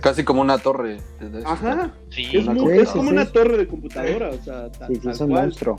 [0.00, 0.98] Casi como una torre.
[1.44, 1.94] Ajá.
[2.16, 5.76] Es, como una torre de computadora, o sea, tal, es un monstruo.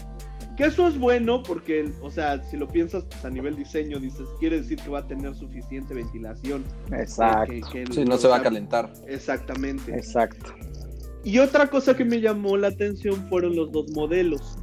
[0.58, 4.28] Que eso es bueno porque, o sea, si lo piensas pues, a nivel diseño, dices,
[4.40, 6.66] quiere decir que va a tener suficiente ventilación.
[6.92, 7.54] Exacto.
[7.92, 8.92] sí, no se va a calentar.
[9.08, 9.94] Exactamente.
[9.96, 10.54] Exacto.
[11.24, 14.58] Y otra cosa que me llamó la atención fueron los dos modelos.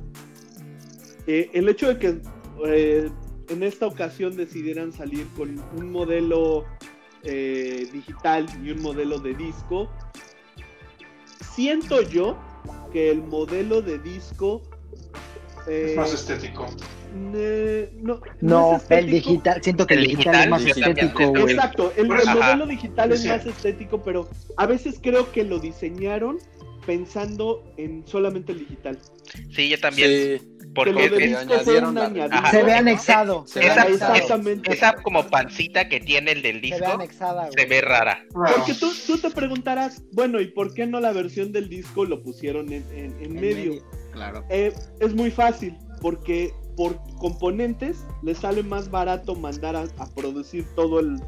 [1.27, 2.21] Eh, el hecho de que
[2.67, 3.11] eh,
[3.49, 6.65] en esta ocasión decidieran salir con un modelo
[7.27, 9.91] eh, digital y un modelo de disco.
[11.55, 12.39] Siento yo
[12.93, 14.63] que el modelo de disco
[15.67, 16.67] eh, es más estético.
[17.13, 23.13] no, no, el digital, siento que el, digital, es más estético, Exacto, el, modelo digital
[23.13, 26.39] es más estético, pero a veces creo que lo diseñaron
[26.87, 28.99] pensando en solamente el digital.
[29.51, 30.56] Sí, yo también.
[30.77, 31.37] Porque
[32.51, 33.45] se ve anexado.
[34.67, 36.99] esa, como pancita que tiene el del disco
[37.57, 38.25] se ve, rara.
[38.33, 42.23] Porque tú, tú, te preguntarás, bueno, ¿y por qué no la versión del disco lo
[42.23, 43.83] pusieron en, en, medio?
[44.13, 44.45] Claro.
[44.51, 51.01] Eh, es muy fácil, porque por componentes le sale más barato mandar a producir todo
[51.01, 51.19] el,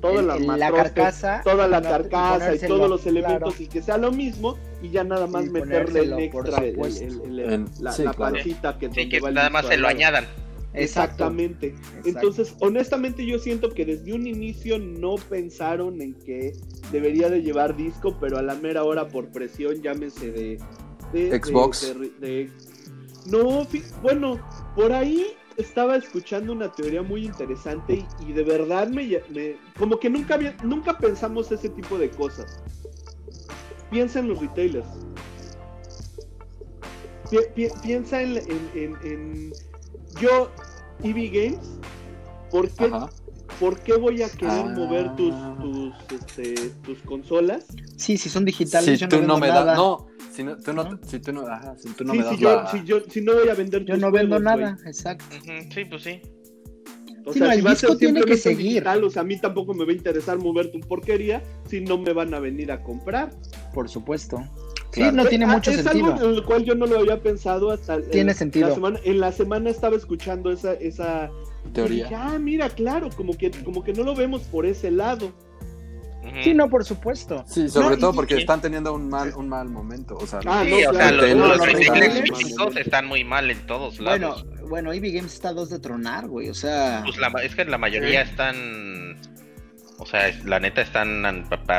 [0.00, 4.56] toda la, carcasa, toda la carcasa y todos los elementos y que sea lo mismo
[4.82, 6.62] y ya nada más meterle el extra
[7.80, 10.26] la, pancita que, que nada más se lo añadan.
[10.74, 11.74] Exactamente.
[12.04, 16.52] Entonces, honestamente yo siento que desde un inicio no pensaron en que
[16.92, 20.58] debería de llevar disco, pero a la mera hora por presión, llámese de,
[21.12, 21.94] de Xbox.
[23.26, 23.66] no,
[24.02, 24.38] bueno,
[24.76, 25.26] por ahí
[25.58, 29.20] estaba escuchando una teoría muy interesante y, de verdad me,
[29.76, 32.62] como que nunca nunca pensamos ese tipo de cosas.
[33.90, 34.86] Piensa en los retailers.
[37.82, 39.52] piensa en,
[40.20, 40.50] yo
[41.02, 41.78] EV Games.
[42.50, 42.90] ¿Por qué,
[43.60, 46.54] ¿por qué voy a querer mover tus tus, este,
[46.84, 47.66] tus consolas?
[47.96, 48.98] Sí, si son digitales.
[48.98, 51.88] Si tú no, me das, no, si no, tú no, si tú no, ajá, si
[52.04, 54.78] me das si, yo, si, yo, si no voy a vender Yo no vendo nada,
[54.86, 55.24] exacto.
[55.74, 56.20] sí, pues sí.
[57.28, 58.66] O sea, si va a ser tiene que seguir.
[58.68, 61.98] Digital, o sea, a mí tampoco me va a interesar mover tu porquería si no
[61.98, 63.30] me van a venir a comprar.
[63.74, 64.42] Por supuesto.
[64.92, 65.90] Sí, no tiene ah, mucho sentido.
[65.90, 68.00] Es algo en lo cual yo no lo había pensado hasta.
[68.00, 68.68] Tiene sentido.
[68.68, 71.30] La semana, en la semana estaba escuchando esa, esa
[71.68, 72.08] teoría.
[72.14, 75.32] ah, mira, claro, como que, como que no lo vemos por ese lado.
[76.42, 77.44] Sí, no, por supuesto.
[77.46, 80.16] Sí, sobre todo porque están teniendo un mal, un mal momento.
[80.16, 81.58] O sea, ah, sí, o sea, los,
[82.56, 84.44] los, están muy mal en todos lados.
[84.44, 86.50] Bueno, bueno, EV Games está a dos de tronar, güey.
[86.50, 87.02] O sea.
[87.04, 89.16] Pues la, es que la mayoría están.
[89.98, 91.32] O sea, la neta están a,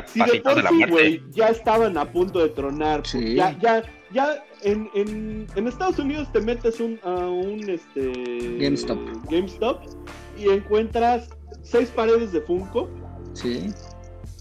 [0.07, 1.23] sí, de, de la muerte.
[1.29, 3.01] ya estaban a punto de tronar.
[3.01, 3.35] Pues, sí.
[3.35, 8.99] Ya, ya, ya en, en, en, Estados Unidos te metes un, a un este, GameStop.
[9.29, 9.81] GameStop
[10.37, 11.29] y encuentras
[11.63, 12.89] seis paredes de Funko.
[13.33, 13.73] Sí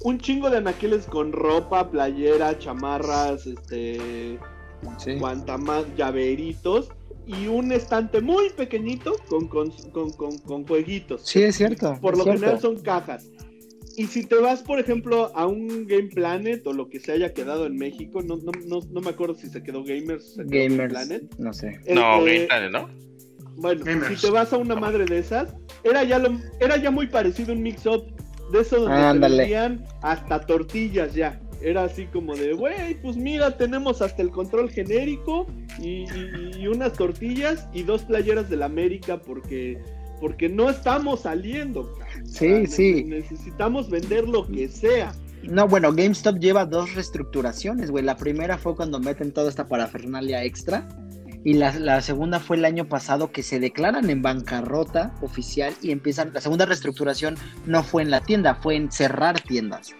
[0.02, 4.38] un chingo de anaquiles con ropa, playera, chamarras, este,
[4.98, 5.18] sí.
[5.96, 6.90] llaveritos
[7.26, 11.22] y un estante muy pequeñito con, con, con, con, jueguitos.
[11.24, 11.98] Sí, es cierto.
[12.00, 13.26] Por lo general son cajas.
[13.98, 17.34] Y si te vas, por ejemplo, a un Game Planet o lo que se haya
[17.34, 20.34] quedado en México, no, no, no, no me acuerdo si se quedó Gamers.
[20.34, 20.92] Se Gamers.
[20.92, 21.34] Planet.
[21.38, 21.80] No sé.
[21.92, 22.88] no, Game Planet, ¿no?
[23.56, 25.52] Bueno, si te vas a una madre de esas,
[25.82, 28.04] era ya, lo, era ya muy parecido un mix-up
[28.52, 31.40] de eso donde vendían hasta tortillas ya.
[31.60, 35.48] Era así como de, güey, pues mira, tenemos hasta el control genérico
[35.82, 36.06] y,
[36.68, 39.82] unas tortillas y dos playeras del América porque,
[40.20, 41.94] porque no estamos saliendo.
[42.24, 43.04] Sí, sí.
[43.04, 45.12] Necesitamos vender lo que sea.
[45.42, 48.04] No, bueno, GameStop lleva dos reestructuraciones, güey.
[48.04, 50.88] La primera fue cuando meten toda esta parafernalia extra
[51.44, 56.32] y la, segunda fue el año pasado que se declaran en bancarrota oficial y empiezan,
[56.34, 59.94] la segunda reestructuración no fue en la tienda, fue en cerrar tiendas.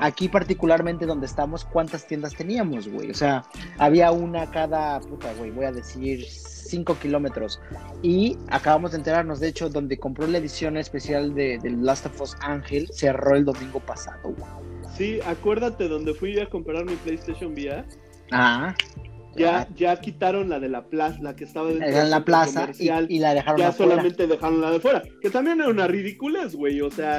[0.00, 3.10] Aquí particularmente donde estamos, ¿cuántas tiendas teníamos, güey?
[3.10, 3.44] O sea,
[3.78, 7.60] había una cada, puta, güey, voy a decir 5 kilómetros.
[8.02, 12.20] Y acabamos de enterarnos, de hecho, donde compró la edición especial de, de Last of
[12.20, 14.50] Us Ángel, cerró el domingo pasado, güey.
[14.96, 17.84] Sí, acuérdate donde fui a comprar mi PlayStation VR.
[18.32, 18.74] Ah.
[19.36, 23.18] Ya, ya quitaron la de la plaza, la que estaba dentro en la plaza y,
[23.18, 26.80] la dejaron Ya solamente dejaron la de fuera, que también era una ridiculez, güey.
[26.80, 27.18] O sea,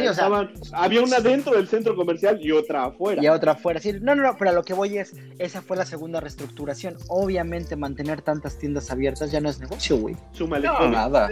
[0.74, 3.24] había una dentro del centro comercial y otra afuera.
[3.24, 3.80] Y otra afuera.
[3.80, 6.98] Sí, no, no, no, pero a lo que voy es, esa fue la segunda reestructuración.
[7.08, 10.16] Obviamente mantener tantas tiendas abiertas ya no es negocio, güey.
[10.40, 11.30] No, nada.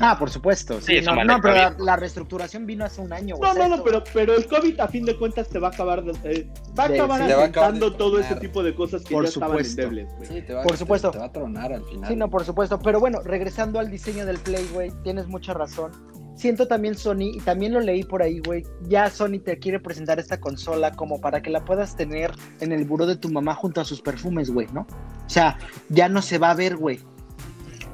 [0.00, 0.80] Ah, por supuesto.
[0.80, 3.36] Sí, no, pero la, reestructuración vino hace un año.
[3.40, 6.04] No, no, no, pero, pero el COVID a fin de cuentas te va a acabar,
[6.24, 6.48] eh,
[6.78, 10.08] va a acabar asentando todo ese tipo de cosas que por ya estaban endebles.
[10.22, 11.10] Sí, te va, por supuesto.
[11.10, 12.08] Te, va a tronar al final.
[12.08, 12.78] Sí, no, por supuesto.
[12.78, 15.90] Pero bueno, regresando al diseño del Play, güey, tienes mucha razón.
[16.36, 20.20] Siento también Sony, y también lo leí por ahí, güey, ya Sony te quiere presentar
[20.20, 22.30] esta consola como para que la puedas tener
[22.60, 24.82] en el buró de tu mamá junto a sus perfumes, güey, ¿no?
[25.26, 25.58] O sea,
[25.88, 27.00] ya no se va a ver, güey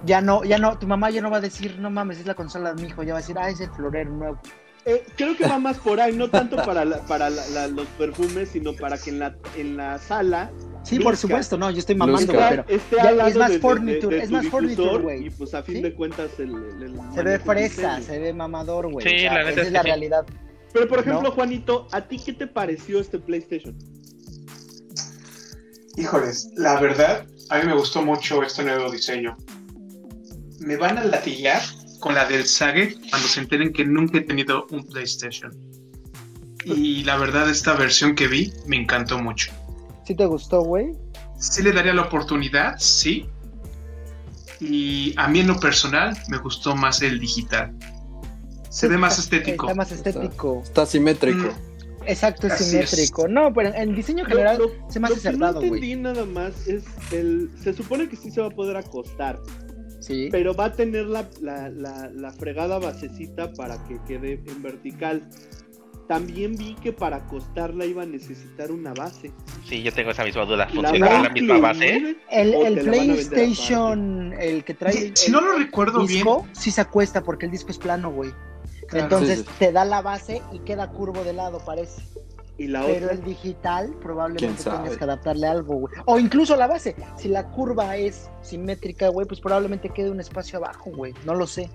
[0.04, 2.34] ya no, ya no, tu mamá ya no va a decir, no mames, es la
[2.34, 4.40] consola de mi hijo, ya va a decir, ah, es el florero nuevo.
[4.86, 8.98] Eh, creo que va más por ahí, no tanto para, para los perfumes, sino para
[8.98, 10.50] que en la, en la sala.
[10.82, 15.26] Sí, por supuesto, no, yo estoy mamando, pero es más furniture, es más furniture, güey.
[15.26, 16.52] Y pues a fin de cuentas el,
[17.14, 19.08] se ve fresa, se ve mamador, güey.
[19.08, 20.26] Sí, la esa es la realidad.
[20.74, 23.74] Pero por ejemplo, Juanito, ¿a ti qué te pareció este PlayStation?
[25.96, 29.36] Híjoles, la verdad, a mí me gustó mucho este nuevo diseño
[30.64, 31.60] me van a latillar
[32.00, 35.52] con la del Sage cuando se enteren que nunca he tenido un PlayStation.
[36.64, 39.52] Y la verdad, esta versión que vi me encantó mucho.
[40.06, 40.92] ¿Sí te gustó, güey?
[41.38, 43.26] Sí le daría la oportunidad, sí.
[44.60, 47.74] Y a mí en lo personal me gustó más el digital.
[48.70, 49.66] Se ve más estético.
[49.66, 50.62] Está más estético.
[50.64, 51.48] Está, simétrico.
[51.48, 53.28] Mm, exacto, es simétrico.
[53.28, 54.58] No, pero en diseño general
[54.88, 55.54] se me hace acertado.
[55.54, 57.50] Lo que no entendí nada más es el...
[57.62, 59.38] Se supone que sí se va a poder acostar.
[60.30, 65.28] Pero va a tener la, la, fregada basecita para que quede en vertical.
[66.08, 69.32] También vi que para acostarla iba a necesitar una base.
[69.64, 70.68] Sí, yo tengo esa misma duda.
[70.68, 72.16] ¿Funciona la misma base?
[72.30, 75.12] El, PlayStation, el que trae.
[75.14, 76.54] Si no lo recuerdo disco, bien.
[76.54, 78.32] Sí se acuesta porque el disco es plano, güey.
[78.92, 82.02] Entonces te da la base y queda curvo de lado, parece.
[82.56, 85.94] Pero el digital probablemente tengas que adaptarle algo, güey.
[86.06, 86.94] O incluso la base.
[87.16, 91.12] Si la curva es simétrica, güey, pues probablemente quede un espacio abajo, güey.
[91.24, 91.68] No lo sé.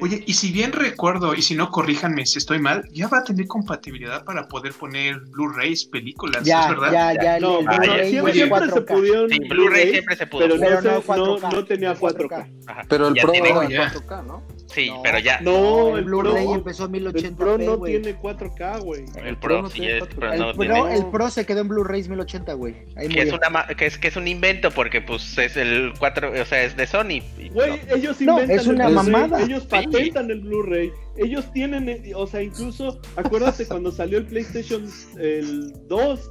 [0.00, 3.24] Oye, y si bien recuerdo, y si no, corríjanme si estoy mal, ya va a
[3.24, 6.92] tener compatibilidad para poder poner Blu-rays, películas, ya, ¿es verdad?
[6.92, 9.28] Ya, ya, no, Blu-ray siempre, se pudieron.
[9.28, 10.48] Sí, Blu-ray siempre se pudo.
[10.48, 12.86] Pero, no, no, tenía 4K.
[12.88, 14.42] Pero el Pro va 4K, ¿no?
[14.72, 15.40] Sí, pero ya.
[15.40, 17.24] No, el, Blu-ray empezó en 1080p.
[17.24, 19.04] El Pro no tiene 4K, güey.
[19.24, 22.74] El, Pro, sí es, pero el, Pro, el Pro se quedó en Blu-ray 1080, güey.
[22.94, 26.44] Que es, una, que, es, que es un invento porque, pues, es el 4, o
[26.44, 27.22] sea, es de Sony.
[27.52, 28.50] Güey, ellos inventan.
[28.50, 29.42] es una mamada.
[29.42, 30.92] Ellos patentan el Blu-ray.
[31.16, 34.88] Ellos tienen, o sea, incluso, acuérdate cuando salió el PlayStation
[35.18, 36.30] el 2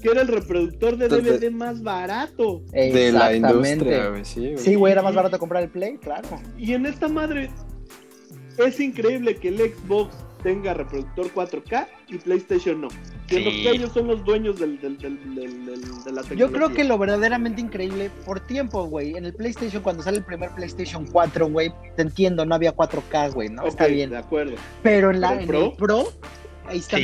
[0.00, 4.24] que era el reproductor de DVD más barato de la industria, güey.
[4.24, 6.28] Sí, güey, era más barato comprar el Play, claro.
[6.56, 7.50] Y en esta madre
[8.64, 12.88] es increíble que el Xbox tenga reproductor 4K y PlayStation no.
[13.28, 16.36] Siendo que ellos son los dueños del, del, del, de la tecnología.
[16.36, 20.24] Yo creo que lo verdaderamente increíble, por tiempo, güey, en el PlayStation, cuando sale el
[20.24, 23.66] primer PlayStation 4, güey, te entiendo, no había 4K, güey, ¿no?
[23.66, 24.10] Está bien.
[24.10, 24.56] De acuerdo.
[24.82, 26.08] Pero en, la, en el Pro
[26.70, 26.98] Ahí está.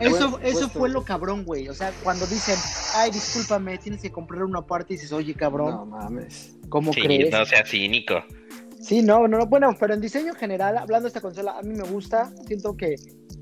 [0.00, 1.68] eso, eso fue lo cabrón, güey.
[1.68, 2.56] O sea, cuando dicen,
[2.94, 5.70] ay, discúlpame, tienes que comprar una parte y dices, oye, cabrón.
[5.70, 6.56] No mames.
[6.68, 7.32] ¿Cómo crees?
[7.32, 8.22] No sea cínico.
[8.84, 9.46] Sí, no, no, no.
[9.46, 12.30] Bueno, pero en diseño general, hablando de esta consola, a mí me gusta.
[12.46, 12.96] Siento que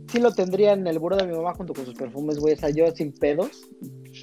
[0.07, 2.55] sí lo tendría en el buró de mi mamá junto con sus perfumes, güey.
[2.55, 3.69] O sea, yo sin pedos.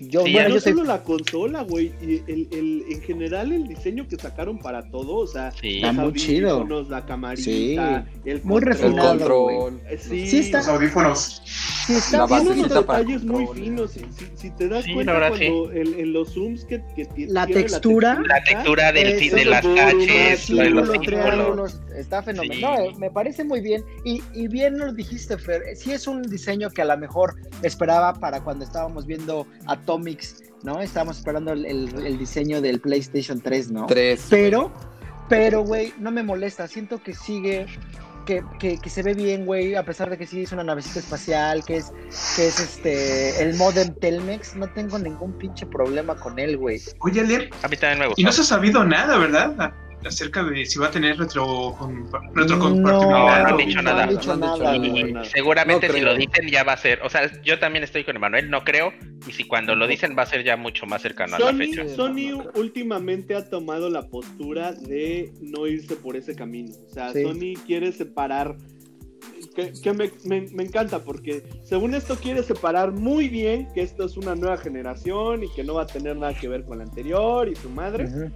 [0.01, 1.91] Yo, sí, bueno, no solo la consola, güey.
[2.01, 5.77] El, el, en general, el diseño que sacaron para todo, o sea, sí.
[5.77, 6.65] está muy chido.
[6.89, 9.13] La camarita, el muy refinado.
[9.13, 9.81] El control.
[9.99, 11.41] Sí, sí está, los audífonos.
[11.85, 13.91] Sí, está tiene unos detalles muy finos.
[13.91, 17.47] Si, si, si, te das cuenta, cuando en, en, los zooms que, que tiene la
[17.47, 22.91] textura, la textura del, de las taches, de los triángulos, está fenomenal.
[22.91, 23.83] No, me parece muy bien.
[24.05, 25.63] Y, y bien lo dijiste, Fer.
[25.75, 29.47] Sí, es un diseño que a lo mejor esperaba para cuando estábamos viendo
[29.89, 30.81] Atomics, ¿no?
[30.81, 33.87] Estábamos esperando el, el, diseño del PlayStation 3, ¿no?
[33.87, 34.27] 3.
[34.29, 34.71] Pero,
[35.27, 36.67] pero, güey, no me molesta.
[36.67, 37.65] Siento que sigue
[38.25, 40.99] que, que, que, se ve bien, güey, a pesar de que sí es una navecita
[40.99, 41.91] espacial, que es,
[42.35, 46.79] que es este el modem Telmex, no tengo ningún pinche problema con él, güey.
[46.99, 48.21] Oye, Ler, a mí también me gusta.
[48.21, 49.73] Y no se ha sabido nada, ¿verdad?
[50.05, 51.77] Acerca de si va a tener retro,
[52.33, 54.05] retro no, no, han dicho nada.
[54.05, 57.29] No han dicho nada, Seguramente no si lo dicen ya va a ser, o sea,
[57.41, 58.93] yo también estoy con Emanuel, no creo,
[59.27, 61.57] y si cuando lo dicen va a ser ya mucho más cercano Sony, a la
[61.57, 61.87] fecha.
[61.89, 67.23] Sony últimamente ha tomado la postura de no irse por ese camino, o sea, sí.
[67.23, 68.55] Sony quiere separar
[69.55, 74.05] que, que me, me, me, encanta porque según esto quiere separar muy bien que esto
[74.05, 76.85] es una nueva generación y que no va a tener nada que ver con la
[76.85, 78.31] anterior y su madre, uh -huh.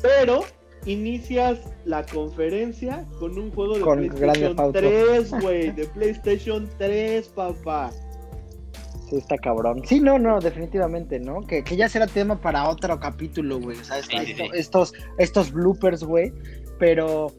[0.00, 0.44] pero
[0.84, 7.90] inicias la conferencia con un juego de con PlayStation 3, güey, de PlayStation 3, papá.
[9.08, 9.82] Sí, está cabrón.
[9.86, 11.46] Sí, no, no, definitivamente, ¿no?
[11.46, 13.78] Que, que ya será tema para otro capítulo, güey.
[13.78, 14.42] O sea, esto, sí, sí, sí.
[14.52, 16.32] estos, estos bloopers, güey.
[16.78, 17.34] Pero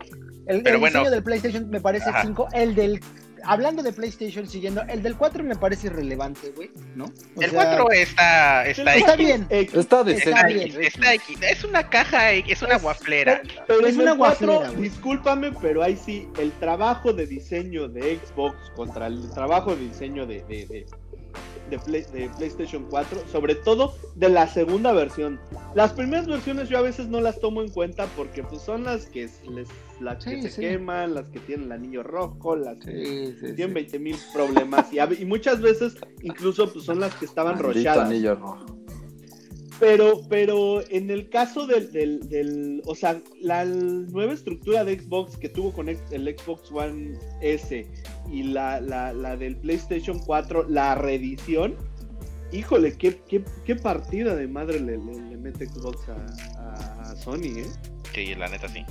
[0.48, 1.00] el, Pero el bueno.
[1.00, 2.48] diseño del PlayStation me parece 5.
[2.54, 3.00] El del
[3.44, 7.06] hablando de PlayStation, siguiendo, el del 4 me parece irrelevante, güey, ¿no?
[7.06, 9.48] O el sea, 4 está, está, está bien.
[9.50, 10.30] Está, decente.
[10.30, 10.82] está, bien.
[10.82, 11.14] Está,
[11.50, 13.42] es una caja, es una guaflera.
[13.44, 14.72] Pero, pero es una guaflera.
[14.72, 20.26] Discúlpame, pero ahí sí, el trabajo de diseño de Xbox contra el trabajo de diseño
[20.26, 20.86] de, de, de
[21.70, 25.40] de, Play, de, PlayStation 4, sobre todo de la segunda versión.
[25.76, 29.06] Las primeras versiones yo a veces no las tomo en cuenta porque pues son las
[29.06, 29.68] que les
[30.00, 30.62] las sí, que se sí.
[30.62, 35.00] queman, las que tienen el anillo rojo, las que sí, tienen 20 mil problemas y,
[35.00, 38.10] y, muchas veces incluso pues, son las que estaban Maldito rochadas.
[38.10, 38.66] anillo rojo.
[39.80, 45.38] Pero, pero en el caso del, del, del, o sea, la nueva estructura de Xbox
[45.38, 45.98] que tuvo con el
[46.38, 47.88] Xbox One S
[48.30, 51.76] y la, la, la del PlayStation 4, la reedición,
[52.52, 57.66] híjole, qué, qué, qué partida de madre le, le, le mete Xbox a, Sony, ¿eh?
[58.14, 58.86] Sí, la neta sí.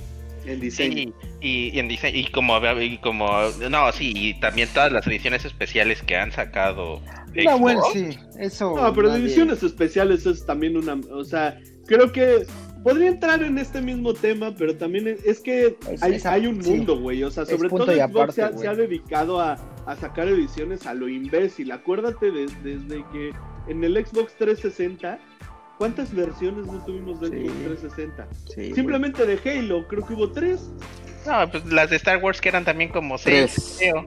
[0.45, 0.95] En diseño.
[0.95, 3.27] Sí, y, y, en diseño, y como, y como,
[3.69, 7.01] no, sí, y también todas las ediciones especiales que han sacado.
[7.35, 8.09] No, bueno, sí,
[8.39, 8.75] eso.
[8.75, 12.45] No, pero ediciones especiales es también una, o sea, creo que
[12.83, 16.99] podría entrar en este mismo tema, pero también es que es, hay, hay, un mundo,
[16.99, 17.17] güey.
[17.17, 17.23] Sí.
[17.23, 19.53] O sea, sobre todo Xbox aparte, se, ha, se, ha, dedicado a,
[19.85, 21.71] a, sacar ediciones a lo imbécil.
[21.71, 23.33] Acuérdate de, desde que
[23.67, 25.19] en el Xbox 360,
[25.79, 27.25] ¿cuántas versiones no tuvimos sí.
[27.25, 28.27] Xbox 360?
[28.53, 29.37] Sí, Simplemente güey.
[29.37, 30.69] de Halo, creo que hubo tres.
[31.25, 34.05] No, pues las de Star Wars que eran también como seis, creo.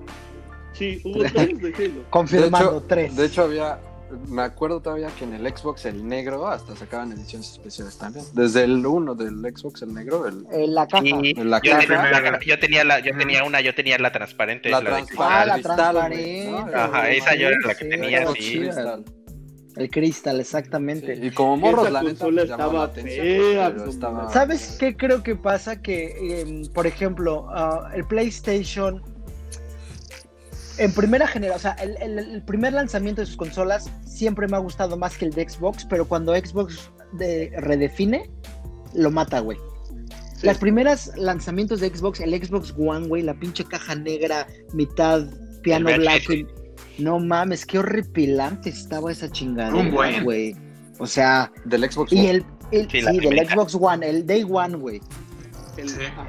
[0.72, 2.04] Sí, hubo tres de Halo.
[2.10, 3.16] Confirmando, de hecho, tres.
[3.16, 3.80] De hecho, había
[4.28, 8.26] me acuerdo todavía que en el Xbox el negro hasta sacaban ediciones especiales también.
[8.34, 11.02] Desde el 1 del Xbox el negro, el, en la caja.
[11.02, 11.86] Sí, en la yo, caja.
[11.86, 14.68] Tenía, yo tenía la, yo tenía una, yo tenía la transparente.
[14.68, 15.24] La, la transparente.
[15.24, 16.50] Ah, la transparente.
[16.50, 16.58] ¿no?
[16.78, 18.70] Ajá, esa yo era la que sí, tenía, sí.
[19.76, 21.16] El cristal, exactamente.
[21.16, 23.26] Sí, y como morros, Esa la consola pues, llamaba la estaba atención.
[23.26, 25.80] fea, estaba- ¿Sabes qué creo que pasa?
[25.80, 29.02] Que, eh, por ejemplo, uh, el PlayStation,
[30.78, 34.56] en primera generación, o sea, el, el, el, primer lanzamiento de sus consolas siempre me
[34.56, 38.28] ha gustado más que el de Xbox, pero cuando Xbox de, redefine,
[38.94, 39.58] lo mata, güey.
[40.42, 45.24] Las primeras lanzamientos de Xbox, el Xbox One, güey, la pinche caja negra, mitad
[45.62, 46.32] piano blanco.
[46.98, 49.72] No mames, qué horripilante estaba esa chingada,
[50.22, 50.56] güey.
[50.98, 52.22] O sea, del Xbox One.
[52.22, 52.44] Y el,
[52.90, 55.00] sí, del Xbox One, el Day One, güey.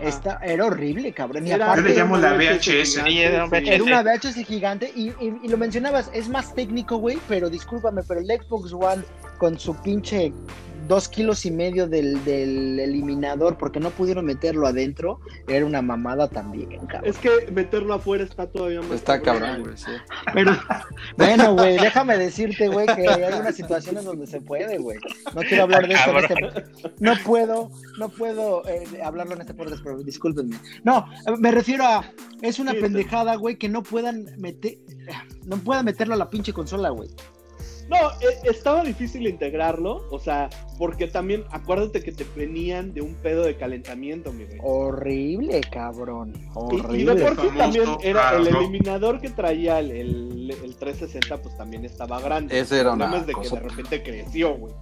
[0.02, 1.45] Esta, era horrible, cabrón.
[1.45, 2.98] era, le llamo la VHS.
[3.06, 8.22] Era, una VHS gigante y, y, lo mencionabas, es más técnico, güey, pero discúlpame, pero
[8.22, 9.03] el Xbox One
[9.38, 10.31] con su pinche
[10.88, 16.28] dos kilos y medio del, del, eliminador porque no pudieron meterlo adentro, era una mamada
[16.28, 17.10] también, cabrón.
[17.10, 18.92] Es que meterlo afuera está todavía más.
[18.92, 19.76] Está cabrón, güey,
[20.34, 20.52] Pero,
[21.18, 24.98] bueno, güey, déjame decirte, güey, que hay unas situaciones donde se puede, güey.
[25.34, 26.66] No quiero hablar de esto en este.
[27.00, 30.58] No puedo, no puedo eh, hablarlo en este podcast, pero discúlpenme.
[30.84, 31.06] No,
[31.40, 32.12] me refiero a.
[32.42, 34.78] Es una pendejada, güey, que no puedan meter.
[35.46, 37.10] No puedan meterlo a la pinche consola, güey.
[37.90, 43.16] No, e, estaba difícil integrarlo, o sea, porque también acuérdate que te venían de un
[43.16, 46.34] pedo de calentamiento, mi Horrible, cabrón.
[46.54, 47.14] Horrible.
[47.14, 51.86] Y, de por sí también era el eliminador que traía el, el, 360, pues también
[51.86, 52.60] estaba grande.
[52.60, 54.74] Ese era una de que de repente creció, güey.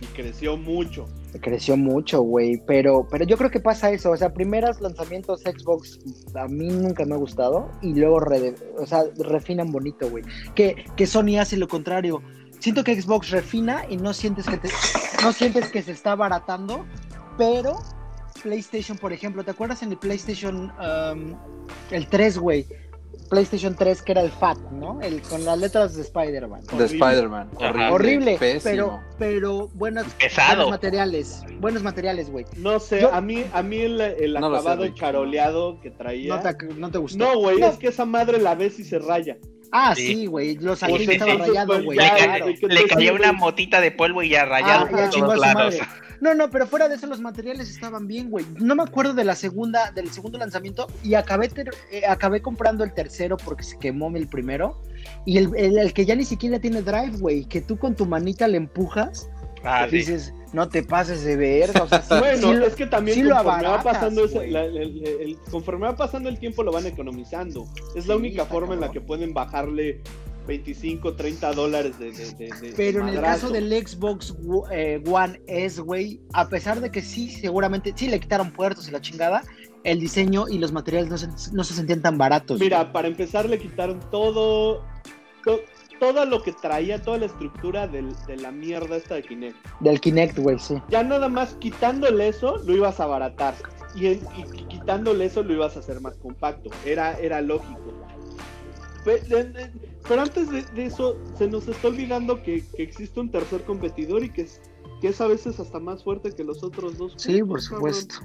[0.00, 1.06] Y creció mucho.
[1.40, 2.60] Creció mucho, güey.
[2.66, 4.10] Pero, pero yo creo que pasa eso.
[4.10, 5.98] O sea, primeros lanzamientos Xbox
[6.34, 7.70] a mí nunca me ha gustado.
[7.82, 8.20] Y luego
[8.78, 10.24] o sea, refinan bonito, güey.
[10.54, 12.22] Que, que Sony hace lo contrario.
[12.60, 14.68] Siento que Xbox refina y no sientes que te,
[15.22, 16.84] no sientes que se está abaratando.
[17.36, 17.78] Pero
[18.42, 21.34] PlayStation, por ejemplo, ¿te acuerdas en el PlayStation um,
[21.90, 22.66] el 3, güey?
[23.28, 25.00] PlayStation 3 que era el FAT, ¿no?
[25.00, 26.62] El con las letras de Spider-Man.
[26.76, 27.50] De Spider-Man.
[27.90, 32.44] Horrible, pero pero buenos, buenos materiales, buenos materiales, güey.
[32.56, 36.42] No sé, a mí a mí el, acabado charoleado que traía
[36.76, 37.18] no te, gustó.
[37.18, 39.38] No, güey, es que esa madre la ves y se raya.
[39.76, 41.98] Ah, sí, güey, los salí estaba rayado, güey.
[41.98, 45.74] Le, caía una motita de polvo y ya rayado ah, por todos lados.
[46.20, 48.46] No, no, pero fuera de eso los materiales estaban bien, güey.
[48.60, 51.50] No me acuerdo de la segunda, del segundo lanzamiento y acabé,
[51.90, 54.80] eh, acabé comprando el tercero porque se quemó el primero.
[55.26, 58.46] Y el, el, que ya ni siquiera tiene drive, güey, que tú con tu manita
[58.46, 59.28] le empujas.
[59.64, 61.82] Ah, dices, no te pases de verga.
[61.82, 66.62] O sea, bueno, es que también conforme, va pasando el, conforme va pasando el tiempo
[66.62, 67.66] lo van economizando.
[67.96, 70.02] Es la única forma en la que pueden bajarle
[70.46, 74.34] 25, 30 dólares de, Pero en el caso del Xbox
[74.70, 78.90] eh, One S, güey, a pesar de que sí, seguramente, sí le quitaron puertos y
[78.90, 79.42] la chingada,
[79.84, 82.60] el diseño y los materiales no se, no se sentían tan baratos.
[82.60, 84.84] Mira, para empezar le quitaron todo,
[86.12, 89.56] todo lo que traía, toda la estructura de la mierda esta de Kinect.
[89.80, 90.74] Del Kinect, güey, sí.
[90.90, 93.54] Ya nada más quitándole eso, lo ibas a abaratar.
[93.94, 94.20] Y, y,
[94.68, 96.68] quitándole eso, lo ibas a hacer más compacto.
[96.84, 97.80] Era, era lógico.
[99.04, 104.42] Pero antes de, eso, se nos está olvidando que, existe un tercer competidor y que
[104.42, 104.60] es,
[105.00, 107.14] que es a veces hasta más fuerte que los otros dos.
[107.16, 108.16] Sí, por supuesto.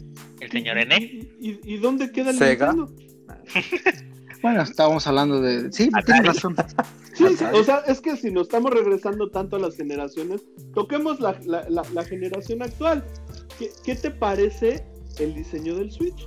[0.41, 0.97] ¿El señor N?
[0.97, 2.75] ¿Y, y, dónde queda el Sega?
[4.41, 5.71] bueno, estábamos hablando de...
[5.71, 6.55] Sí, tienes razón.
[7.13, 10.41] Sí, o sea, es que si nos estamos regresando tanto a las generaciones,
[10.73, 13.03] toquemos la, la, generación actual.
[13.57, 14.85] ¿Qué, ¿Qué te parece
[15.17, 16.25] el diseño del Switch?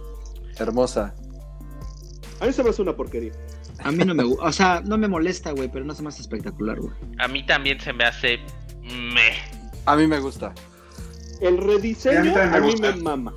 [0.59, 1.14] Hermosa.
[2.40, 3.32] A mí se me hace una porquería.
[3.78, 6.10] A mí no me gusta, o sea, no me molesta, güey, pero no se me
[6.10, 6.93] hace espectacular, güey.
[7.18, 8.39] A mí también se me hace
[8.82, 9.32] me.
[9.86, 10.55] A mí me gusta.
[11.40, 13.32] El rediseño a mí me, mama.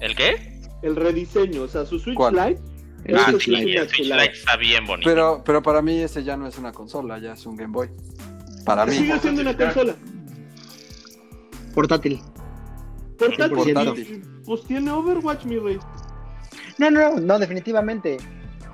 [0.00, 0.60] ¿El qué?
[0.82, 2.60] El rediseño, o sea, su Switch Lite.
[3.16, 5.08] Ah, sí, el Switch Lite está bien bonito.
[5.08, 7.88] Pero, pero para mí ese ya no es una consola, ya es un Game Boy.
[8.64, 8.92] Para mí.
[8.92, 9.94] Sigue siendo una consola.
[11.74, 12.20] Portátil.
[13.18, 14.22] Portátil.
[14.44, 15.78] Pues tiene Overwatch, mi rey.
[16.78, 18.18] No, no, no, definitivamente.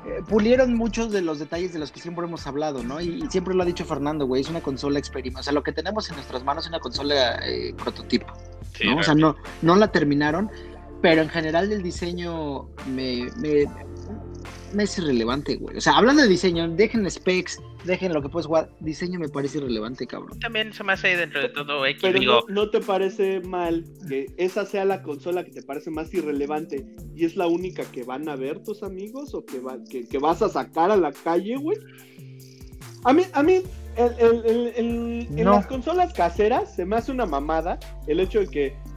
[0.06, 3.00] Eh, pulieron muchos de los detalles de los que siempre hemos hablado, ¿no?
[3.00, 5.40] Y, siempre lo ha dicho Fernando, güey, es una consola experimental.
[5.40, 8.26] O sea, lo que tenemos en nuestras manos es una consola eh, prototipo,
[8.84, 8.98] ¿no?
[8.98, 10.50] O sea, no, no la terminaron,
[11.04, 13.66] pero en general el diseño me, me,
[14.82, 15.76] es irrelevante, güey.
[15.76, 18.70] O sea, hablando de diseño, dejen specs, dejen lo que puedes jugar.
[18.80, 20.40] Diseño me parece irrelevante, cabrón.
[20.40, 22.00] También se me hace dentro de todo X.
[22.00, 26.86] Pero no, te parece mal que esa sea la consola que te parece más irrelevante
[27.14, 30.48] y es la única que van a ver tus amigos o que, que, vas a
[30.48, 31.76] sacar a la calle, güey.
[33.04, 33.60] A mí, a mí,
[33.98, 38.93] en las consolas caseras se me hace una mamada el hecho de que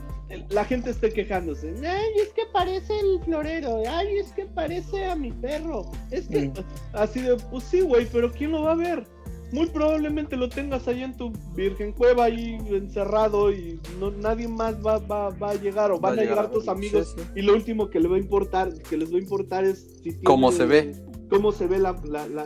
[0.50, 1.74] la gente esté quejándose.
[1.86, 3.82] Ay, es que parece el florero.
[3.90, 5.90] Ay, es que parece a mi perro.
[6.12, 6.52] Es que
[6.94, 9.08] así de, pues sí, güey, pero ¿quién lo va a ver?
[9.52, 14.76] Muy probablemente lo tengas ahí en tu virgen cueva ahí encerrado y no nadie más
[14.86, 18.02] va, va, va a llegar o van a llegar, tus amigos y lo último que
[18.02, 21.66] le va a importar que les va a importar es cómo se ve cómo se
[21.66, 21.96] ve la,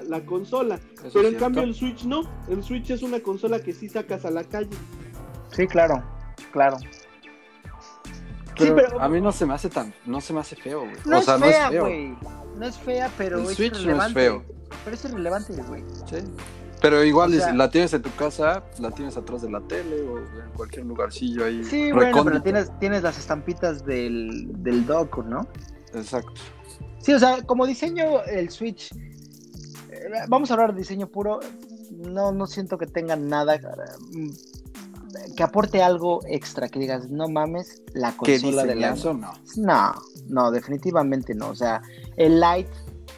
[0.07, 0.79] la, consola
[1.11, 4.29] pero en cambio el Switch no el Switch es una consola que sí sacas a
[4.29, 4.69] la calle
[5.51, 6.03] sí claro
[6.51, 6.77] claro
[8.99, 10.95] a mí no se me hace tan, no se me hace feo, güey.
[11.05, 12.17] No es fea, güey.
[12.57, 14.43] No es fea, pero el es Switch no es feo.
[14.83, 15.83] Pero es irrelevante, güey.
[16.09, 16.17] Sí.
[16.81, 20.49] Pero igual, la tienes en tu casa, la tienes atrás de la tele o en
[20.55, 21.63] cualquier lugarcillo ahí.
[21.63, 25.47] Sí, bueno, pero tienes, tienes las estampitas del, del dock, ¿no?
[25.93, 26.41] Exacto.
[26.99, 28.91] Sí, o sea, como diseño, el Switch.
[29.91, 31.39] Eh, vamos a hablar de diseño puro.
[31.91, 33.59] No, no siento que tenga nada
[34.11, 34.29] mm,
[35.35, 38.95] que aporte algo extra, que digas, no mames, la consola de la.
[38.95, 39.33] No.
[39.57, 39.93] no,
[40.27, 41.49] no, definitivamente no.
[41.49, 41.81] O sea,
[42.17, 42.67] el Light,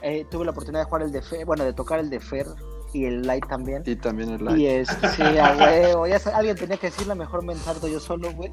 [0.01, 2.47] eh, tuve la oportunidad de jugar el de Fer, bueno, de tocar el de Fer
[2.93, 3.83] y el Light también.
[3.85, 4.57] Y también el Light.
[4.57, 6.07] Y este, sí, a huevo.
[6.07, 8.51] Ya alguien tenía que decirlo, mejor me ensarto yo solo, güey.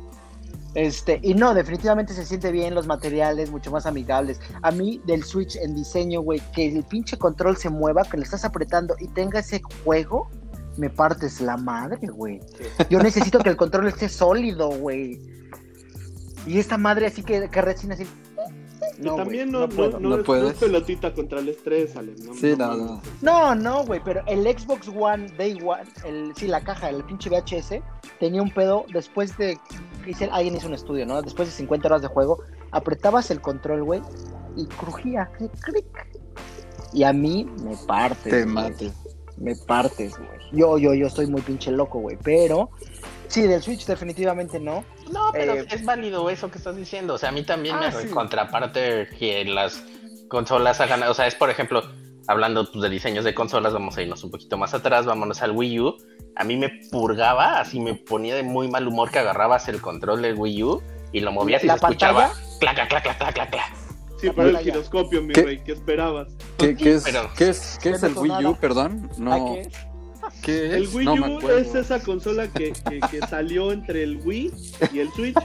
[0.74, 4.40] Este, y no, definitivamente se siente bien los materiales, mucho más amigables.
[4.62, 8.22] A mí, del Switch en diseño, güey, que el pinche control se mueva, que le
[8.22, 10.30] estás apretando y tenga ese juego,
[10.80, 12.40] me partes la madre, güey.
[12.88, 15.20] Yo necesito que el control esté sólido, güey.
[16.46, 18.06] Y esta madre así que, que rechina así.
[18.98, 22.14] No, también no, no, no, es, pelotita contra el estrés, Ale.
[22.16, 23.02] sí, no, no.
[23.20, 27.30] No, no, güey, pero el Xbox One Day One, el, sí, la caja, el pinche
[27.30, 27.80] VHS,
[28.18, 29.58] tenía un pedo después de.
[30.06, 31.20] Hice, alguien hizo un estudio, ¿no?
[31.20, 32.42] Después de 50 horas de juego,
[32.72, 34.02] apretabas el control, güey,
[34.56, 35.30] y crujía.
[36.92, 38.32] Y a mí me partes.
[38.32, 38.92] Te mate.
[39.38, 40.39] Me partes, güey.
[40.52, 42.16] Yo, yo, yo estoy muy pinche loco, güey.
[42.22, 42.70] Pero
[43.30, 44.84] Sí, del Switch definitivamente no.
[45.12, 47.14] No, pero eh, es válido eso que estás diciendo.
[47.14, 49.84] O sea, a mí también me ah, contraparte que las
[50.26, 51.84] consolas hagan, o sea, es por ejemplo,
[52.26, 55.52] hablando pues, de diseños de consolas, vamos a irnos un poquito más atrás, vámonos al
[55.52, 55.96] Wii U.
[56.34, 60.22] A mí me purgaba, así me ponía de muy mal humor que agarrabas el control
[60.22, 60.82] del Wii U
[61.12, 63.76] y lo movías y se escuchaba clac, clac, clac, clac, clac, clac.
[64.20, 66.28] Sí, para el giroscopio, mi rey, ¿qué esperabas?
[66.58, 67.04] ¿Qué, es,
[67.36, 69.08] ¿qué es, ¿qué es el Wii U, perdón?
[69.16, 69.56] No.
[70.46, 72.72] El Wii U es esa consola que,
[73.28, 74.52] salió entre el Wii
[74.92, 75.36] y el Switch,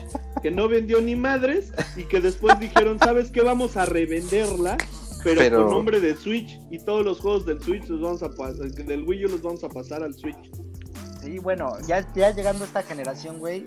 [0.42, 3.42] que no vendió ni madres y que después dijeron, ¿sabes qué?
[3.42, 4.78] Vamos a revenderla,
[5.24, 8.68] pero, con nombre de Switch y todos los juegos del Switch los vamos a pasar,
[8.72, 10.52] del Wii U los vamos a pasar al Switch.
[11.22, 13.66] Sí, bueno, ya, ya llegando a esta generación, güey,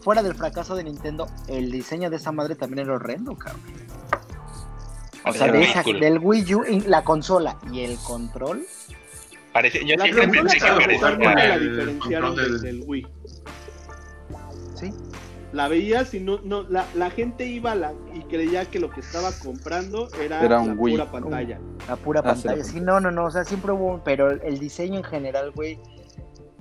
[0.00, 3.62] fuera del fracaso de Nintendo, el diseño de esa madre también era horrendo, cabrón.
[5.26, 8.64] O sea, del Wii U, la consola y el control,
[9.52, 13.06] Parece, yo la siempre pensé que parecía la diferenciaron del, del, Wii.
[14.74, 14.92] Sí.
[15.52, 19.00] La veías y no, no, la, la gente iba la, y creía que lo que
[19.00, 20.94] estaba comprando era, era un la Wii.
[20.94, 21.60] pura pantalla.
[21.88, 22.62] La pura ah, pantalla.
[22.62, 23.24] Sí, no, no, no.
[23.24, 25.78] O sea, siempre hubo, pero el diseño en general, güey.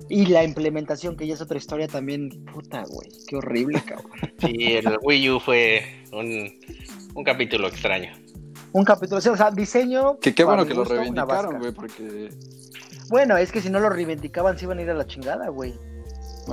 [0.08, 2.30] Y la implementación, que ya es otra historia también.
[2.46, 3.10] Puta, güey.
[3.28, 4.12] Qué horrible, cabrón.
[4.40, 6.60] Sí, el Wii U fue un,
[7.14, 8.12] un capítulo extraño.
[8.72, 10.20] Un capítulo, o sea, diseño.
[10.20, 12.30] Que qué bueno que lo reivindicaron, güey, porque
[13.10, 15.74] bueno, es que si no lo reivindicaban se iban a ir a la chingada, güey.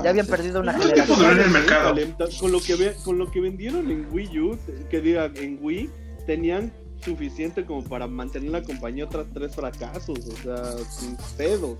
[0.03, 1.33] ya habían perdido una generación.
[1.33, 1.95] En el mercado.
[2.41, 4.59] Con lo, que con lo que vendieron en Wii U,
[4.91, 5.91] que diga, en Wii,
[6.27, 6.73] tenían
[7.05, 11.77] suficiente como para mantener la compañía otras tres fracasos, o sea, sin pedos.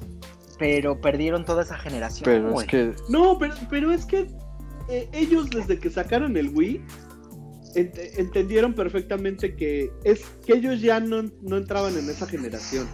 [0.59, 2.25] Pero perdieron toda esa generación.
[2.25, 2.95] Pero es que...
[3.09, 4.29] No, pero, pero es que
[4.89, 6.85] eh, ellos desde que sacaron el Wii,
[7.77, 12.89] entendieron perfectamente que es que ellos ya no, no entraban en esa generación.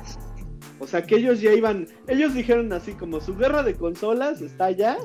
[0.82, 4.64] O sea, que ellos ya iban, ellos dijeron así como su guerra de consolas está
[4.64, 4.98] allá.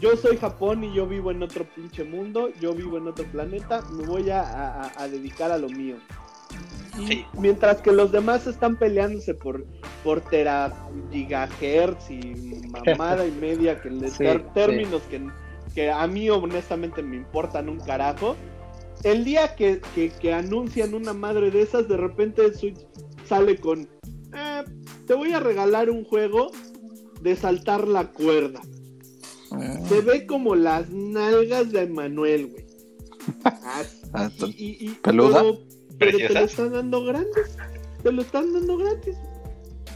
[0.00, 3.82] Yo soy Japón y yo vivo en otro pinche mundo, yo vivo en otro planeta,
[3.92, 5.96] me voy a, dedicar a lo mío.
[7.38, 9.66] mientras que los demás están peleándose por,
[10.02, 10.72] por tera
[11.12, 14.10] gigahertz y mamada y media, que le
[14.54, 15.26] términos que,
[15.74, 18.36] que, a mí honestamente me importan un carajo.
[19.02, 22.78] El día que, que, que anuncian una madre de esas, de repente Switch
[23.26, 23.88] sale con
[24.34, 24.64] eh,
[25.06, 26.50] te voy a regalar un juego
[27.20, 28.60] de saltar la cuerda.
[29.52, 29.78] Ah.
[29.88, 32.64] Se ve como las nalgas de Manuel, güey.
[34.16, 35.42] Ah, y, ¿Peluda?
[35.98, 37.56] Pero, te lo están dando grandes.
[38.04, 39.16] Te lo están dando gratis.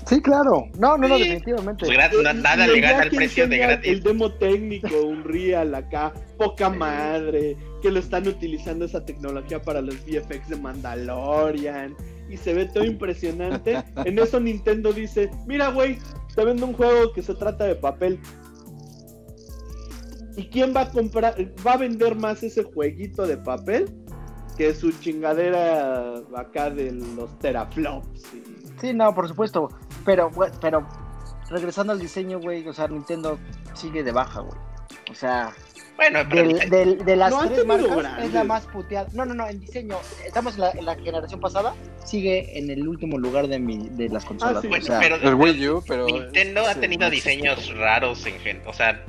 [0.08, 0.70] Sí, claro.
[0.78, 1.84] No, no, no, definitivamente.
[1.84, 1.98] Pues
[2.34, 3.92] nada le gana el precio de gratis.
[3.92, 9.82] El demo técnico, un real acá, poca madre, que lo están utilizando esa tecnología para
[9.82, 11.94] los VFX de Mandalorian
[12.30, 13.84] y se ve todo impresionante.
[14.06, 15.98] En eso Nintendo dice, mira güey,
[16.34, 18.18] te vendo un juego que se trata de papel.
[20.36, 21.34] ¿Y quién va a comprar,
[21.66, 23.90] va a vender más ese jueguito de papel
[24.56, 28.22] que su chingadera acá de los teraflops?
[28.22, 28.42] Sí,
[28.94, 29.68] no, por supuesto.
[30.04, 30.30] Pero,
[30.60, 30.86] pero
[31.50, 33.38] regresando al diseño, güey, o sea, Nintendo
[33.74, 34.58] sigue de baja, güey.
[35.10, 35.52] O sea,
[35.98, 39.08] bueno, de las tres marcas es la más puteada.
[39.14, 39.96] No, no, no, en diseño.
[40.24, 41.74] Estamos en la, generación pasada,
[42.04, 44.64] sigue en el último lugar de, mi, de las consolas.
[44.64, 48.68] Ah, pero, el Wii U, pero Nintendo ha tenido diseños raros en gente.
[48.68, 49.04] O sea,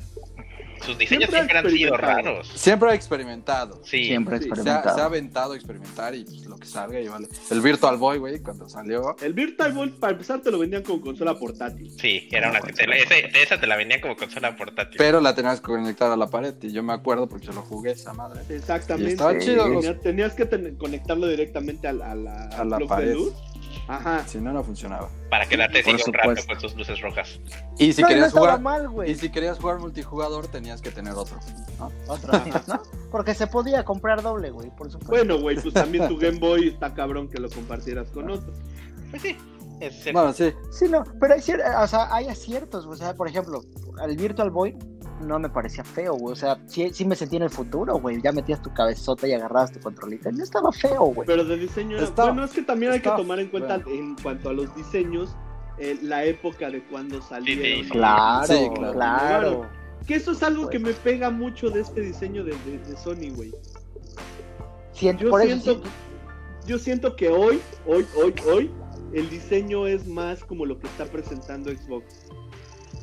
[0.82, 2.48] sus diseños siempre, han sido raros.
[2.56, 3.82] Siempre ha experimentado.
[3.84, 4.06] Sí.
[4.06, 4.96] Siempre ha experimentado.
[4.96, 7.28] Se ha, aventado a experimentar y pues, lo que salga y vale.
[7.50, 9.16] El Virtual Boy, güey, cuando salió.
[9.22, 11.92] El Virtual Boy, para empezar, te lo vendían como consola portátil.
[12.00, 12.60] Sí, era una.
[12.60, 14.98] ese, esa te la vendían como consola portátil.
[14.98, 17.62] Pero la tenías que conectar a la pared y yo me acuerdo porque yo lo
[17.62, 18.42] jugué esa madre.
[18.50, 19.12] Exactamente.
[19.12, 19.66] estaba chido.
[20.02, 20.48] Tenías, que
[20.78, 23.16] conectarlo directamente a, la, a la pared.
[23.90, 24.24] Ajá.
[24.28, 25.10] Si no, no funcionaba.
[25.32, 27.40] Para quedarte sin un rato con tus luces rojas.
[27.80, 28.62] Y si querías jugar.
[29.08, 31.38] y si querías jugar multijugador, tenías que tener otro.
[32.08, 32.32] Otro,
[32.68, 32.84] ¿no?
[33.10, 35.16] Porque se podía comprar doble, güey, por supuesto.
[35.16, 38.54] Bueno, güey, pues también tu Game Boy está cabrón que lo compartieras con otro.
[39.10, 39.38] Pues sí.
[40.14, 40.54] bueno, sí.
[40.72, 43.64] Sí, no, pero hay, o sea, hay aciertos, o sea, por ejemplo,
[44.00, 44.78] al Virtual Boy
[45.22, 46.34] no me parecía feo, güey.
[46.34, 48.22] O sea, sí, sí me sentí en el futuro, güey.
[48.22, 50.32] Ya metías tu cabezota y agarrabas tu controlita.
[50.32, 51.28] No estaba feo, güey.
[51.28, 54.54] Pero de diseño, bueno, es que también hay que tomar en cuenta en cuanto a
[54.54, 55.36] los diseños,
[55.78, 57.90] eh, la época de cuando salieron.
[57.90, 59.70] claro, claro,
[60.08, 62.54] Que eso es algo que me pega mucho de este diseño de,
[63.04, 63.52] Sony, güey.
[64.94, 65.82] yo, siento,
[66.66, 68.72] yo siento que hoy, hoy, hoy, hoy,
[69.14, 72.30] el diseño es más como lo que está presentando Xbox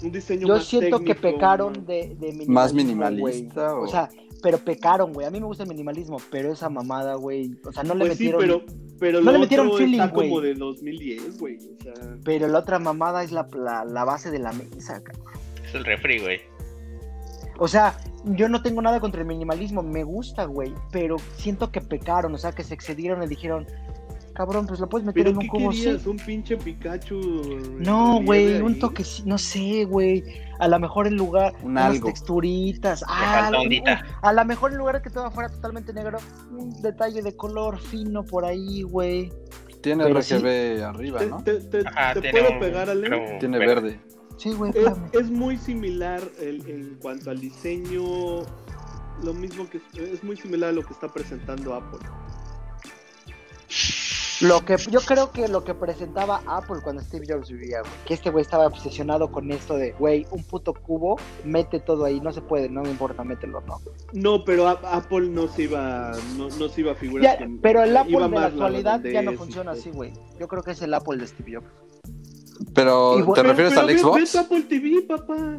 [0.07, 3.74] un diseño Yo siento que pecaron de, de minimalismo, Más minimalista.
[3.77, 3.87] O...
[3.87, 4.09] sea,
[4.43, 5.27] pero pecaron, güey.
[5.27, 7.57] A mí me gusta el minimalismo, pero esa mamada, güey.
[7.65, 8.41] O sea, no le pues metieron.
[8.41, 8.65] Sí, pero,
[8.99, 11.57] pero no le metieron feeling, está como de 2010, güey.
[11.57, 11.95] O sea...
[12.24, 15.27] Pero la otra mamada es la, la, la base de la mesa, cabrón.
[15.65, 16.41] Es el refri, güey.
[17.59, 21.81] O sea, yo no tengo nada contra el minimalismo, me gusta, güey, pero siento que
[21.81, 23.66] pecaron, o sea, que se excedieron y dijeron,
[24.36, 25.70] cabrón, pues lo puedes meter en un cubo.
[25.70, 26.06] Querías?
[26.06, 27.76] ¿Un pinche Pikachu?
[27.78, 30.22] No, güey, un toque, no sé, güey.
[30.58, 33.04] A lo mejor en lugar, un unas texturitas.
[33.08, 33.50] Ah,
[34.22, 36.18] a lo mejor en lugar de que todo fuera totalmente negro,
[36.50, 39.32] un detalle de color fino por ahí, güey.
[39.80, 41.42] Tiene RGB arriba, ¿no?
[41.42, 41.54] Te,
[42.30, 43.38] puedo pegar, Ale.
[43.38, 44.00] Tiene verde.
[44.36, 44.72] Sí, güey.
[45.12, 48.42] Es, muy similar en cuanto al diseño.
[49.22, 52.06] Lo mismo que es muy similar a lo que está presentando Apple.
[54.40, 58.14] Lo que yo creo que lo que presentaba Apple cuando Steve Jobs vivía, güey, que
[58.14, 62.32] este güey estaba obsesionado con esto de, güey, un puto cubo, mete todo ahí, no
[62.32, 63.80] se puede, no me importa, mételo, no.
[64.12, 67.48] No, pero Apple no se iba, no, no se iba a figurar.
[67.62, 70.12] pero el Apple de la actualidad ya no funciona así, güey.
[70.38, 71.66] Yo creo que es el Apple de Steve Jobs.
[72.74, 74.36] Pero, ¿te refieres al Xbox?
[74.36, 75.58] Apple TV, papá.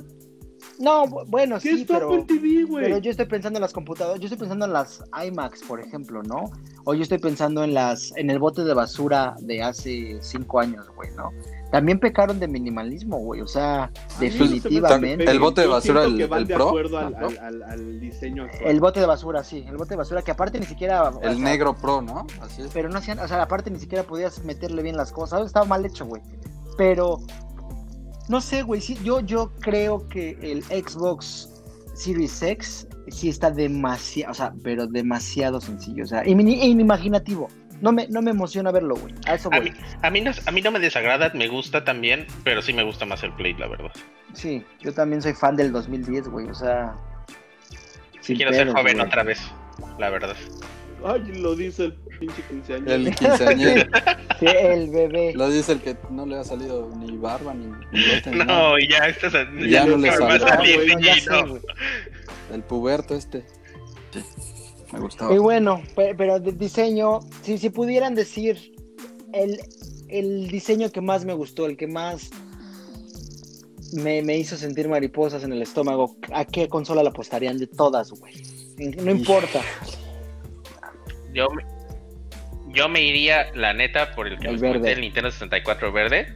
[0.80, 4.74] No, bueno, sí, pero, pero yo estoy pensando en las computadoras, yo estoy pensando en
[4.74, 6.52] las iMacs, por ejemplo, ¿no?
[6.84, 10.88] O yo estoy pensando en las, en el bote de basura de hace cinco años,
[10.96, 11.32] güey, ¿no?
[11.72, 15.30] También pecaron de minimalismo, güey, o sea, definitivamente.
[15.30, 16.74] el bote de basura, el, el Pro.
[17.42, 21.12] Al, diseño El bote de basura, sí, el bote de basura, que aparte ni siquiera.
[21.22, 22.26] El negro Pro, ¿no?
[22.42, 22.70] Así es.
[22.74, 25.86] Pero no hacían, o sea, aparte ni siquiera podías meterle bien las cosas, estaba mal
[25.86, 26.22] hecho, güey.
[26.78, 27.20] Pero
[28.30, 31.50] no sé, güey, sí, yo, yo creo que el Xbox
[31.94, 37.48] Series X sí está demasiado, o sea, pero demasiado sencillo, o sea, inimaginativo.
[37.80, 39.14] No me, no me emociona verlo, güey.
[39.28, 39.72] A eso voy.
[40.02, 43.06] A mí, no, a mí no me desagrada, me gusta también, pero sí me gusta
[43.06, 43.92] más el Play, la verdad.
[44.34, 46.96] Sí, yo también soy fan del 2010, güey, o sea...
[48.20, 49.40] Si quiero ser joven otra vez,
[50.00, 50.36] la verdad.
[51.04, 52.94] Ay, lo dice el pinche quinceañero.
[52.94, 53.92] El quinceañero.
[54.40, 55.34] sí, el bebé.
[55.34, 57.68] Lo dice el que no le ha salido ni barba ni,
[58.46, 59.34] No, ya estás
[59.68, 61.62] ya, no le salió.
[62.54, 63.46] el puberto este.
[64.12, 64.24] Sí,
[64.92, 65.34] me gustaba.
[65.34, 68.74] Y bueno, pero de diseño, si, si pudieran decir
[69.34, 69.60] el,
[70.08, 72.32] el diseño que más me gustó, el que más
[73.94, 78.12] me, me, hizo sentir mariposas en el estómago, ¿a qué consola la apostarían de todas,
[78.12, 78.34] güey?
[78.98, 79.62] No importa.
[81.34, 81.64] Yo me,
[82.74, 86.34] yo me iría, la neta, por el que el, el Nintendo 64 verde.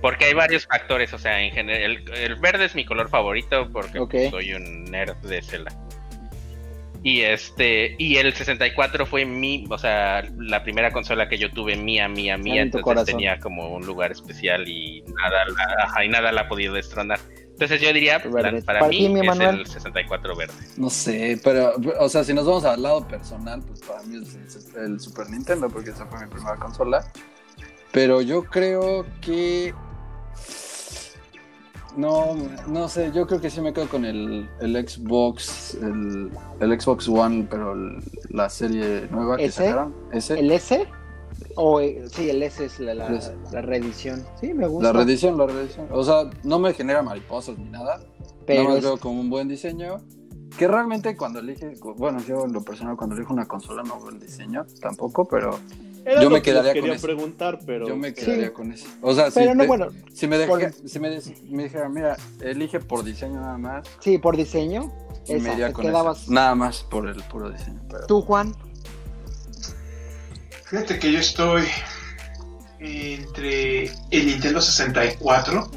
[0.00, 4.28] Porque hay varios factores, o sea, en general, el, verde es mi color favorito porque
[4.28, 5.72] soy un nerd de Zelda.
[7.02, 11.76] Y este, y el 64 fue mi, o sea, la primera consola que yo tuve
[11.76, 16.42] mía, mía, mía, entonces tenía como un lugar especial y nada, la, y nada la
[16.42, 17.18] ha podido destronar.
[17.54, 20.54] Entonces yo diría, para, mí es el 64 verde.
[20.76, 24.74] No sé, pero, o sea, si nos vamos al lado personal, pues para mí es
[24.74, 27.06] el, Super Nintendo, porque esa fue mi primera consola.
[27.92, 29.72] Pero yo creo que...
[31.96, 32.34] No,
[32.66, 37.08] no sé, yo creo que sí me quedo con el, el Xbox, el, el, Xbox
[37.08, 37.76] One, pero
[38.30, 39.94] la serie nueva que sacaron.
[40.12, 40.40] ¿Ese?
[40.40, 40.88] ¿El S?
[41.56, 44.24] O, eh, sí, el S es la, la, reedición.
[44.40, 44.92] Sí, me gusta.
[44.92, 45.86] La reedición, la reedición.
[45.90, 48.00] O sea, no me genera mariposas ni nada.
[48.46, 50.00] Pero no me veo como un buen diseño.
[50.58, 54.10] Que realmente cuando elige, bueno, yo en lo personal cuando elijo una consola no veo
[54.10, 55.58] el diseño tampoco, pero
[56.20, 57.06] yo me quedaría con eso.
[57.06, 57.88] preguntar, pero...
[57.88, 58.86] Yo me quedaría con eso.
[59.00, 61.20] O sea, si, si, me, si me,
[61.50, 63.88] me dijera, mira, elige por diseño nada más.
[64.00, 64.92] Sí, por diseño.
[65.26, 66.28] Esa, con quedabas...
[66.28, 67.80] Nada más por el puro diseño.
[68.06, 68.54] ¿Tú, Juan?
[70.66, 71.64] Fíjate que yo estoy
[72.80, 75.70] entre el Nintendo 64,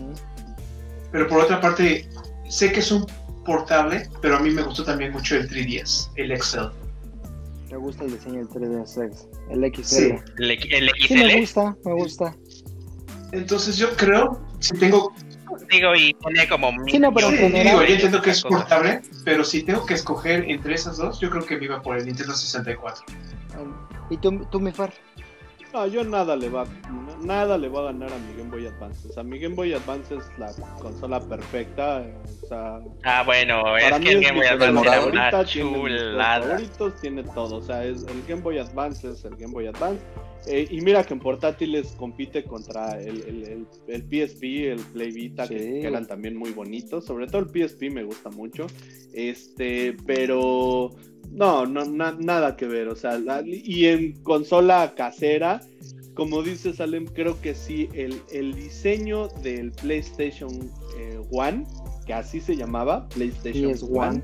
[1.11, 2.07] pero por otra parte,
[2.49, 3.05] sé que es un
[3.45, 6.69] portable, pero a mí me gustó también mucho el 3DS, el Excel.
[7.69, 9.83] Me gusta el diseño del 3DS, el XL.
[9.83, 10.13] Sí.
[10.37, 11.07] ¿El, el XL?
[11.07, 12.35] Sí, me gusta, me gusta.
[13.31, 15.13] Entonces yo creo, si tengo...
[15.69, 16.71] Digo, y tiene como...
[16.87, 20.75] Sí, no, pero digo, yo entiendo que es portable, pero si tengo que escoger entre
[20.75, 23.05] esas dos, yo creo que me iba por el Nintendo 64.
[24.09, 24.93] ¿Y tú, tú mi Far?
[25.73, 26.65] No, yo nada le va,
[27.21, 29.07] nada le va a ganar a mi Game Boy Advance.
[29.09, 32.03] O sea, mi Game Boy Advance es la consola perfecta.
[32.43, 36.41] O sea, ah, bueno, es que el Game Boy Advance era una chulada.
[36.41, 37.57] favoritos, tiene todo.
[37.57, 40.01] O sea, es, el Game Boy Advance es el Game Boy Advance.
[40.47, 45.47] Eh, y mira que en portátiles compite contra el, el, el, PSP, el Play Vita,
[45.47, 47.05] que, eran también muy bonitos.
[47.05, 48.67] Sobre todo el PSP me gusta mucho.
[49.13, 50.91] Este, pero
[51.31, 52.87] no, no nada que ver.
[52.87, 55.61] O sea, y en consola casera,
[56.13, 60.51] como dice Salem, creo que sí, el, el diseño del PlayStation
[60.97, 61.65] eh, One,
[62.07, 64.23] que así se llamaba, PlayStation One,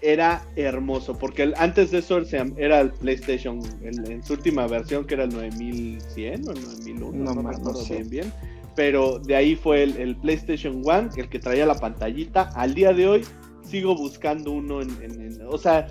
[0.00, 2.22] era hermoso, porque antes de eso
[2.56, 7.42] era el PlayStation, en su última versión, que era el 9100 o el 9001, no,
[7.42, 8.32] me acuerdo bien bien.
[8.76, 12.52] Pero de ahí fue el, el PlayStation One, el que traía la pantallita.
[12.54, 13.24] Al día de hoy
[13.68, 15.88] sigo buscando uno en, en, o sea,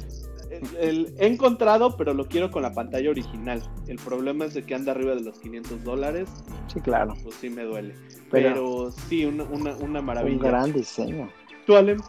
[0.79, 3.61] el, he encontrado, pero lo quiero con la pantalla original.
[3.87, 6.29] El problema es de que anda arriba de los 500 dólares.
[6.73, 7.15] Sí, claro.
[7.23, 7.95] Pues sí me duele.
[8.29, 10.35] Pero, sí, una, una, maravilla.
[10.35, 11.29] Un gran diseño.
[11.65, 11.99] ¿Tú, Alem?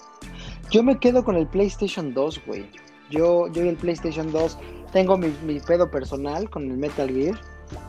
[0.70, 2.66] Yo me quedo con el PlayStation 2, güey.
[3.10, 4.58] Yo, yo y el PlayStation 2
[4.92, 7.40] tengo mi, mi pedo personal con el Metal Gear,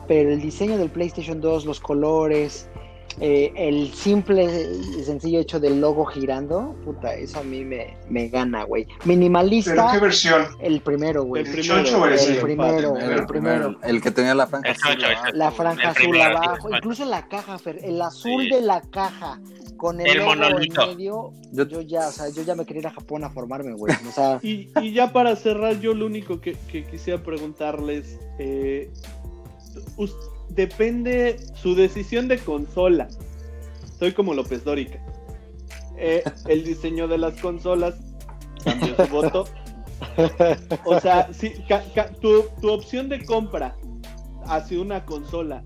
[0.08, 2.69] pero el diseño del PlayStation 2, los colores,
[3.18, 8.28] eh, el simple y sencillo hecho del logo girando, puta, eso a mí me, me
[8.28, 8.86] gana, güey.
[9.04, 9.72] Minimalista.
[9.72, 10.46] ¿Pero qué versión?
[10.60, 11.44] El primero, güey.
[11.44, 15.02] El, primero, el, primero, el, primero, el que tenía la franja azul.
[15.34, 19.40] La franja azul abajo, incluso la caja, el azul de la caja
[19.76, 22.92] con el, logo en medio, yo, ya, o sea, yo ya me quería ir a
[22.92, 23.94] Japón a formarme, güey.
[24.06, 24.38] O sea...
[24.42, 28.90] y, y, ya para cerrar, yo lo único que, que quisiera preguntarles, eh,
[30.50, 33.08] depende su decisión de consola.
[33.98, 35.04] Soy como López Dórica.
[35.96, 37.94] Eh, el diseño de las consolas
[38.64, 39.44] cambió su voto.
[40.84, 41.52] O sea, si,
[42.20, 43.76] tu, opción de compra
[44.46, 45.62] hacia una consola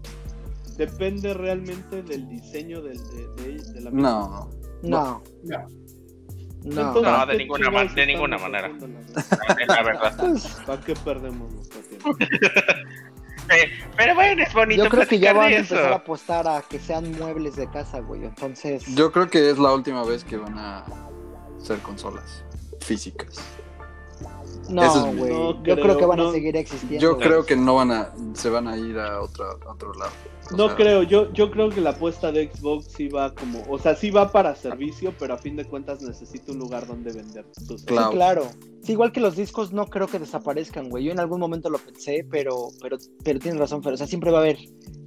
[0.76, 2.98] depende realmente del diseño del,
[3.36, 4.50] de, la No.
[4.82, 5.22] No.
[5.44, 5.68] No.
[6.64, 8.72] No, de, ninguna, de ninguna manera.
[9.68, 10.34] La, verdad.
[10.66, 12.16] ¿Para qué perdemos nuestro tiempo?
[13.96, 14.84] Pero bueno, es bonito.
[14.84, 18.00] Yo creo que ya van a empezar a apostar a que sean muebles de casa,
[18.00, 18.24] güey.
[18.24, 18.84] Entonces.
[18.94, 20.84] Yo creo que es la última vez que van a
[21.58, 22.44] ser consolas
[22.80, 23.38] físicas.
[24.68, 25.30] No, güey.
[25.64, 27.00] yo creo que van a seguir existiendo.
[27.00, 30.12] Yo creo que no van a, se van a ir a, otro a otro lado
[30.52, 33.94] no creo, yo, yo creo que la apuesta de Xbox sí va como, o sea,
[33.94, 37.80] sí va para servicio, pero a fin de cuentas necesita un lugar donde vender sus
[37.80, 38.48] Sí, claro.
[38.84, 41.04] Sí, igual que los discos no creo que desaparezcan, güey.
[41.04, 44.30] Yo en algún momento lo pensé, pero, pero, pero tienes razón, pero o sea, siempre
[44.30, 44.58] va a haber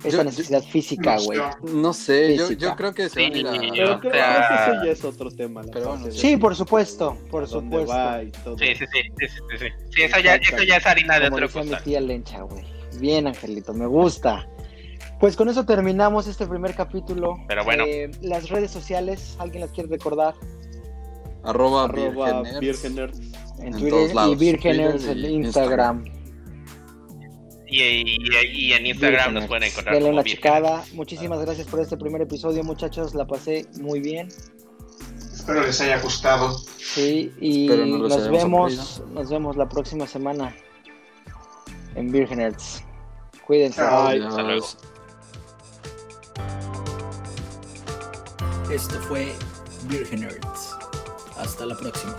[0.04, 1.40] esa necesidad física, güey.
[1.62, 3.30] No sé, yo, yo, creo que sí.
[3.32, 5.62] Pero creo, que eso ya es otro tema.
[6.10, 8.58] sí, por supuesto, por supuesto.
[8.58, 10.02] Sí, sí, sí, sí, sí, sí.
[10.02, 11.64] eso ya, eso ya es harina de otro cosa.
[11.64, 12.66] mi tía Lencha, güey.
[12.99, 14.49] Bien, Angelito, me gusta.
[15.20, 17.38] Pues con eso terminamos este primer capítulo.
[17.48, 17.84] Pero bueno.
[17.86, 20.34] Eh, las redes sociales, ¿alguien las quiere recordar?
[21.44, 22.44] Arroba, Arroba
[23.60, 26.06] En, Twitter y Virgeners en Instagram.
[27.70, 29.96] Y, en Instagram nos pueden encontrar.
[29.96, 30.86] Denle una chicada.
[30.94, 33.14] Muchísimas gracias por este primer episodio, muchachos.
[33.14, 34.30] La pasé muy bien.
[35.34, 36.58] Espero les haya gustado.
[36.78, 40.56] Sí, y nos vemos, nos vemos la próxima semana
[41.96, 42.84] en Virgeners.
[43.46, 43.82] Cuídense.
[43.82, 44.68] Hasta luego.
[48.72, 49.34] Esto fue
[49.88, 50.28] Virgin
[51.38, 52.18] Hasta la próxima.